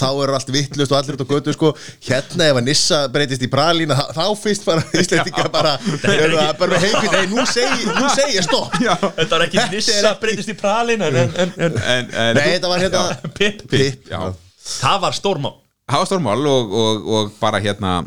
[0.00, 1.72] þá eru allt vittlust og allir út á götu sko.
[2.08, 5.76] Hérna ef að Nissa breytist í pralína þá, fyrst bara Íslendinga bara
[6.14, 8.76] eru það bara með heikvinn, nei nú segi nú segi ég stopp.
[8.80, 12.44] Þetta er ekki er nissa breytist í pralin en, en, en, en en, en, Nei,
[12.54, 14.30] þetta var hérna pip, Pip, já.
[14.68, 15.56] Það var stórmál
[15.88, 18.00] hafa stórmál og, og, og bara hérna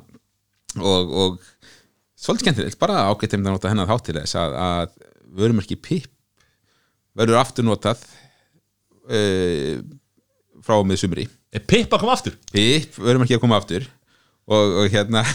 [0.77, 1.39] og, og
[2.21, 4.91] svolítið skemmtilegt, bara ágætt einmitt að nota hennar þátt til þess að, að
[5.41, 6.09] vörumerki PIP
[7.17, 8.03] verður aftur notað
[9.09, 9.79] uh,
[10.61, 12.37] frá og með sumri Er pip að koma aftur?
[12.53, 13.87] PIP vörumerki að koma aftur
[14.45, 15.25] og, og hérna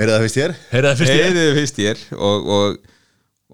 [0.00, 0.54] Er það fyrst þér?
[0.72, 1.02] Heyrðu það
[1.60, 2.00] fyrst ég?
[2.08, 2.94] ég og, og,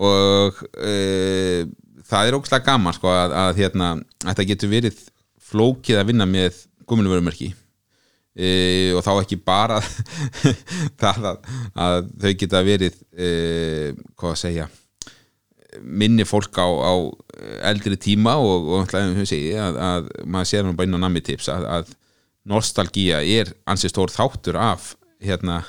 [0.09, 1.67] og uh,
[2.05, 3.91] það er ógslag gaman sko, að, að hérna,
[4.29, 5.03] þetta getur verið
[5.45, 9.81] flókið að vinna með gumilvörumerki uh, og þá ekki bara
[11.03, 11.53] það að,
[11.87, 14.71] að þau geta verið uh, hvað að segja
[15.83, 16.95] minni fólk á, á
[17.71, 18.93] eldri tíma og, og
[19.27, 21.95] segi, að, að maður sér nú bara inn á nammi tips að, að
[22.49, 24.93] nostalgía er ansið stór þáttur af
[25.25, 25.63] hérna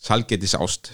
[0.00, 0.92] salgetis ást.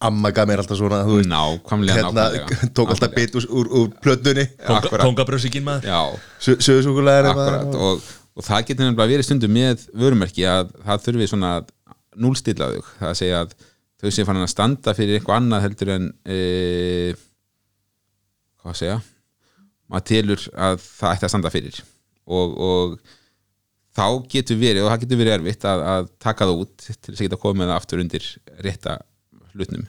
[0.00, 2.70] Amma gaf mér alltaf svona, veist nákvæmlega, hérna, nákvæmlega.
[2.76, 4.46] tók alltaf bit úr, úr, plötunni.
[4.64, 5.04] Akkurat.
[5.04, 5.90] Kongabrössikinn maður.
[7.34, 8.06] Akkurat og,
[8.40, 11.70] og það getur nefnilega verið stundum með vörumerki að það þurfi svona að
[12.24, 13.54] núlstilla þau, það að segja að
[14.00, 16.38] þau sem fann að standa fyrir eitthvað annað heldur en e,
[18.62, 18.98] hvað að segja?
[19.90, 21.80] Maður telur að það ætti að standa fyrir.
[22.30, 22.96] Og, og
[23.98, 27.18] þá getur verið, og það getur verið erfitt að, að taka það út til þess
[27.18, 28.28] að geta komið það aftur undir
[28.64, 28.96] rétta
[29.50, 29.84] hlutnum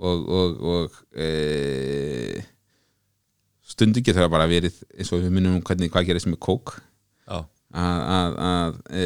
[0.00, 2.44] og, og, og e,
[3.66, 6.76] stundu getur það bara verið eins og við minnum um hvernig hvað gerist með kók
[7.74, 9.04] að, að, e,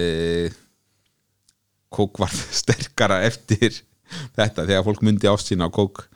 [1.95, 3.83] kók var sterkara eftir
[4.37, 6.07] þetta þegar fólk myndi ást sína á kók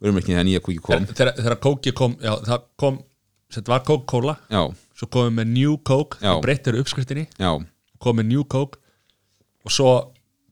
[0.00, 1.08] vörumerkin þegar nýja kóki kom.
[1.10, 3.02] Þegar, þegar kóki kom já, það kom,
[3.52, 3.84] þetta var
[4.48, 4.62] já,
[4.96, 6.32] svo komum New Coke Já.
[6.32, 7.26] það breyttir uppskriftinni.
[7.40, 7.52] Já,
[8.00, 8.80] komið New Coke.
[9.64, 9.90] Og svo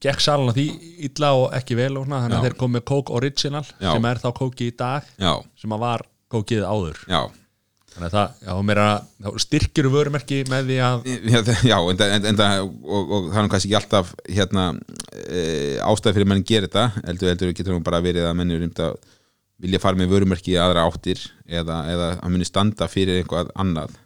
[0.05, 0.67] gekk salan að því
[1.09, 2.39] illa og ekki vel og svona, þannig Já.
[2.39, 3.91] að þeir komið Coke Original Já.
[3.95, 7.01] sem er þá Coke í dag já, sem að var Cokeið áður.
[7.09, 7.23] Já
[7.99, 8.89] þannig að það, já,
[9.25, 12.43] þá styrkir vörumerki með því að Já, þa- já en, en, en,
[12.87, 14.67] og, og það er kannski ekki alltaf hérna,
[15.27, 15.43] e,
[15.85, 16.87] ástæð fyrir menn gerir þetta.
[17.09, 18.99] Heldur, heldur getur nú bara verið að menn er um að
[19.59, 21.21] vilja fara með vörumerki í aðra áttir
[21.51, 23.97] eða, eða að muni standa fyrir eitthvað annað.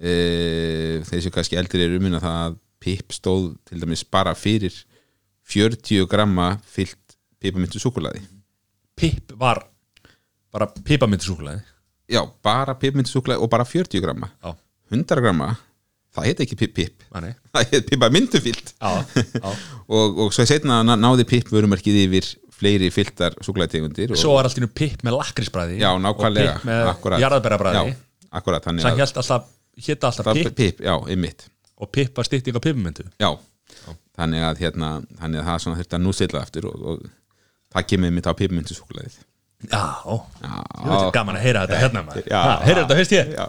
[0.00, 0.14] E,
[1.04, 4.72] þeir sem kannski eldri eru minna það að pip stóð til dæmis bara fyrir
[5.50, 8.22] 40 gramma fyllt pipamyndu súkulaði
[8.96, 9.62] Pip var
[10.52, 11.60] bara pipamyndisúkulega
[12.10, 14.30] já, bara pipamyndu súkulaði og bara 40 gramma.
[14.42, 14.54] Já,
[14.90, 15.50] 100 gramma,
[16.16, 17.04] það heit ekki pip pip.
[17.14, 17.90] Manni það heit
[18.74, 19.50] já, já.
[19.96, 22.30] og, og svo setna náði pipp vörumerkið yfir
[22.60, 26.90] fleiri fylltar súkulæðtegundir svo var allt í nú pip með lakrísbræði já, og pip með
[27.22, 27.94] jarðabærabræði
[28.30, 28.44] að
[29.00, 29.48] held alltaf,
[29.86, 30.52] hétt alltaf pip.
[30.58, 31.48] pipp, já, einmitt.
[31.80, 33.30] Og pip var stytting á pipamyndu já,
[34.18, 34.92] þannig að hérna,
[35.22, 37.08] þannig að það þurfti að nú setla aftur og, og
[37.74, 39.18] það kemur mitt á pippmyndu súkulæðið
[39.68, 39.82] já,
[40.40, 42.30] já, gaman að heyra þetta hérna maður.
[42.64, 43.48] heyrðu þetta fyrst ég, já,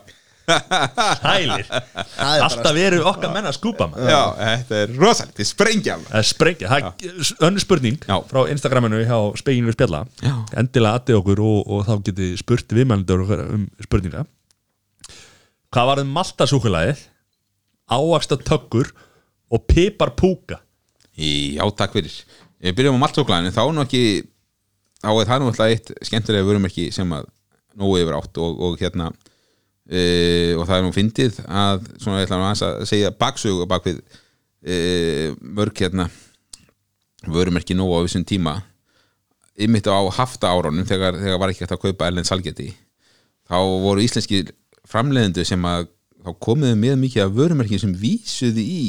[1.21, 1.63] hælir
[2.21, 4.09] Það alltaf verið okkar menn að skúpa maður.
[4.11, 8.15] Já, þetta er rosalegt, þetta er sprengja Það er sprengja, það er önnur spurning Já.
[8.31, 10.01] frá Instagraminu hjá Speginu spjalla.
[10.25, 10.33] Já.
[10.59, 14.25] endilega aðið okkur og, og þá getið spurt viðmælendur um spurninga
[15.71, 17.05] Hvað var um maltasúkulæðið
[17.91, 18.91] ávaxta tökkur
[19.51, 20.59] og pipar púka
[21.21, 22.13] Já, takk fyrir.
[22.63, 24.03] Við byrjum á maltsóklaðinu, þá er nú ekki
[25.02, 27.30] þá er það nú alltaf eitt skemmtilega vörumerki sem að
[27.80, 29.11] nógu yfir átt og, og hérna
[29.88, 30.02] e,
[30.57, 34.02] og það er nú fyndið að svona ég ætla aðeins að segja baksögu bak við
[34.61, 34.76] e,
[35.41, 36.10] mörg hérna
[37.32, 38.57] vörumerki nógu á þessum tíma
[39.61, 42.72] ymmit á hafta árunum þegar, þegar var ekki hægt að kaupa erlend salgeti
[43.49, 44.45] þá voru íslenski
[44.90, 45.90] framleiðendu sem að
[46.22, 48.82] þá komiðu með mikið af vörumerki sem vísuðu í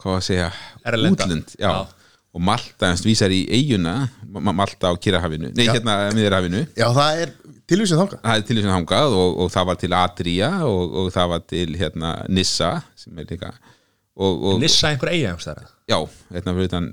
[0.00, 0.48] hvað að segja
[0.84, 1.24] Erlenda.
[1.24, 1.70] útlönd já.
[1.70, 1.93] Já.
[2.34, 5.76] Og Malta hans vísar í eiguna Ma- Malta á Kirrahafinu, nei Já.
[5.76, 7.34] hérna miðurhafinu Já, það er
[7.70, 10.98] tilvísið þanga það er til þess að hangað og, og það var til Adria og,
[11.00, 15.62] og það var til hérna Nissa sem er líka og, og, Nissa einhver eiga þar
[15.90, 15.98] já,
[16.34, 16.90] hérna fyrir utan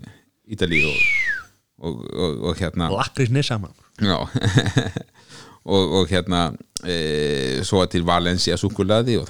[0.51, 1.01] Ítalíu og,
[1.81, 4.17] og, og, hérna Lakrís Nissa man já.
[5.61, 6.47] Og, og hérna
[6.89, 9.27] e, svo til Valencia súkulaði og,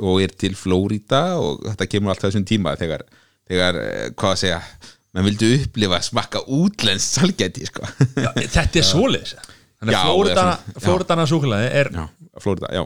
[0.00, 3.04] og er til Flórida og þetta kemur alltaf þessum tíma þegar,
[3.44, 4.62] þegar eh, hvað að segja
[5.14, 7.86] mann vildi upplifa að smakka útlenskt salgæti sko.
[8.18, 9.36] Já, Þetta er svoleiðis.
[9.80, 10.76] Þannig að Flóridana.
[10.82, 12.04] Flóridana súkulaði er já,
[12.42, 12.84] Flórida, já,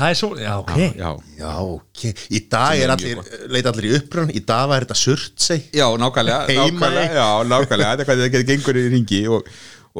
[0.00, 0.76] Það er svo, já ok.
[0.96, 1.08] Já
[1.40, 2.02] Já, ok.
[2.30, 3.18] Í dag er allir,
[3.50, 5.64] leita allir í upprunn Í dag var þetta surtsey.
[5.74, 7.90] Já, nákvæmlega, nákvæmlega, já, nákvæmlega.
[7.90, 9.50] Þetta er hvað þetta gengur í ringi og,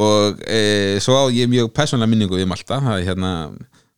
[0.06, 0.60] og e,
[1.02, 3.02] svo á ég mjög persónlega minningu við Malta, það.
[3.02, 3.32] Er hérna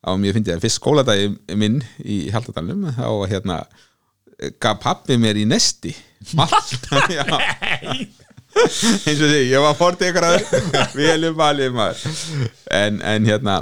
[0.03, 0.57] á mjög fyndið.
[0.57, 1.29] Að fyrst skóladagi
[1.61, 3.61] minn í Haldadalum, þá hérna
[4.63, 5.93] gaf pappi mér í nesti.
[6.39, 7.01] Malta,
[8.53, 10.39] eins og því, ég var fórt ykkur að
[10.95, 12.03] velum valið maður.
[12.71, 13.57] En, en hérna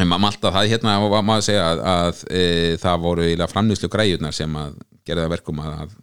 [0.00, 2.44] en ma- Malta, það hérna var maður að segja að, að e,
[2.82, 5.98] það voru eiginlega framnýslu græjurnar sem að gera það verkum að, að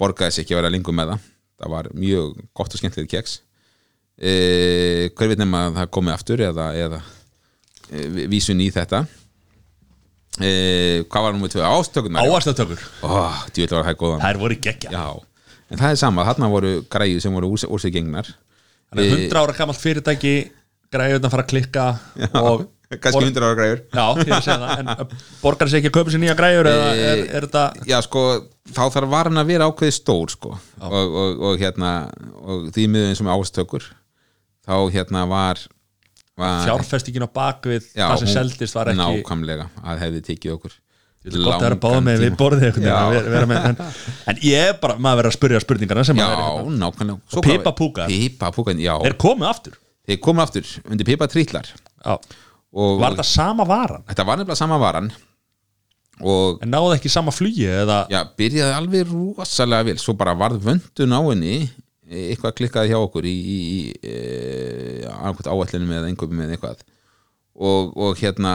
[0.00, 1.26] borgaði sig ekki að vera lengur með það.
[1.62, 3.40] Það var mjög gott og skemmtilegt keks.
[4.22, 4.32] E,
[5.16, 7.02] hver veit nema að það komi aftur eða, eða
[7.90, 9.04] e, vísun í þetta
[10.40, 10.52] e,
[11.10, 11.66] hvað var nummer tvö?
[11.66, 12.24] Ástökunar
[14.00, 15.06] góðan Það er voru geggja Já,
[15.68, 18.30] en það er sama, þarna voru græju sem voru úr, sig gengnar
[18.92, 20.36] Þannig að 100 ára gamalt fyrirtæki
[20.92, 21.84] græðurna fara að klikka
[22.42, 22.66] og
[23.00, 23.80] kannski 100 ára græjur.
[23.88, 27.22] Já, ég sé það, en borgar sér ekki að kaupa sér nýja græður eða er,
[27.24, 28.24] er þetta Já, sko,
[28.68, 30.56] þá þarf varan að vera ákveði stór sko.
[30.82, 31.92] og, og, og hérna
[32.42, 33.88] og því miður eins og með ástökur
[34.68, 35.62] þá hérna var
[36.38, 40.78] fjárfestingin á bakvið Já, það sem seldist var ekki nákvæmlega að hefði tekið okkur
[41.22, 43.76] Gott að vera langan með við borðið að vera, vera en,
[44.32, 47.18] en ég er bara, maður verður að spyrja spurningarna sem Já, maður er, hérna.
[47.46, 48.94] Pipapúkar, já.
[49.06, 49.76] Er komið aftur.
[50.08, 52.16] Þeir komu aftur undir pipatrítlar Já.
[52.74, 54.02] og Var þetta sama varan?
[54.08, 55.12] þetta var nefnilega sama varan.
[56.22, 59.96] En náðu ekki sama flugi eða já, byrjaði alveg rosalega vel.
[60.02, 61.54] Svo bara varð vöndun á henni
[62.12, 64.16] eitthvað klikkaði hjá okkur í, í, í e,
[65.10, 66.82] annarkvæmt áætlunum eða einhverjum með eitthvað.
[67.52, 68.54] Og, og hérna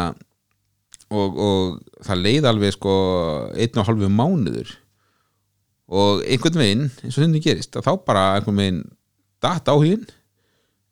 [1.14, 2.98] og, og það leið alveg sko
[3.56, 4.74] einn og halvu mánuður.
[5.88, 8.82] Og einhvern veginn eins og þetta gerist að þá bara einhvern veginn
[9.44, 10.08] datt áhugin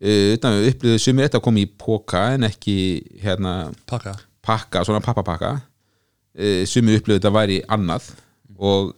[0.05, 2.75] utan við upplýðum sumir þetta að koma í póka en ekki
[3.23, 3.53] hérna
[3.89, 4.13] pakka?
[4.45, 5.55] pakka, svona pappapakka.
[6.35, 8.11] Uh, sumi upplöðu þetta væri annað.
[8.55, 8.93] Og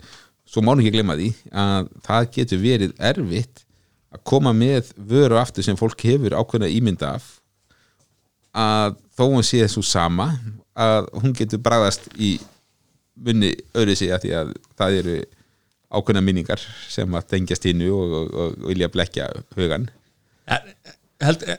[0.47, 3.63] svo má nú ekki glemma því að það getur verið erfitt
[4.15, 7.27] að koma með vöru aftur sem fólk hefur ákveðna ímynda af
[8.57, 10.31] að þó hún sé þessu sama
[10.77, 12.37] að hún getur bræðast í
[13.17, 15.17] munni öðru sig að því að það eru
[15.87, 19.87] ákveðna minningar sem að tengjast hinnu og, og, og, og vilja blekja hugan
[20.51, 20.69] eh,
[21.23, 21.57] eh,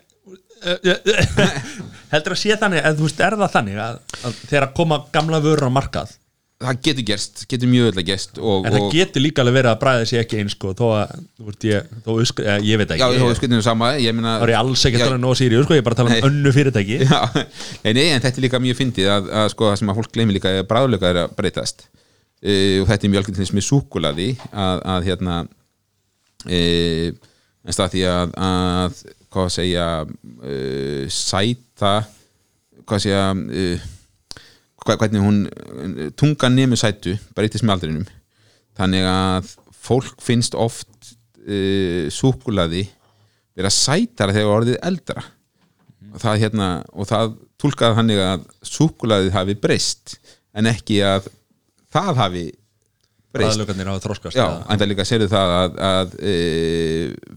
[0.69, 1.59] eh,
[2.13, 5.01] heldur að sé þannig en þú veist, er það þannig að, að þegar að koma
[5.15, 6.17] gamla vörur á markað
[6.59, 9.57] það getur gerst, getur mjög öll að gerst og, en það og, getur líka alveg
[9.61, 12.57] verið að bræða sér ekki eins sko, þó að, þú veist, ég, þó usk, eh,
[12.67, 14.99] ég veit já, ekki, er ég, skuldinu sama ég meina, þá er ég alls ekki
[14.99, 16.97] að Já, tala um nóg sýri, sko, ég er bara að tala um önnu fyrirtæki.
[17.13, 17.21] Já,
[17.85, 20.17] nei, nei, en þetta er líka mjög fyndið að, að sko það sem að fólk
[20.17, 21.87] gleymi líka er að bræðuleika er að breytast.
[22.39, 27.07] Uh, og þetta er mjög algjörn með súkulaði að, að hérna uh,
[27.69, 31.95] en stað því að, að hvað að segja uh, sæta
[32.83, 33.97] hvað að segja hva-
[34.97, 38.07] hvernig hún tungan nemi sætu breytist með aldrinum
[38.79, 39.51] þannig að
[39.89, 41.13] fólk finnst oft
[41.49, 42.87] uh, súkulaði
[43.59, 45.25] vera sætara þegar orðið eldra.
[46.15, 50.15] Og það, hérna, og það túlkaði þannig að súkulaðið hafi breyst
[50.57, 51.29] en ekki að
[51.93, 52.45] það hafi
[53.35, 53.59] breyst.
[54.39, 56.37] Já, en það líka sérðu það að, að e,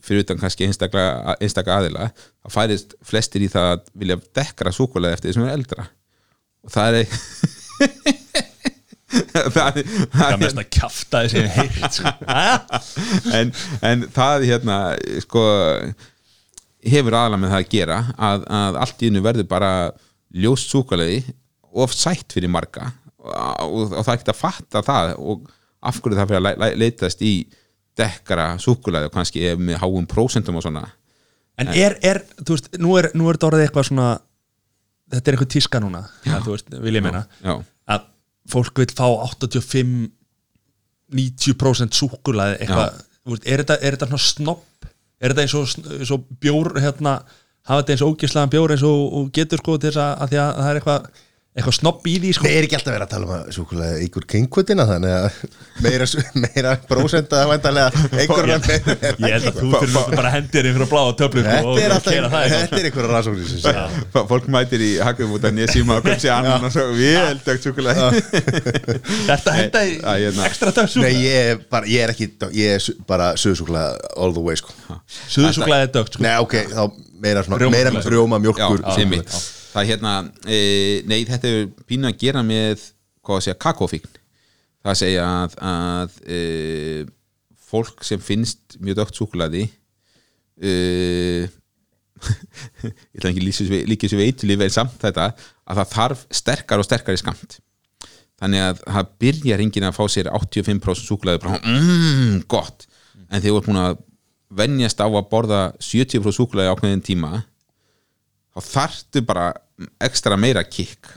[0.05, 1.07] fyrir utan kannski einstaka,
[1.41, 5.57] einstaka aðila að færist flestir í það að vilja dekkra súkulaði eftir því sem er
[5.57, 5.87] eldra
[6.71, 7.07] það er
[9.51, 11.99] það, er mest að kjafta þessi heilt
[13.39, 13.51] en,
[13.89, 14.77] en það hérna
[15.23, 15.43] sko
[16.91, 19.71] hefur aðalega með það að gera að, að allt í hennu verður bara
[20.41, 21.35] ljóst súkulega
[21.71, 25.49] of sætt fyrir marga og, og, og það er ekki að fatta það og
[25.81, 27.33] af hverju það fyrir að le- le- leitast í
[27.99, 30.85] dekkara súkulega og kannski með háum prósentum og svona.
[31.59, 34.05] En er, er, þú veist, nú er, nú er þetta orðið eitthvað svona
[35.11, 37.53] þetta er eitthvað tíska núna ja, þú veist, vil ég meina já,
[37.91, 38.09] að
[38.51, 40.09] fólk vil fá 85
[41.11, 43.01] 90% súkulaði eitthvað,
[43.43, 44.87] er þetta, er þetta snopp,
[45.19, 47.17] er þetta eins og, eins og bjór, hérna,
[47.67, 50.33] hafa þetta eins og ógislaðan bjór eins og, og getur sko til þess að, að
[50.45, 51.09] að það er eitthvað
[51.51, 52.45] eitthvað snobb í því sko.
[52.47, 55.25] Nei, er ekki alltaf verið að tala um að súkulega ykkur kengkutina þannig að
[55.83, 56.05] meira,
[56.45, 61.17] meira prósenda væntalega einhverja meira ég held að þú fyrir bara hendir fyrir að bláða
[61.19, 65.35] töflu sko, Þetta er alltaf, þetta er rannsóknir sem segja F- Fólk mætir í hakum
[65.35, 68.07] út að nýja síma og kom sér annan og svo vel dögt súkulega
[69.27, 70.47] þetta henda í hérna.
[70.47, 74.43] ekstra töflu Nei, ég er bara, ég er ekki, ég er bara söðsúkulega all the
[74.47, 74.71] way, sko.
[75.27, 76.23] Suðusúklaði er dögt sko.
[76.23, 76.85] Nei, ok, þá
[77.21, 77.75] meira svona, Rjóma-
[79.71, 80.15] Það er hérna,
[80.45, 80.59] e,
[81.07, 82.89] nei þetta er pínu að gera með
[83.23, 84.19] hvað að segja, kakófíkn
[84.81, 86.39] það að segja að, að e,
[87.71, 89.63] fólk sem finnst mjög dögt súkulaði
[90.59, 90.71] e,
[92.83, 97.17] ég ætla ekki líka þessu veitulíf en samt þetta að það þarf sterkar og sterkar
[97.17, 97.57] í skamt.
[98.41, 102.87] Þannig að það byrjar enginn að fá sér 85% súkulaði bara, mmm, gott.
[103.29, 103.99] En þegar þú ert búin að
[104.61, 107.43] venjast á að borða 70% súkulaði ákveðin tíma
[108.51, 109.53] þá þarftu bara
[110.03, 111.07] ekstra meira kikk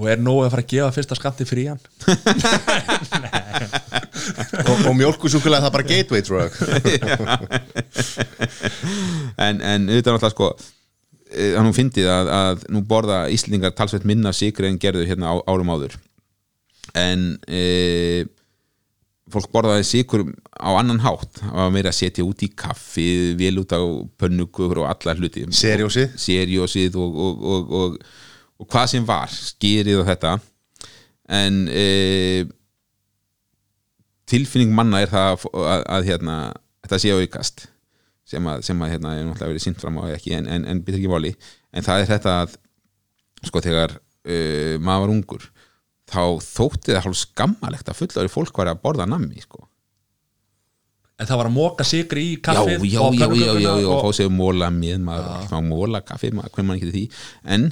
[0.00, 1.80] og er nóg að fara að gefa fyrsta skamti frían
[4.70, 6.52] og, og mjólkusúkulega það er bara gateway drug.
[9.40, 10.46] En, en auðvitað náttúrulega sko
[11.32, 15.26] eh, að nú fyndið að, að nú borða Íslingar talsveit minna sigri en gerðu hérna
[15.32, 15.92] á, árum áður.
[16.98, 18.24] En e,
[19.32, 20.24] fólk borðaði sigur
[20.56, 21.40] á annan hátt.
[21.40, 23.08] Það var meira að setja út í kaffi
[23.38, 23.80] vel út á
[24.20, 25.46] pönnugur og alla hluti.
[25.54, 26.16] Seriósið.
[26.20, 27.98] seriósið og, og, og, og,
[28.60, 30.36] og hvað sem var skýrið og þetta.
[31.40, 31.86] En e,
[34.30, 36.38] tilfinning manna er það að, að, að hérna,
[36.86, 37.68] þetta sé aukast.
[38.30, 40.82] Sem að, sem að hérna, er náttúrulega verið sínt fram á ekki en, en, en
[40.86, 41.32] byrja ekki máli.
[41.74, 42.54] En það er þetta að
[43.48, 45.48] sko þegar uh, maður var ungur
[46.10, 49.66] þá þótti það hálf skammalegt að fullari fólk var að borða nammi sko.
[51.20, 54.14] en það var að móka sigri í kaffið já, já, já, já, já, og- fá
[54.16, 57.02] sér móla með maður, fá móla kaffi, maður, hvernig maður ekki því.
[57.56, 57.66] En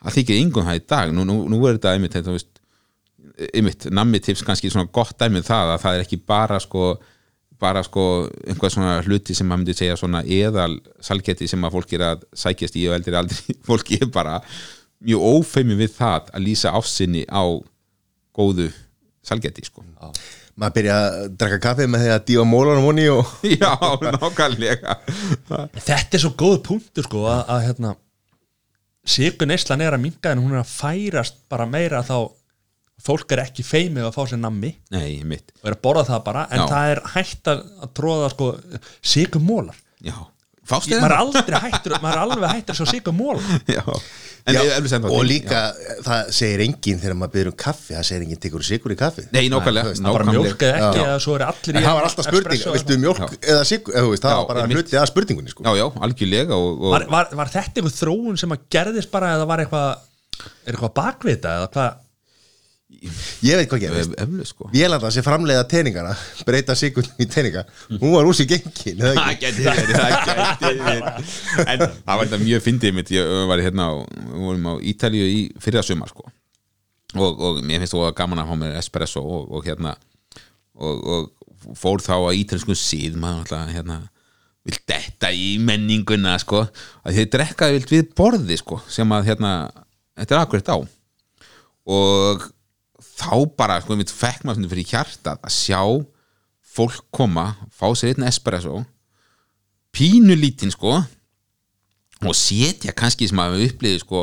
[0.00, 1.12] það þykir yngun það í dag.
[1.12, 2.62] Nú, nú, nú er þetta einmitt, þetta, veist,
[3.52, 6.88] einmitt nammi tips kannski svona gott dæmið það að það er ekki bara sko
[7.58, 8.02] bara sko
[8.46, 12.20] einhvað svona hluti sem maður myndi segja svona eðal salgeti sem að fólk er að
[12.38, 14.36] sækjast í og eldri aldrei fólki er bara
[15.04, 17.42] mjög ófeimi við það að lýsa ásynni á
[18.34, 18.68] góðu
[19.26, 19.84] salgeti sko.
[20.58, 23.72] Maður byrja að drakka kaffi með því að dífa mólanum honni og Já,
[24.18, 24.96] nákvæmlega.
[25.78, 27.94] Þetta er svo góð punktur sko að, að hérna
[29.08, 32.28] sigur neyslan er að minga en hún er að færast bara meira þá
[32.98, 34.72] fólk er ekki feimið að fá sér nammi.
[34.90, 36.66] Nei, og er að borða það bara en Já.
[36.72, 38.48] það er hægt að, að tróða sko
[39.14, 40.16] sigur mólar já
[40.68, 43.44] Fást maður er aldrei hættur maður er alveg hættur sjá sigur mólar
[43.78, 43.84] Já,
[44.48, 45.60] en Já, ég alveg sem það og líka,
[46.06, 49.24] það segir enginn þegar maður byrður um kaffi, það segir enginn tekur sigur í kaffi?
[49.34, 51.06] Nei, nákvæmlega það var mjólk eða ekki Já.
[51.06, 54.04] eða svo er allir í en það var alltaf spurning, viltu mjólk eða sigur, eða
[54.06, 55.64] þú veist, það Já, var bara hluti að spurningunni sko.
[55.64, 59.32] Já, já, algjörlega og, og var, var, var þetta einhver þróun sem að gerðist bara
[59.36, 60.04] eða var eitthvað
[60.68, 62.04] er eitthvað bakvita eða hvað
[62.88, 64.14] ég veit hvað gerist.
[64.22, 64.68] Eflu sko.
[64.72, 66.14] Vélanda sem framleiða teningana
[66.48, 67.66] breyta sigur í teninga.
[67.92, 73.14] Hún var úr sér gengin Það geti verið, það það var þetta mjög fyndið mitt.
[73.14, 76.26] Ég var hérna á, á Ítalíu í fyrra sumar sko.
[77.16, 79.94] Og, og mér finnst þú að gaman að fá mér espresso og, og hérna
[80.76, 84.02] og, og fór þá að ítalísku síð maður alltaf hérna
[84.68, 86.66] vil detta í menninguna sko.
[87.04, 89.52] Að þið drekkaði vilt við borði sko sem að hérna,
[90.20, 90.78] þetta er akkurat á.
[91.88, 92.48] Og
[93.18, 95.82] þá bara, sko, mitt fekk maður fyrir hjartað að sjá
[96.78, 98.84] fólk koma, fá sér einn espresso
[99.94, 100.98] pínu lítinn sko
[102.18, 104.22] og setja kannski sem að við upplýði sko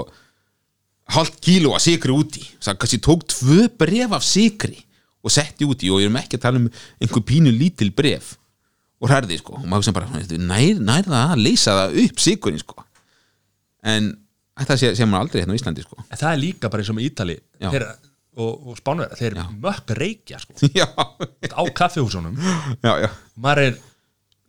[1.16, 2.44] hálft kíló að sigri úti.
[2.64, 4.80] Það kannski tók tvö bref af sigri
[5.26, 5.92] og setti úti.
[5.92, 6.68] Og ég erum ekki að tala um
[7.02, 8.34] einhver pínu lítil bref
[9.04, 9.60] og hærði sko.
[9.62, 12.86] Og maður sem bara nær, nær það að leysa það upp sigurinn sko.
[13.86, 14.12] En
[14.60, 16.00] þetta sé, sé maður aldrei hérna á Íslandi sko.
[16.10, 17.70] En það er líka bara eins og með Ítali Já.
[18.36, 20.56] Og, og Spánverða, þeir mökk reykja sko,
[21.60, 22.40] á kaffihúsunum.
[22.84, 23.10] Já, já.
[23.42, 23.80] Maður er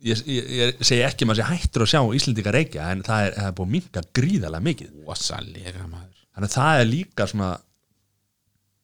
[0.07, 3.29] ég, ég, ég segi ekki að maður sé hættur að sjá Íslendinga reykja en það
[3.29, 4.93] er, það er búið að minka gríðarlega mikið.
[5.07, 7.51] Ósalega þannig að það er líka svona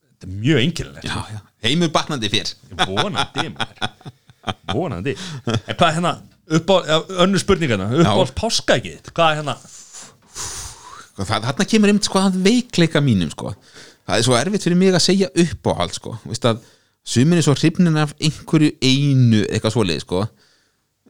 [0.09, 0.63] þetta er mjög
[1.38, 1.39] já.
[1.67, 2.53] heimur batnandi fyrr.
[2.88, 3.49] Vonandi
[4.73, 5.15] vonandi.
[5.45, 6.13] En hvað er hérna
[6.57, 8.34] upp á, ja, önnur spurningana upp á Já.
[8.35, 9.55] páskaækið hvað er hérna?
[11.13, 13.53] Þarna kemur einmitt sko að veikleika mínum sko.
[14.07, 16.63] Það er svo erfitt fyrir mig að segja upp á allt sko, veist að
[17.13, 20.23] sumin er svo hrifnin af einhverju einu eitthvað svoleið sko.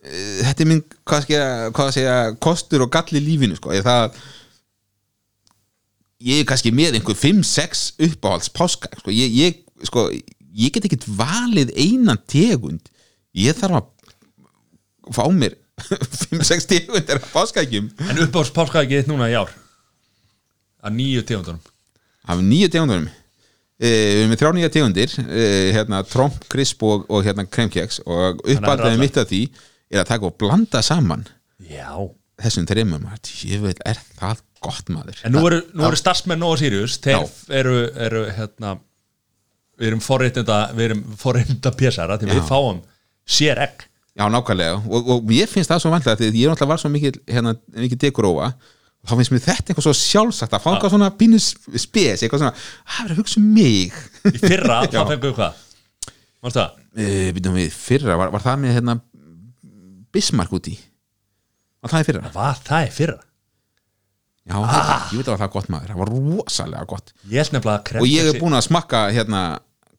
[0.03, 1.43] Eh, þetta er minn, hvað, skja,
[1.73, 3.73] hvað að segja kostur og galli lífinu sko.
[3.75, 4.17] Er það
[6.23, 9.13] ég er kannski með einhver 5-6 uppáhalds páska sko.
[9.13, 9.59] Ég, ég,
[9.89, 12.89] sko, ég get ekkert valið einan tegund.
[13.37, 15.57] Ég þarf að fá mér
[16.31, 19.51] 5-6 tegundir af páskaækjum en upp á páskaækið núna í ár?
[20.83, 21.72] Að nýju tegundunum
[22.27, 23.09] af nýju tegundunum.
[23.83, 25.45] E, við erum með þrjá nýja tegundir e,
[25.75, 29.01] hérna, tromp, krisp og, og hérna, kremkeks og Þannig að uppaldaði allar.
[29.01, 29.41] mitt af því
[29.91, 31.25] er að taka og blanda saman
[31.67, 31.89] Já.
[32.43, 32.69] þessum
[33.49, 35.19] ég veit, er það gott maður?
[35.25, 35.59] En nú eru,
[35.89, 37.77] eru starfsmenn Nóa Sirius Þeir eru,
[38.07, 38.77] eru hérna
[39.81, 42.83] Við erum forréttinda Við erum forréttinda pésara Því við fáum
[43.23, 43.85] sér egg.
[44.13, 46.89] Já, nákvæmlega, og, og mér finnst það svo vanlega því ég er náttúrulega var svo
[46.93, 48.72] mikið, hérna, mikið dekorófa og
[49.03, 52.53] þá finnst mér þetta eitthvað svo sjálfsagt að fá eitthvað svona pínu spes eitthvað svona,
[52.87, 53.97] það er að hugsa um mig?
[54.31, 55.03] Í fyrra þá Já.
[55.09, 55.59] fengum við hvað?
[56.43, 56.79] Mástu það?
[57.03, 58.95] uh, Býtum við, fyrra, var, var það með hérna,
[60.13, 60.77] Bismarck úti?
[61.83, 62.31] Var það í fyrra?
[62.37, 63.19] Var það í fyrra?
[64.43, 65.05] Já, ah.
[65.11, 67.13] ég veit að það var gott maður, það var rosalega gott.
[67.31, 69.43] Ég held nefnilega að og ég kremkexi- búin að smakka hérna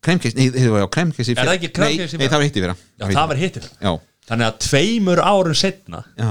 [0.04, 2.20] kremkeks, nei, það var kremkeks í Er það ekki kremkeks í Nei, fyrra?
[2.20, 2.74] nei, það var hitt í fyrra.
[2.84, 3.92] Já, það var hittir Já,
[4.28, 6.30] Þannig að tveimur árum setna já,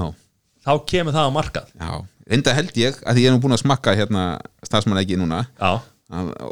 [0.63, 1.73] Þá kemur það á markað.
[1.73, 1.93] Já
[2.31, 4.27] Enda held ég, að ég er nú búin að smakka hérna
[4.63, 5.81] starfsmann núna Já.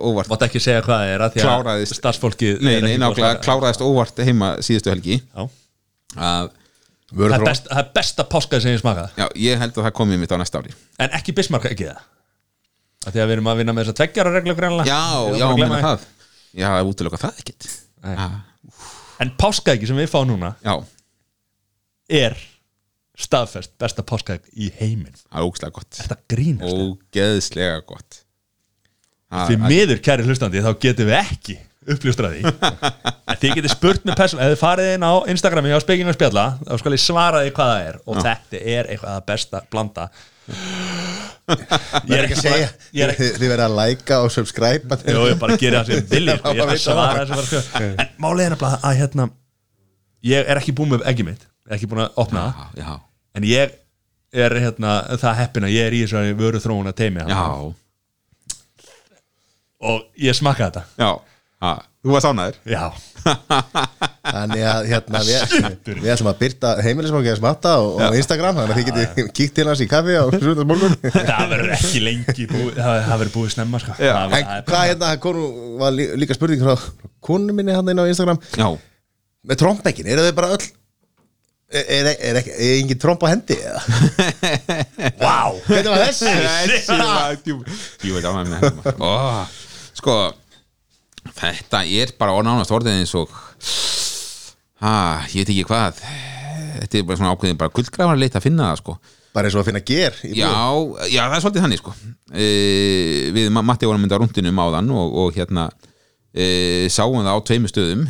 [0.02, 1.96] óvart Mátt ekki segja hvað það er að Því að Kláraðist.
[2.00, 5.22] starfsfólkið Nei, nei, nákvæmlega, kláraðist óvart heima síðustu helgi.
[5.22, 5.48] Já.
[6.18, 6.52] að,
[7.12, 9.10] Það er, best, það er besta páskaði sem ég smakað.
[9.20, 10.72] Já, ég held að það komið mitt á næsta ári.
[11.04, 12.06] En ekki Bismarck ekki það?
[13.02, 15.48] Að Því að við erum að vinna með þess að tveggjara reglu greinlega Já, já,
[15.58, 16.06] meina það.
[16.54, 17.68] Já, það er útilega það ekkit
[18.06, 18.14] Nei.
[18.16, 18.28] Já,
[19.22, 20.74] En páskaeggi sem við fáum núna já,
[22.22, 22.38] er
[23.22, 25.16] staðfest besta páskaegg í heiminn.
[25.28, 25.98] Það er ógæslega gott.
[26.02, 28.22] Þetta grínast Ógeðslega gott.
[29.32, 31.58] Því miður kæri hlustandi þá getum við ekki
[31.92, 32.44] uppljóstraði
[33.42, 36.44] þið getið spurt með persón ef þið farið inn á Instagrami á spekinu og spjalla
[36.68, 37.98] þá skal ég svara því hvað það er.
[38.06, 40.06] Og þetta er eitthvað að besta blanda.
[41.52, 42.68] Ég er ekki að segja
[43.06, 46.36] er ekki Þið verða að læka og subscribe Jú, ég bara gera það sem vilji
[46.38, 46.52] sko.
[46.56, 46.84] Ég Já, ætla að það.
[46.86, 47.88] svara þessu bara sko.
[48.04, 49.28] En málið er nefnilega að hérna
[50.32, 51.48] Ég er ekki búin með ekki mitt.
[51.72, 52.76] Ekki búin að opna það.
[52.78, 53.78] Já, já, En ég
[54.32, 57.46] er hérna það heppin að ég er í þessu vöru þróun að teimi já,
[59.82, 60.84] Og ég smakka þetta.
[61.02, 61.10] Já,
[61.64, 61.72] já.
[62.02, 62.86] Þú varst ánæður Já,
[64.34, 65.52] Þannig að hérna við,
[66.02, 69.66] við ætlum að byrta heimilismokkiða smatta og, og Instagram þannig að þið getið kíkt til
[69.70, 70.96] hans í kaffi á sundarsmorgun
[71.30, 73.98] það verður ekki lengi búið, það það verður búið snemma sko.
[74.02, 75.46] En hvað hérna, konu,
[75.84, 76.88] var lí- líka spurning frá
[77.30, 78.42] konu minni hann inn á Instagram.
[78.58, 78.68] Já,
[79.52, 80.66] með trompekkin, eru þau bara öll
[81.72, 83.82] er, er, er, er engin tromp á hendi eða?
[85.22, 86.34] Vá Hvernig var þessi?
[86.72, 87.72] Þessi var djúp
[88.08, 89.14] Ég veit ánægður með Ó,
[90.02, 90.16] Sko,
[91.38, 93.32] þetta er bara nánast orðið eins og
[94.82, 94.94] ha,
[95.30, 96.00] ég veit ekki hvað.
[96.82, 98.96] Þetta er bara svona ákveðin bara gullgrafar leit að finna það sko.
[99.36, 100.50] Bara eins og að finna ger Já,
[101.12, 101.94] já, það er svolítið þannig sko.
[102.34, 102.48] E,
[103.36, 105.68] Við Ma- Matti vorum mynda á rúndinum áðan og, og hérna
[106.34, 106.48] e,
[106.92, 108.08] sáum það á tveimur stöðum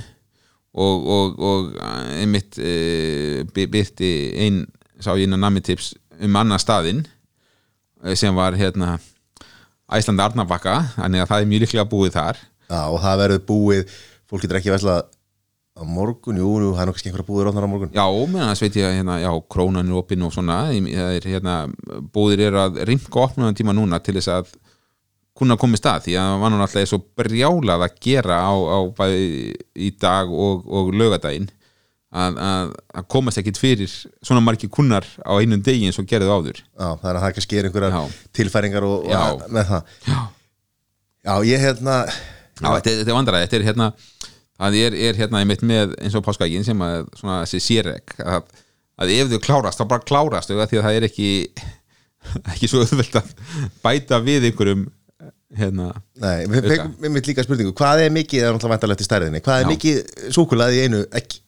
[0.73, 1.71] og, og, og
[2.21, 4.11] einmitt e, by- byrti
[4.45, 4.61] ein,
[5.01, 7.01] sá ég inn á namitips um annan staðinn
[8.03, 8.97] eh, sem var hérna
[9.91, 12.37] Æslandi Arnabakka, þannig að það er mjög líklega búið þar.
[12.71, 13.95] Já, og það verður búið
[14.31, 15.01] fólk getur ekki veslað
[15.75, 17.91] á morgun, jú, það er nokkið einhverja búið rótnar á morgun.
[17.95, 20.87] Já, meðan þess veit ég að hérna, já, krónan er opinn og svona það
[21.17, 21.55] er, hérna,
[22.15, 24.53] búðir eru að rimka opnum tíma núna til þess að
[25.41, 28.53] kunna koma í stað því að það var nú alltaf svo brjálað að gera á,
[28.53, 29.25] á bæði
[29.75, 31.49] í dag og, og lögadaginn
[32.11, 33.91] að, að, að komast ekkit fyrir
[34.21, 36.57] svona margir kunnar á einum degi eins og gerðu áður.
[36.63, 38.17] Já, það er að það ekki sker einhverjar Já.
[38.39, 39.93] tilfæringar og, og með það.
[40.11, 40.19] Já,
[41.21, 43.87] Já, ég hérna já þetta, er- þetta vandræði þetta er hérna
[44.61, 48.49] það er, er hérna einmitt með eins og páskaækin sem að svona þessi sérreg að,
[49.01, 51.29] að ef þau klárast þá bara klárast þau að því að það er ekki
[52.53, 53.31] ekki svo auðvelt að
[53.85, 54.83] bæta við einhverjum
[55.59, 55.91] hérna.
[56.21, 59.43] Nei, við fengum líka spurningu Hvað er mikið, það er náttúrulega vantarlegt í stærðinni?
[59.45, 59.71] Hvað er Já.
[59.73, 61.41] mikið súkulaði í einu ekki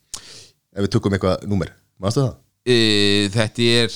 [0.73, 1.69] Ef við tökum eitthvað númer.
[2.01, 2.34] Mástu það?
[2.65, 3.95] e, þetta er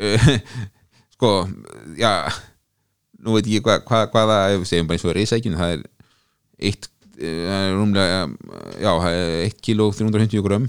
[0.00, 0.38] e,
[1.16, 1.32] sko
[1.98, 2.12] já
[3.24, 5.84] nú veit ég hvað hva, hvaða ef við segjum bara eins og reysækjun það er
[6.68, 8.18] eitt e, það er rúmlega
[8.82, 10.68] já, það er 1 kilo 350 grömm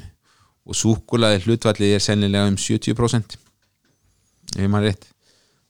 [0.66, 3.38] og súkulaði hlutvalli er sennilega um 70%
[4.56, 5.10] ef maður rétt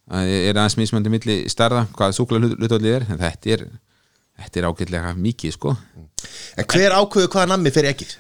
[0.06, 3.66] það er aðeins mismöndi milli starða hvað súkulaði hlutvalli er en þetta er
[4.36, 5.76] þetta er ágætlega mikið sko
[6.58, 8.16] En hver ákveðu hvaða nammi fyrir ekkið?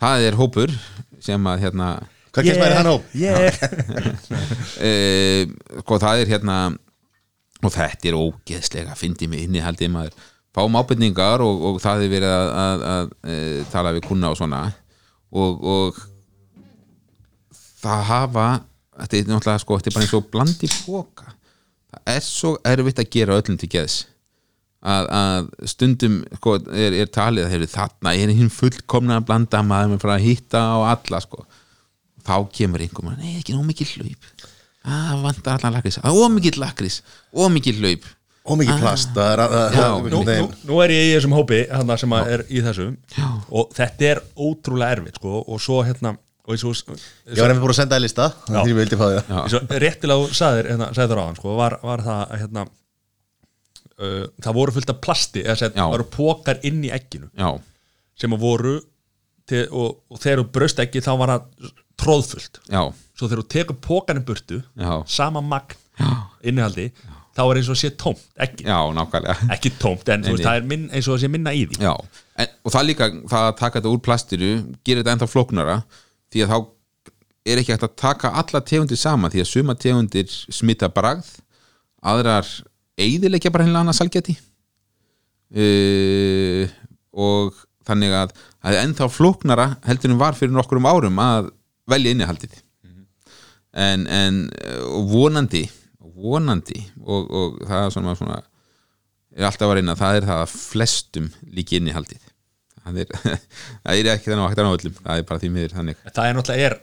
[0.00, 0.72] það er hópur
[1.20, 1.92] sem að hérna
[2.30, 2.60] Hvað yeah.
[2.60, 3.06] maður í hann hóp?
[3.18, 3.50] yeah.
[4.88, 4.90] e,
[5.82, 6.58] sko það er hérna
[7.60, 10.14] og þetta er ógeðslega fyndi mig inni haldið maður
[10.54, 13.36] fáum ábyrningar og, og það er verið að, að, að e,
[13.72, 14.62] tala við kunna og svona
[15.30, 16.00] og, og
[17.82, 18.46] það hafa
[19.00, 21.34] þetta er náttúrulega sko, þetta er bara eins og blandi póka
[21.90, 23.98] það er svo erfitt að gera öllum til geðs.
[24.80, 29.60] Að, að stundum sko, er, er talið að hefur þarna er hinn fullkomna að blanda
[29.66, 31.44] maður með frá að hitta á alla sko.
[32.24, 34.30] Þá kemur einhver maður, nei ekki nóg mikið hlaup.
[34.80, 37.02] Að vantar allan lakrís, að ómikið lakrís
[37.36, 38.08] ómikið hlaup.
[38.50, 39.18] Ómikið plast.
[39.20, 41.58] Er Já, er nú, nú, nú er ég í þessum hópi
[42.00, 42.86] sem að er í þessu.
[43.52, 46.14] Og þetta er ótrúlega erfitt sko, og svo hérna
[46.46, 48.58] og, ég var nefnir búin að senda það lista Já.
[48.60, 52.04] því ég vildi fá það réttilega þú sagðir hérna, sagðir á hann sko, var, var
[52.06, 52.64] það að hérna,
[54.00, 55.84] uh, það voru fullt af plasti eða Já.
[55.92, 57.50] voru pókar inn í egginu já,
[58.18, 58.74] sem að voru
[59.50, 62.82] til, og, og þegar þú braust ekki þá var það tróðfullt já,
[63.14, 64.92] svo þegar þú tekur pókanum burtu Já.
[65.10, 65.76] sama magn
[66.46, 66.90] innihaldi
[67.36, 68.66] þá er eins og sé tómt ekki,
[69.54, 71.78] ekki tómt en veist, það er minn, eins og það sé minna í því.
[72.40, 74.50] En, og það líka það að taka þetta úr plastiru
[74.86, 75.76] gerir þetta ennþá flóknara
[76.30, 76.58] því að þá
[77.50, 81.28] er ekki hægt að taka alla tegundir saman því að suma tegundir smita bragð
[82.00, 82.46] aðrar
[83.00, 84.36] eyðilegja bara hennilega annað salgeti
[85.56, 86.64] uh,
[87.16, 87.58] og
[87.88, 91.50] þannig að það er ennþá flóknara heldur en var fyrir nokkurum árum að
[91.90, 92.52] velja innihaldið.
[93.70, 95.64] En, en uh, og vonandi
[96.20, 98.40] vonandi og, og það er svona, svona
[99.36, 102.29] er alltaf að reyna það er það að flestum líki innihaldið
[103.84, 104.98] það er, ekki þannig að hægt að ná öllum.
[105.00, 106.02] Það er bara því miður þannig.
[106.10, 106.76] Það er náttúrulega er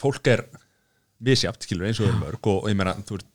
[0.00, 0.44] fólk er
[1.26, 2.40] misjátt skilur eins og er mörg.
[2.42, 3.32] Og, og ég meina þú veist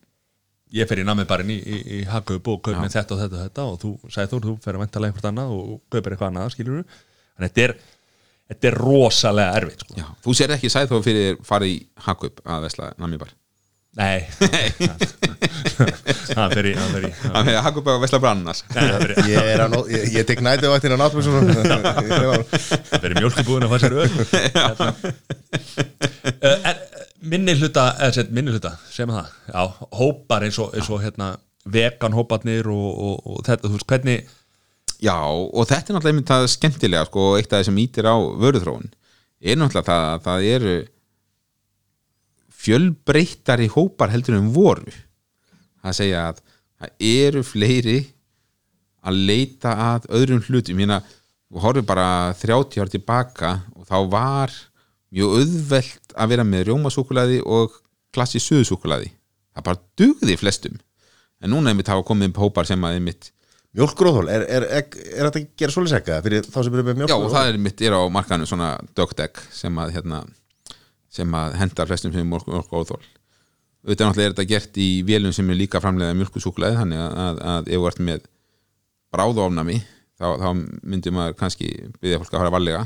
[0.71, 3.37] ég fer í namið barinn í, í, í Hagkaup og kaup með þetta og þetta
[3.37, 6.29] og þetta og þú sagði þú, þú fer að væntalega einhvert annað og kaupir eitthvað
[6.31, 7.73] annað skilur þannig þetta er,
[8.53, 9.97] þetta er rosalega erfitt sko.
[9.99, 11.77] Já, þú sér ekki sæð þó fyrir fara í
[12.07, 13.35] Hakup að vesla namibar
[13.99, 14.23] nei
[16.37, 18.19] það fer í það að Hakup að vesla
[19.91, 21.41] í- ég, er tek nætið vaktin að náttúrulega svona
[22.21, 24.89] það fer í mjölkubúðin að fá sér öll Hérna.
[26.41, 26.75] Eh, eh,
[27.31, 29.31] minni hluta eða sett minni hluta, sem það?
[29.51, 29.63] Já,
[29.99, 31.33] hópar eins og, eins og hérna
[31.71, 34.37] vegan hóparnir og, og, og þetta, þú veist, hvernig
[35.01, 38.15] Já, og þetta er náttúrulega einmitt það skemmtilega sko, eitt af það sem ítir á
[38.41, 38.89] vöruþróun
[39.41, 40.73] er náttúrulega það að það eru
[42.61, 44.93] fjölbreyttari hópar heldur en voru
[45.81, 46.41] það segja að
[46.81, 47.99] það eru fleiri
[49.01, 50.77] að leita að öðrum hlutum.
[50.77, 51.01] Meina,
[51.49, 52.09] þú horfir bara
[52.41, 54.53] 30 ár tilbaka og þá var
[55.11, 57.75] mjög auðvelt að vera með rjómasúkulaði og
[58.13, 59.11] klassi suðusúkulaði
[59.51, 60.81] það bara dugði flestum.
[61.41, 63.31] En núna einmitt hafa komið upp hópar sem að einmitt
[63.77, 64.85] mjölkgróðhól, er, er, er,
[65.15, 67.83] er þetta að gera ekka fyrir þá sem eru með Já, mjölkgróðhól það er mitt
[67.87, 70.19] er á markanum svona dögdegg sem að hérna,
[71.11, 73.05] sem að hendar flestum sem mjölk og óþól
[73.81, 77.41] auðvitað náttúrulega er þetta gert í vélum sem er líka framlega mjölkusúklaði þannig að, að,
[77.53, 78.27] að ef þú ert með
[79.11, 79.79] bráðofnami
[80.21, 80.49] þá, þá
[80.93, 82.85] myndi maður kannski byggja fólk að fara varlega.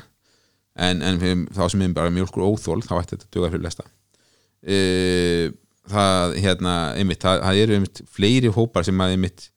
[0.76, 3.86] En, en þá sem er bara mjölkur óþól þá ætti þetta duga fyrir lesta
[4.66, 5.52] e,
[5.90, 9.50] það hérna einmitt, það, það eru einmitt fleiri hópar sem að einmitt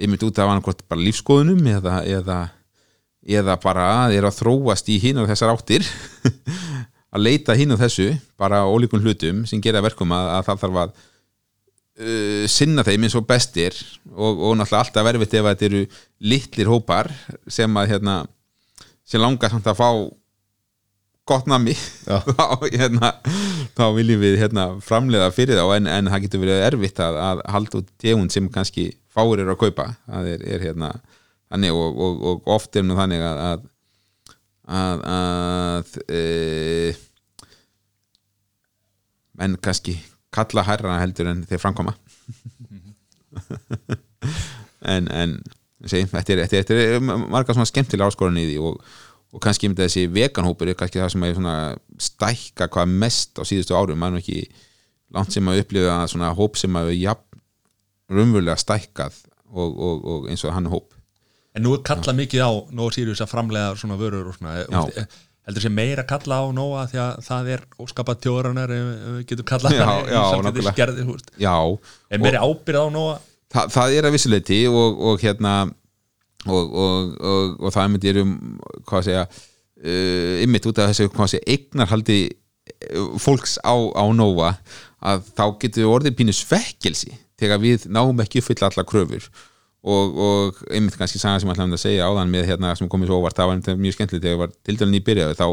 [0.00, 2.38] einmitt út af annarkvort bara lífskoðunum eða, eða,
[3.38, 5.86] eða bara að er að þróast í hinn og þessar áttir
[7.10, 10.80] að leita hinn og þessu bara ólíkun hlutum sem gera verkum að, að það þarf
[10.84, 13.76] að uh, sinna þeim eins og bestir
[14.14, 15.82] og, og náttúrulega alltaf verfitt ef þetta eru
[16.32, 17.10] litlir hópar
[17.50, 18.22] sem að hérna
[19.06, 19.90] sem langar samt að fá
[21.30, 21.74] gott nami
[22.06, 22.18] þá,
[22.72, 23.12] hérna,
[23.78, 27.42] þá viljum við hérna, framleiða fyrir þá en, en það getur verið erfitt að, að
[27.54, 29.90] halda út tegund sem kannski fáir eru að kaupa.
[30.06, 30.92] Það er, er hérna
[31.50, 33.68] þannig og, og, og oft er nú þannig að að,
[34.70, 36.20] að, að e,
[39.40, 39.96] menn kannski
[40.34, 41.96] kalla hærra heldur en þeir framkoma.
[44.80, 45.34] En, en
[45.84, 48.78] sé, þetta, er, þetta, er, er marga svona skemmtilega áskoran í því og,
[49.28, 53.76] og kannski myndi þessi veganhópur er kannski það sem er stækka hvað mest á síðustu
[53.76, 54.00] árum.
[54.00, 54.38] Maður ekki
[55.12, 57.12] langt sem að upplifa svona hóp sem að ja,
[58.08, 59.20] raunverulega stækkað
[59.52, 60.96] og, og, og eins og hann hóp
[61.56, 64.60] en nú er kallað mikið á Nóa Sirius að framlega svona vörur og svona.
[64.68, 65.18] Úst,
[65.48, 68.20] heldur sé meira kalla á Nóa því að það er óskapað
[68.70, 70.20] við getum kallað Já, já,
[70.60, 71.32] veist.
[71.40, 71.56] já,
[72.10, 73.14] er meiri ábyrð á Nóa
[73.50, 75.54] það, það er að vissuleiti og, og hérna
[76.46, 78.36] og, og, og, og það myndi erum
[78.88, 81.10] hvað að segja uh, ymmit út af þessu
[81.40, 84.54] eignarhaldi uh, fólks á, á Nova
[85.00, 89.30] að þá getur við orðið pínu svekkelsi þegar við náum ekki uppfylla allar kröfur
[89.80, 93.20] og, og einmitt kannski saga sem ætlaðum að segja áðan með hérna sem komið svo
[93.20, 95.46] óvart, það var mjög skemmtilegt þegar var til dælan í byrjaði þá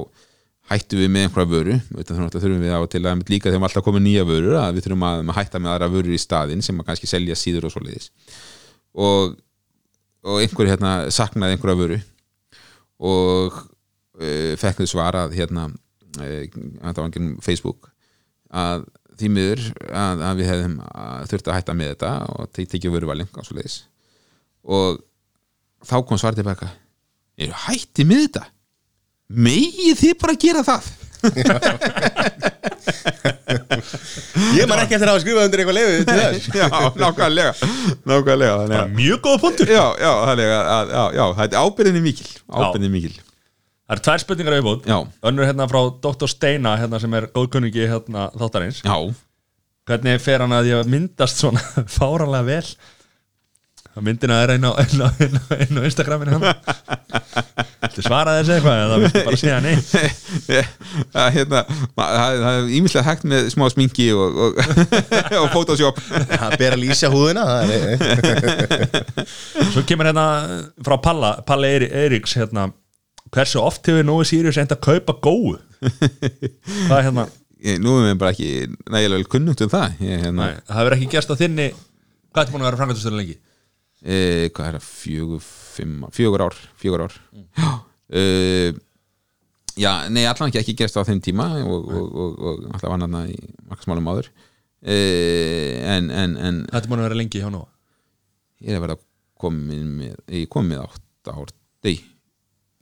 [0.67, 3.67] hættum við með einhverja vöru Auðvitað þá þurfum við á til að líka þegar við
[3.69, 6.63] alltaf komið nýja vörur að við þurfum að, að hætta með aðra vörur í staðinn
[6.65, 8.09] sem að kannski selja síður og svoleiðis.
[8.97, 9.37] Og,
[10.27, 11.99] og einhver hérna saknaði einhverja vöru
[13.07, 17.91] og uh, fekk þau svar að hérna uh, þetta var enginn Facebook
[18.51, 18.87] að
[19.17, 22.97] því miður að, að við hefðum að þurft að hætta með þetta og te tekið
[22.97, 23.85] vöruvaling og svoleiðis
[24.67, 25.01] og
[25.87, 26.69] þá kom svar tilbaka
[27.37, 28.45] eru hætti með þetta?
[29.27, 30.87] Megið þið bara gera það?
[34.57, 36.49] Ég man ekki eftir að hafa skrifað undir eitthvað leiði til þess.
[36.61, 36.67] Já,
[37.01, 37.53] nákvæmlega.
[38.07, 39.71] Nákvæmlega þannig að Mjög góða punktur.
[39.71, 43.15] Já, já, þannig að, að já, já, þetta er ábyrðinni mikil ábyrðinni mikil.
[43.87, 44.97] Það eru tvær spurningar að Já.
[45.29, 46.27] Önnur hérna frá Dr.
[46.31, 48.81] Steina hérna, sem er góðkunningi hérna, þáttarins.
[48.83, 48.97] Já,
[49.87, 51.61] Hvernig fer hann að ég myndast svona
[51.97, 52.65] fáranlega vel
[53.97, 56.43] Það myndina er einn á, inn á, inn á, inn á Instagraminu hann
[57.81, 59.75] Viltu svara þessu eitthvað eða viltu bara segja nei
[61.15, 61.61] það hérna
[61.97, 64.59] það það er ímislega hægt með smá sminki og, og,
[65.41, 66.01] og photoshop.
[66.29, 67.65] Það ber að lýsa húðina það
[69.73, 70.27] Svo kemur hérna
[70.85, 71.31] frá Palla
[71.71, 72.67] Eirí- Eiríks hérna
[73.33, 75.57] Hversu oft hefur Nói Sirius enda að kaupa góðu?
[76.87, 77.25] Það er hérna
[77.65, 78.51] ég, nú er mér bara ekki
[78.93, 79.97] nægilega vel kunnugt um það.
[80.05, 81.67] Ég, hérna, Nei, það hefur ekki gerst á þinni.
[82.31, 83.35] Hvað er búin að vera frangatustöru lengi?
[84.03, 85.47] E, hvað er það, fjögur,
[85.77, 87.15] fimm fjögur ár, fjögur ár.
[87.57, 87.71] Já,
[88.09, 88.25] e,
[89.77, 93.07] já, nei, allan ekki ekki gerst á þeim tíma og, og, og, og alltaf vann
[93.07, 94.29] hana í markasmálum áður.
[94.81, 94.99] E,
[95.95, 97.65] en, en, en Þetta er búin að vera lengi hjá Nói
[98.63, 98.97] ég er að vera
[99.37, 101.51] komin með ég kom með átt ár.
[101.85, 101.97] Nei,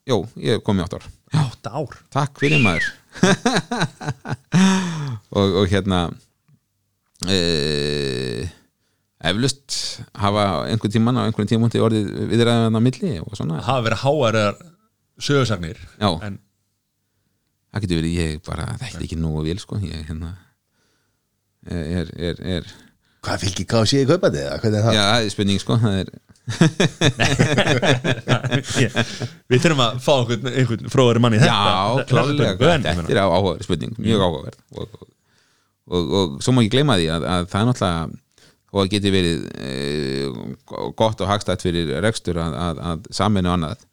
[0.08, 1.08] jó, ég kom með átt ár.
[1.36, 1.98] Átta ár?
[2.16, 2.92] Takk fyrir maður.
[5.36, 6.00] Og, og hérna
[7.28, 8.46] e,
[9.32, 9.76] eflust
[10.22, 13.62] hafa einhvern tímann á einhvern tímann orðið viðræðan á milli og svona.
[13.66, 14.58] Hafa verið háarar
[15.22, 16.10] sögursagnir Já.
[16.28, 16.40] En
[17.72, 19.80] það getur verið ég bara þekkti ekki nógu vel sko.
[19.84, 20.34] Ég hérna
[21.66, 22.74] er, er, er
[23.26, 24.60] Hvað fylgir KFC í kaupandi eða?
[24.62, 24.96] Hvernig er það?
[24.96, 25.78] já, það er spurning sko.
[25.82, 26.10] Það er,
[28.84, 28.98] ég,
[29.50, 31.56] Við þurfum að fá einhvern, einhvern fróðari mann í þetta.
[31.56, 34.60] Já, Þetta- klálega þetta er er áhugaverð spurning, mjög áhugaverð.
[34.76, 35.10] Og, og,
[35.90, 38.06] og, og svo má ekki gleyma því að, að það er náttúrulega
[38.76, 39.70] og það geti verið e,
[41.00, 43.86] gott og hagstætt fyrir rekstur að, að, að saminu annað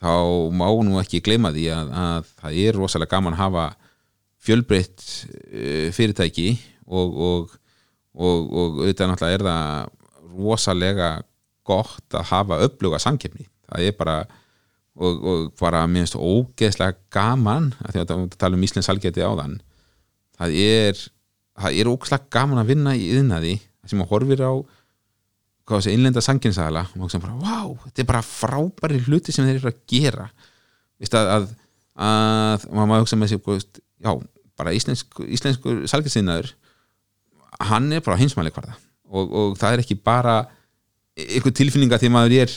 [0.00, 0.12] þá
[0.56, 3.66] má nú ekki gleyma því að, að það er rosalega gaman að hafa
[4.40, 5.06] fjölbreytt
[5.52, 6.54] e, fyrirtæki
[6.88, 7.56] og, og,
[8.16, 11.10] og, og auðvitað náttúrulega er það rosalega
[11.68, 13.44] gott að hafa uppluga samkeppni.
[13.68, 14.16] Það er bara
[15.00, 19.30] og, og bara minnst ógeðslega gaman að því að það tala um Íslands salgeti á
[19.30, 19.58] þann
[20.40, 21.02] það er
[21.60, 23.54] það er ógeðslega gaman að vinna í yðnaði
[23.88, 24.52] sem maður horfir á
[25.68, 29.46] hvað þessi innlenda sanginsæðala og maður sem bara, wow, þetta er bara frábæri hluti sem
[29.46, 30.26] þeir eru að gera.
[31.00, 31.48] Vist að, að,
[32.00, 33.66] að maður hugsa með sér,
[34.02, 34.12] já,
[34.60, 36.52] bara íslensk, íslenskur salginsinnaður
[37.70, 38.76] hann er bara hinsmæli hvarða
[39.10, 40.42] og, og það er ekki bara
[41.20, 42.52] einhver tilfinninga því maður er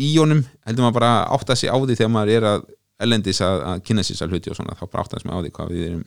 [0.00, 2.68] í honum, heldur maður bara átta sig á því þegar maður er að
[3.00, 5.74] ellendis að, að kynna sér hluti og svona, þá bara átta sig á því hvað
[5.74, 6.04] við erum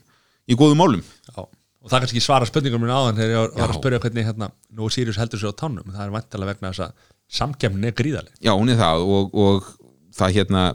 [0.48, 1.04] í góðum málum.
[1.28, 1.44] Já.
[1.84, 4.88] Og það kannski svara spurningum minn áðan þegar ég var, að spyrja hvernig hérna, nú
[4.94, 5.90] Sirius heldur sér á tánum.
[5.92, 9.72] Það er vantilega vegna þess að samkemmin er gríðaleg Já, hún er það og, og
[10.14, 10.66] það hérna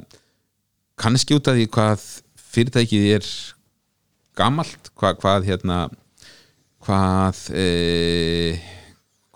[0.99, 2.09] kannski út af því hvað
[2.49, 3.31] fyrirtækið er
[4.39, 5.79] gamalt hvað, hvað hérna
[6.87, 7.67] hvað e,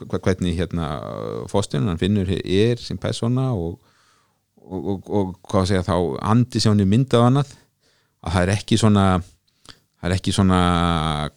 [0.02, 0.88] hvernig hérna
[1.50, 3.78] fóstjörn hann finnur er sem persóna og,
[4.56, 5.96] og, og, og hvað segja þá
[6.32, 7.54] andi sem hann er myndað annað
[8.22, 9.06] að það er ekki svona
[10.02, 10.62] það er ekki svona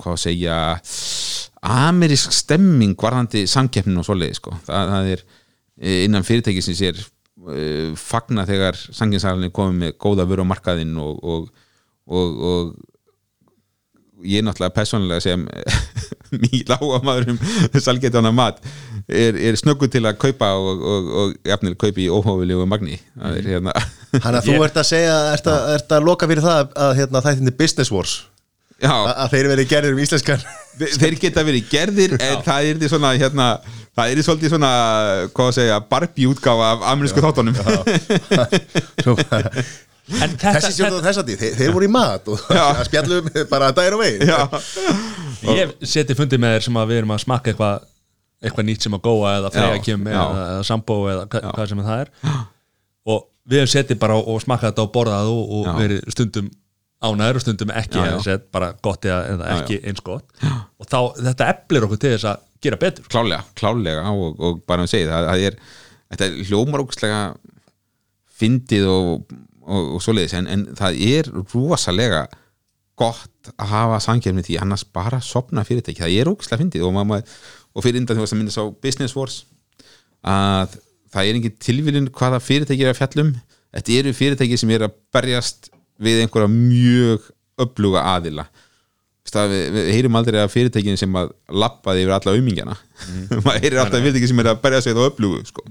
[0.01, 0.55] hvað segja
[1.65, 4.55] amerísk stemming varðandi samkeppnin og svoleiði sko.
[4.65, 6.97] það, það er eh, innan fyrirtækisins er
[7.45, 11.47] uh, fagna þegar sanginsagalinn er komið með góða vöru á markaðinn og, og,
[12.09, 12.75] og, og
[14.25, 15.45] ég náttúrulega persónulega sem
[16.41, 17.39] mjög lága maður um
[17.77, 18.61] salgetana mat
[19.05, 22.97] er, er snöggur til að kaupa og, og, og jafnir kaupi í óhófilegu magni.
[23.13, 23.75] Það er hérna
[24.15, 26.95] Þannig að þú ert að segja, ert að, ert að loka fyrir það að, að
[27.01, 28.15] hérna, þættinni Business Wars
[28.83, 30.41] að, að þeir verið gerðir um íslenskan.
[30.75, 33.47] Þe- þeir geta verið gerðir en það er því svona hérna,
[33.95, 34.71] það er því svolítið svona
[35.31, 37.55] hvað að segja, Barbie útgáfa af amerísku þáttunum.
[40.05, 43.71] Þessi stjórn og þess að því, þeir, þeir voru í mat og að spjallum bara
[44.03, 44.27] veginn.
[44.29, 44.37] Já,
[45.41, 47.87] þetta ég seti fundið með þér sem að við erum að smakka eitthvað
[48.45, 50.19] eitthvað nýtt sem að góa eða freyja Já, kemur með já.
[50.27, 52.11] eða, eða sambó eða hva, hvað sem það er.
[53.15, 56.51] Og við hefum setið bara og smakkað þetta og borðað og, og verið stundum
[57.05, 58.17] ánæður og stundum ekki Já, já.
[58.25, 60.27] sett bara gott eða, ekki eins gott.
[60.81, 64.85] Og þá þetta eflir okkur til þess að gera betur klálega, klálega og, og bara
[64.85, 65.59] að segja það, það er,
[66.13, 67.19] þetta er hljómar ógustlega
[68.35, 72.25] fyndið og, og, og svoleiðis en, en það er rosalega
[72.99, 77.35] gott að hafa samkefni því annars bara sopna fyrirtæki, það er ógustlega fyndið og, maður,
[77.75, 79.41] og fyrir innan því að myndast á Business Wars
[80.25, 80.79] að
[81.13, 83.33] það er engin tilvílun hvaða fyrirtæki er að fjallum
[83.75, 85.69] þetta eru fyrirtæki sem er að berjast
[86.01, 87.29] við einhverja mjög
[87.65, 88.47] öfluga aðila.
[89.25, 92.75] Stað, við, við heyrum aldrei að fyrirtækin sem að lappaði yfir alla aumingjana
[93.45, 95.63] maður heyrir alltaf fyrirtækin sem er að berja sig þá öflugu sko.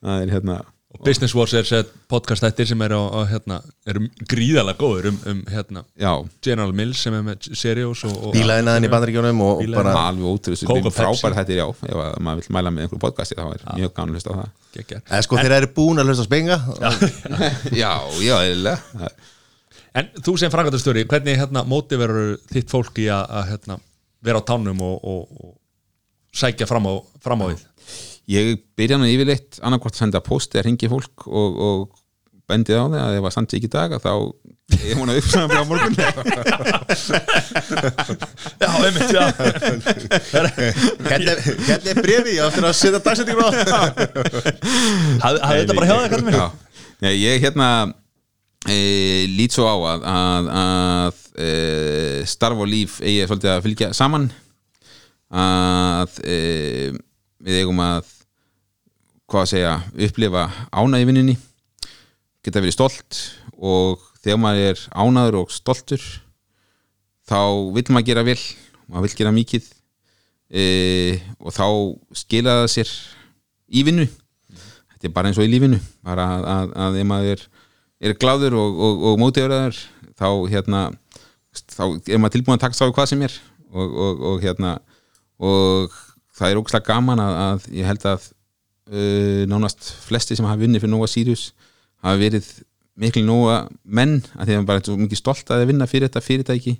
[0.00, 0.56] það er hérna
[1.04, 3.58] Business Wars er sett podcast þættir sem eru, á, á, hérna,
[3.88, 6.10] eru gríðalega góður um, um hérna, já,
[6.44, 10.32] General Mills sem er með Seriós og, og bílaðinaðin í bandaríkjónum og, og bara alveg
[10.32, 13.46] ótrúð Coke og frábær er já, ef að maður vil mæla með einhverju podcasti þá
[13.48, 14.52] er mjög gaman að hlusta á það.
[14.96, 16.60] Eða sko þeir eru búin að hlusta á spenga
[17.82, 17.92] já,
[18.22, 19.10] já, eðlilega
[19.96, 23.76] En þú sem frangatastjóri, hvernig hérna, mótiverur þitt fólk í að, að hérna,
[24.26, 25.54] vera á tánum og, og, og
[26.36, 26.94] sækja fram á,
[27.24, 27.62] fram á við?
[28.32, 32.02] Ég byrja nú yfirleitt annarkvort að senda post eða ringi fólk og, og
[32.50, 34.12] bendið á það að ef að standi ekki í dag að þá
[34.76, 35.94] er hún að uppsæða frá morgun.
[38.62, 39.24] Já, einmitt, já.
[41.06, 43.50] Hérna er- hérna er brefi, ég áttur að setja dagsetningur á.
[45.22, 46.46] Hafði hafði þetta bara hjá það, Já,
[47.04, 47.68] Nei, ég hérna
[48.66, 48.78] e,
[49.36, 51.48] lít svo á að, að, að e,
[52.30, 54.26] starf og líf eigi svolítið að fylgja saman.
[55.30, 56.38] Að e,
[57.46, 58.15] við eigum að
[59.26, 59.72] hvað að segja,
[60.06, 61.36] upplifa ánægi vinninni
[62.46, 63.22] geta verið stolt
[63.56, 66.04] og þegar maður er ánæður og stoltur
[67.26, 67.40] þá
[67.74, 68.38] vill maður gera vel
[68.86, 69.66] maður vill gera mikið
[70.50, 70.64] e,
[71.42, 71.66] og þá
[72.14, 72.92] skila það sér
[73.66, 74.06] í vinnu.
[74.94, 77.42] Þetta er bara eins og í lífinu bara að, að, að ef maður er,
[78.06, 79.80] er gláður og, og, og mótiðurðar
[80.16, 80.84] þá hérna
[81.74, 83.34] þá er maður tilbúin að taka sá hvað sem er
[83.74, 84.76] og, og hérna
[85.36, 85.92] og
[86.36, 88.30] það er ógslag gaman að, að ég held að
[88.92, 91.50] uh, nánast flesti sem hafa vunnið fyrir Nóa Sirius
[92.04, 92.48] hafa verið
[92.96, 96.24] miklu Nóa menn að því að bara er svo mikið stolt að vinna fyrir þetta
[96.24, 96.76] fyrirtæki.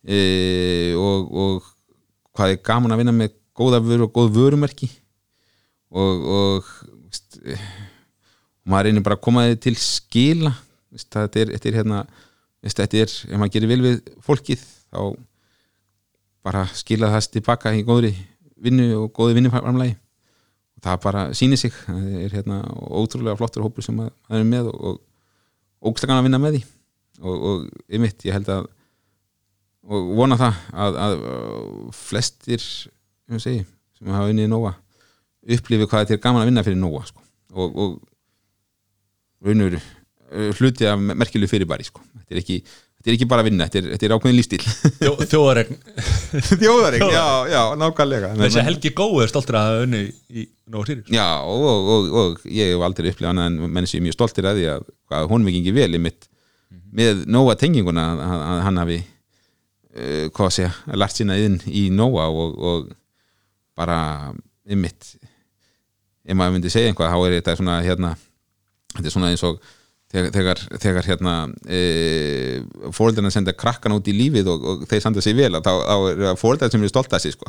[0.00, 1.70] Uh, og, og
[2.36, 4.88] hvað er gaman að vinna með góða vöru og góð vörumerki.
[5.90, 6.68] Og, og
[7.10, 7.62] veist, eh,
[8.62, 10.52] maður reynir bara að koma þið til skila.
[10.94, 12.04] Veist, þetta, er, þetta er hérna
[12.62, 15.00] veist, þetta er, ef maður gerir vel við fólkið þá
[16.46, 18.14] bara skila það tilbaka í góðri
[18.60, 20.09] vinnu og góði vinnuframlægi og
[20.84, 22.58] það bara sýnir sig það er hérna
[23.00, 25.00] ótrúlega flottur hópur sem að- það er með og,
[25.90, 26.62] ógslagan að vinna með því
[27.20, 27.66] og, og
[27.98, 28.68] ymitt, ég held að
[29.90, 32.60] og vona það að, að, að flestir
[33.30, 33.62] ég segi,
[33.96, 34.74] sem hafa unnið í Nóa
[35.56, 37.22] upplifi hvað þetta er gaman að vinna fyrir Nóa sko.
[37.56, 37.94] og, og
[39.46, 42.02] raunur uh, hluti af merkilu fyrirbæri sko.
[42.12, 42.58] þetta, er ekki,
[43.00, 44.60] þetta er ekki bara að vinna þetta er, þetta er ákveðin lífstíl
[45.00, 45.78] Þjó, Þjóðaregn.
[46.60, 48.32] Þjóðaring, já, já, nákvæmlega.
[48.42, 52.10] Þessi Helgi Gói er stoltur að hafa unni í Nóa Sirius Já, og, og, og,
[52.20, 54.68] og ég hef aldrei upplifað annað en menn sem ég er mjög stoltir að því
[54.74, 56.28] að hvað honum ekki vel í mitt
[57.00, 60.70] með Nóa tenginguna að, að, að hann hafi uh, hvað að segja,
[61.00, 62.88] lært sína inn í Nóa og, og
[63.80, 63.98] bara
[64.68, 65.14] í mitt
[66.28, 68.10] ef maður myndi segja einhvað, þá er þetta svona hérna,
[68.94, 69.56] þetta er svona eins og
[70.10, 71.32] þegar, þegar, þegar hérna
[71.70, 71.80] e,
[72.94, 75.96] fóreldarna senda krakkan út í lífið og, og þeir sanda sig vel að þá, þá
[76.10, 77.46] er það fóreldarna sem er stolt að sig sko.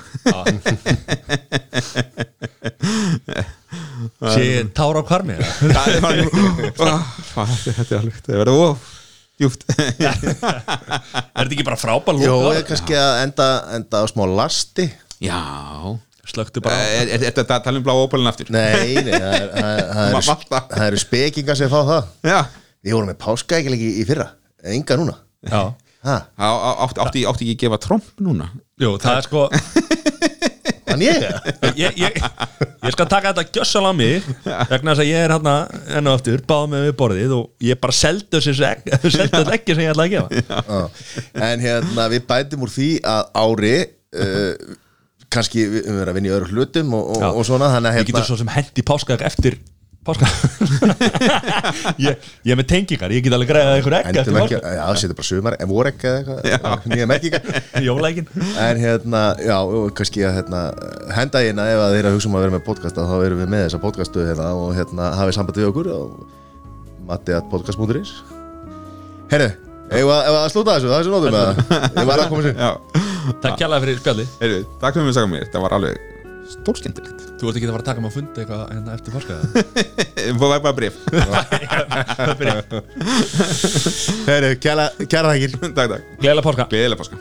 [4.21, 5.49] Sé ég tára á kvarmi eða?
[5.61, 5.99] það er
[7.95, 8.79] er alveg, þetta er verið of
[9.41, 9.75] djúft Er
[10.21, 13.47] þetta ekki bara frábæl Jó, kannski að enda,
[13.77, 14.85] enda á smá lasti.
[15.21, 15.41] Já
[16.31, 16.83] Slöktu bara á.
[17.01, 18.49] Er er þetta að tala um blá ópælun aftur?
[18.55, 22.11] Nei, nei, það, er, það, er- það, Ma- eru, spekingar sem fá það.
[22.31, 22.39] Já.
[22.81, 24.29] Við vorum með páskaækilegi í fyrra
[24.71, 25.17] Enga núna.
[25.49, 25.61] Já.
[26.01, 28.47] Ha, Á- á- átti, átti, átti ekki að gefa tromp núna?
[28.81, 29.43] Jú, það er sko
[30.91, 31.25] Þannig ég?
[31.77, 32.17] Ég, ég,
[32.83, 35.53] ég skal taka þetta gjössal á mig vegna þess að ég er hérna
[35.95, 39.93] enn og aftur báð með við borðið og ég bara seldi þessu ekki sem ég
[39.93, 40.41] ætlaði að gefa.
[40.41, 40.81] Já.
[41.47, 44.51] En hérna, við bætum úr því að ári uh,
[45.31, 48.25] kannski við við erum að vinna í öðru hlutum og, og, og svona getur hérna,
[48.27, 49.61] svo sem hendi páskaegg eftir
[50.05, 50.25] páska
[52.01, 54.83] ég, ég er með tengingar, ég get alveg einhver egg endum eftir ekki, páska já,
[54.97, 58.29] setjum bara sumar en voru ekki eða eitthvað, nýja merkingar Jólækin
[58.65, 60.61] En hérna, já, og kannski að hérna,
[61.13, 63.51] henda hérna ef að þeir að hugsa um að vera með podcasta þá erum við
[63.53, 65.99] með þessa podcastu hérna og hérna hafið samband við okkur á
[67.11, 68.15] matti.podcast.is
[69.31, 69.51] Herru,
[69.91, 71.35] ef að slúta þessu, það er sem nótum
[72.01, 72.55] Ég var að koma sér.
[72.55, 72.72] Já.
[73.41, 75.95] Takk kjærlega fyrir spjalli Heyrðu, takk fyrir að sagja mér, það var alveg
[76.51, 79.34] stórskendilegt Þú ert ekki að fara að taka mig að funda eitthvað hérna eftir páska?
[80.22, 80.93] Það var bara bref
[84.30, 85.49] Herru, kæra, kæra þakkir.
[85.57, 86.69] Takk, takk, Gleðilega páska.
[86.69, 87.18] Gleðilega páska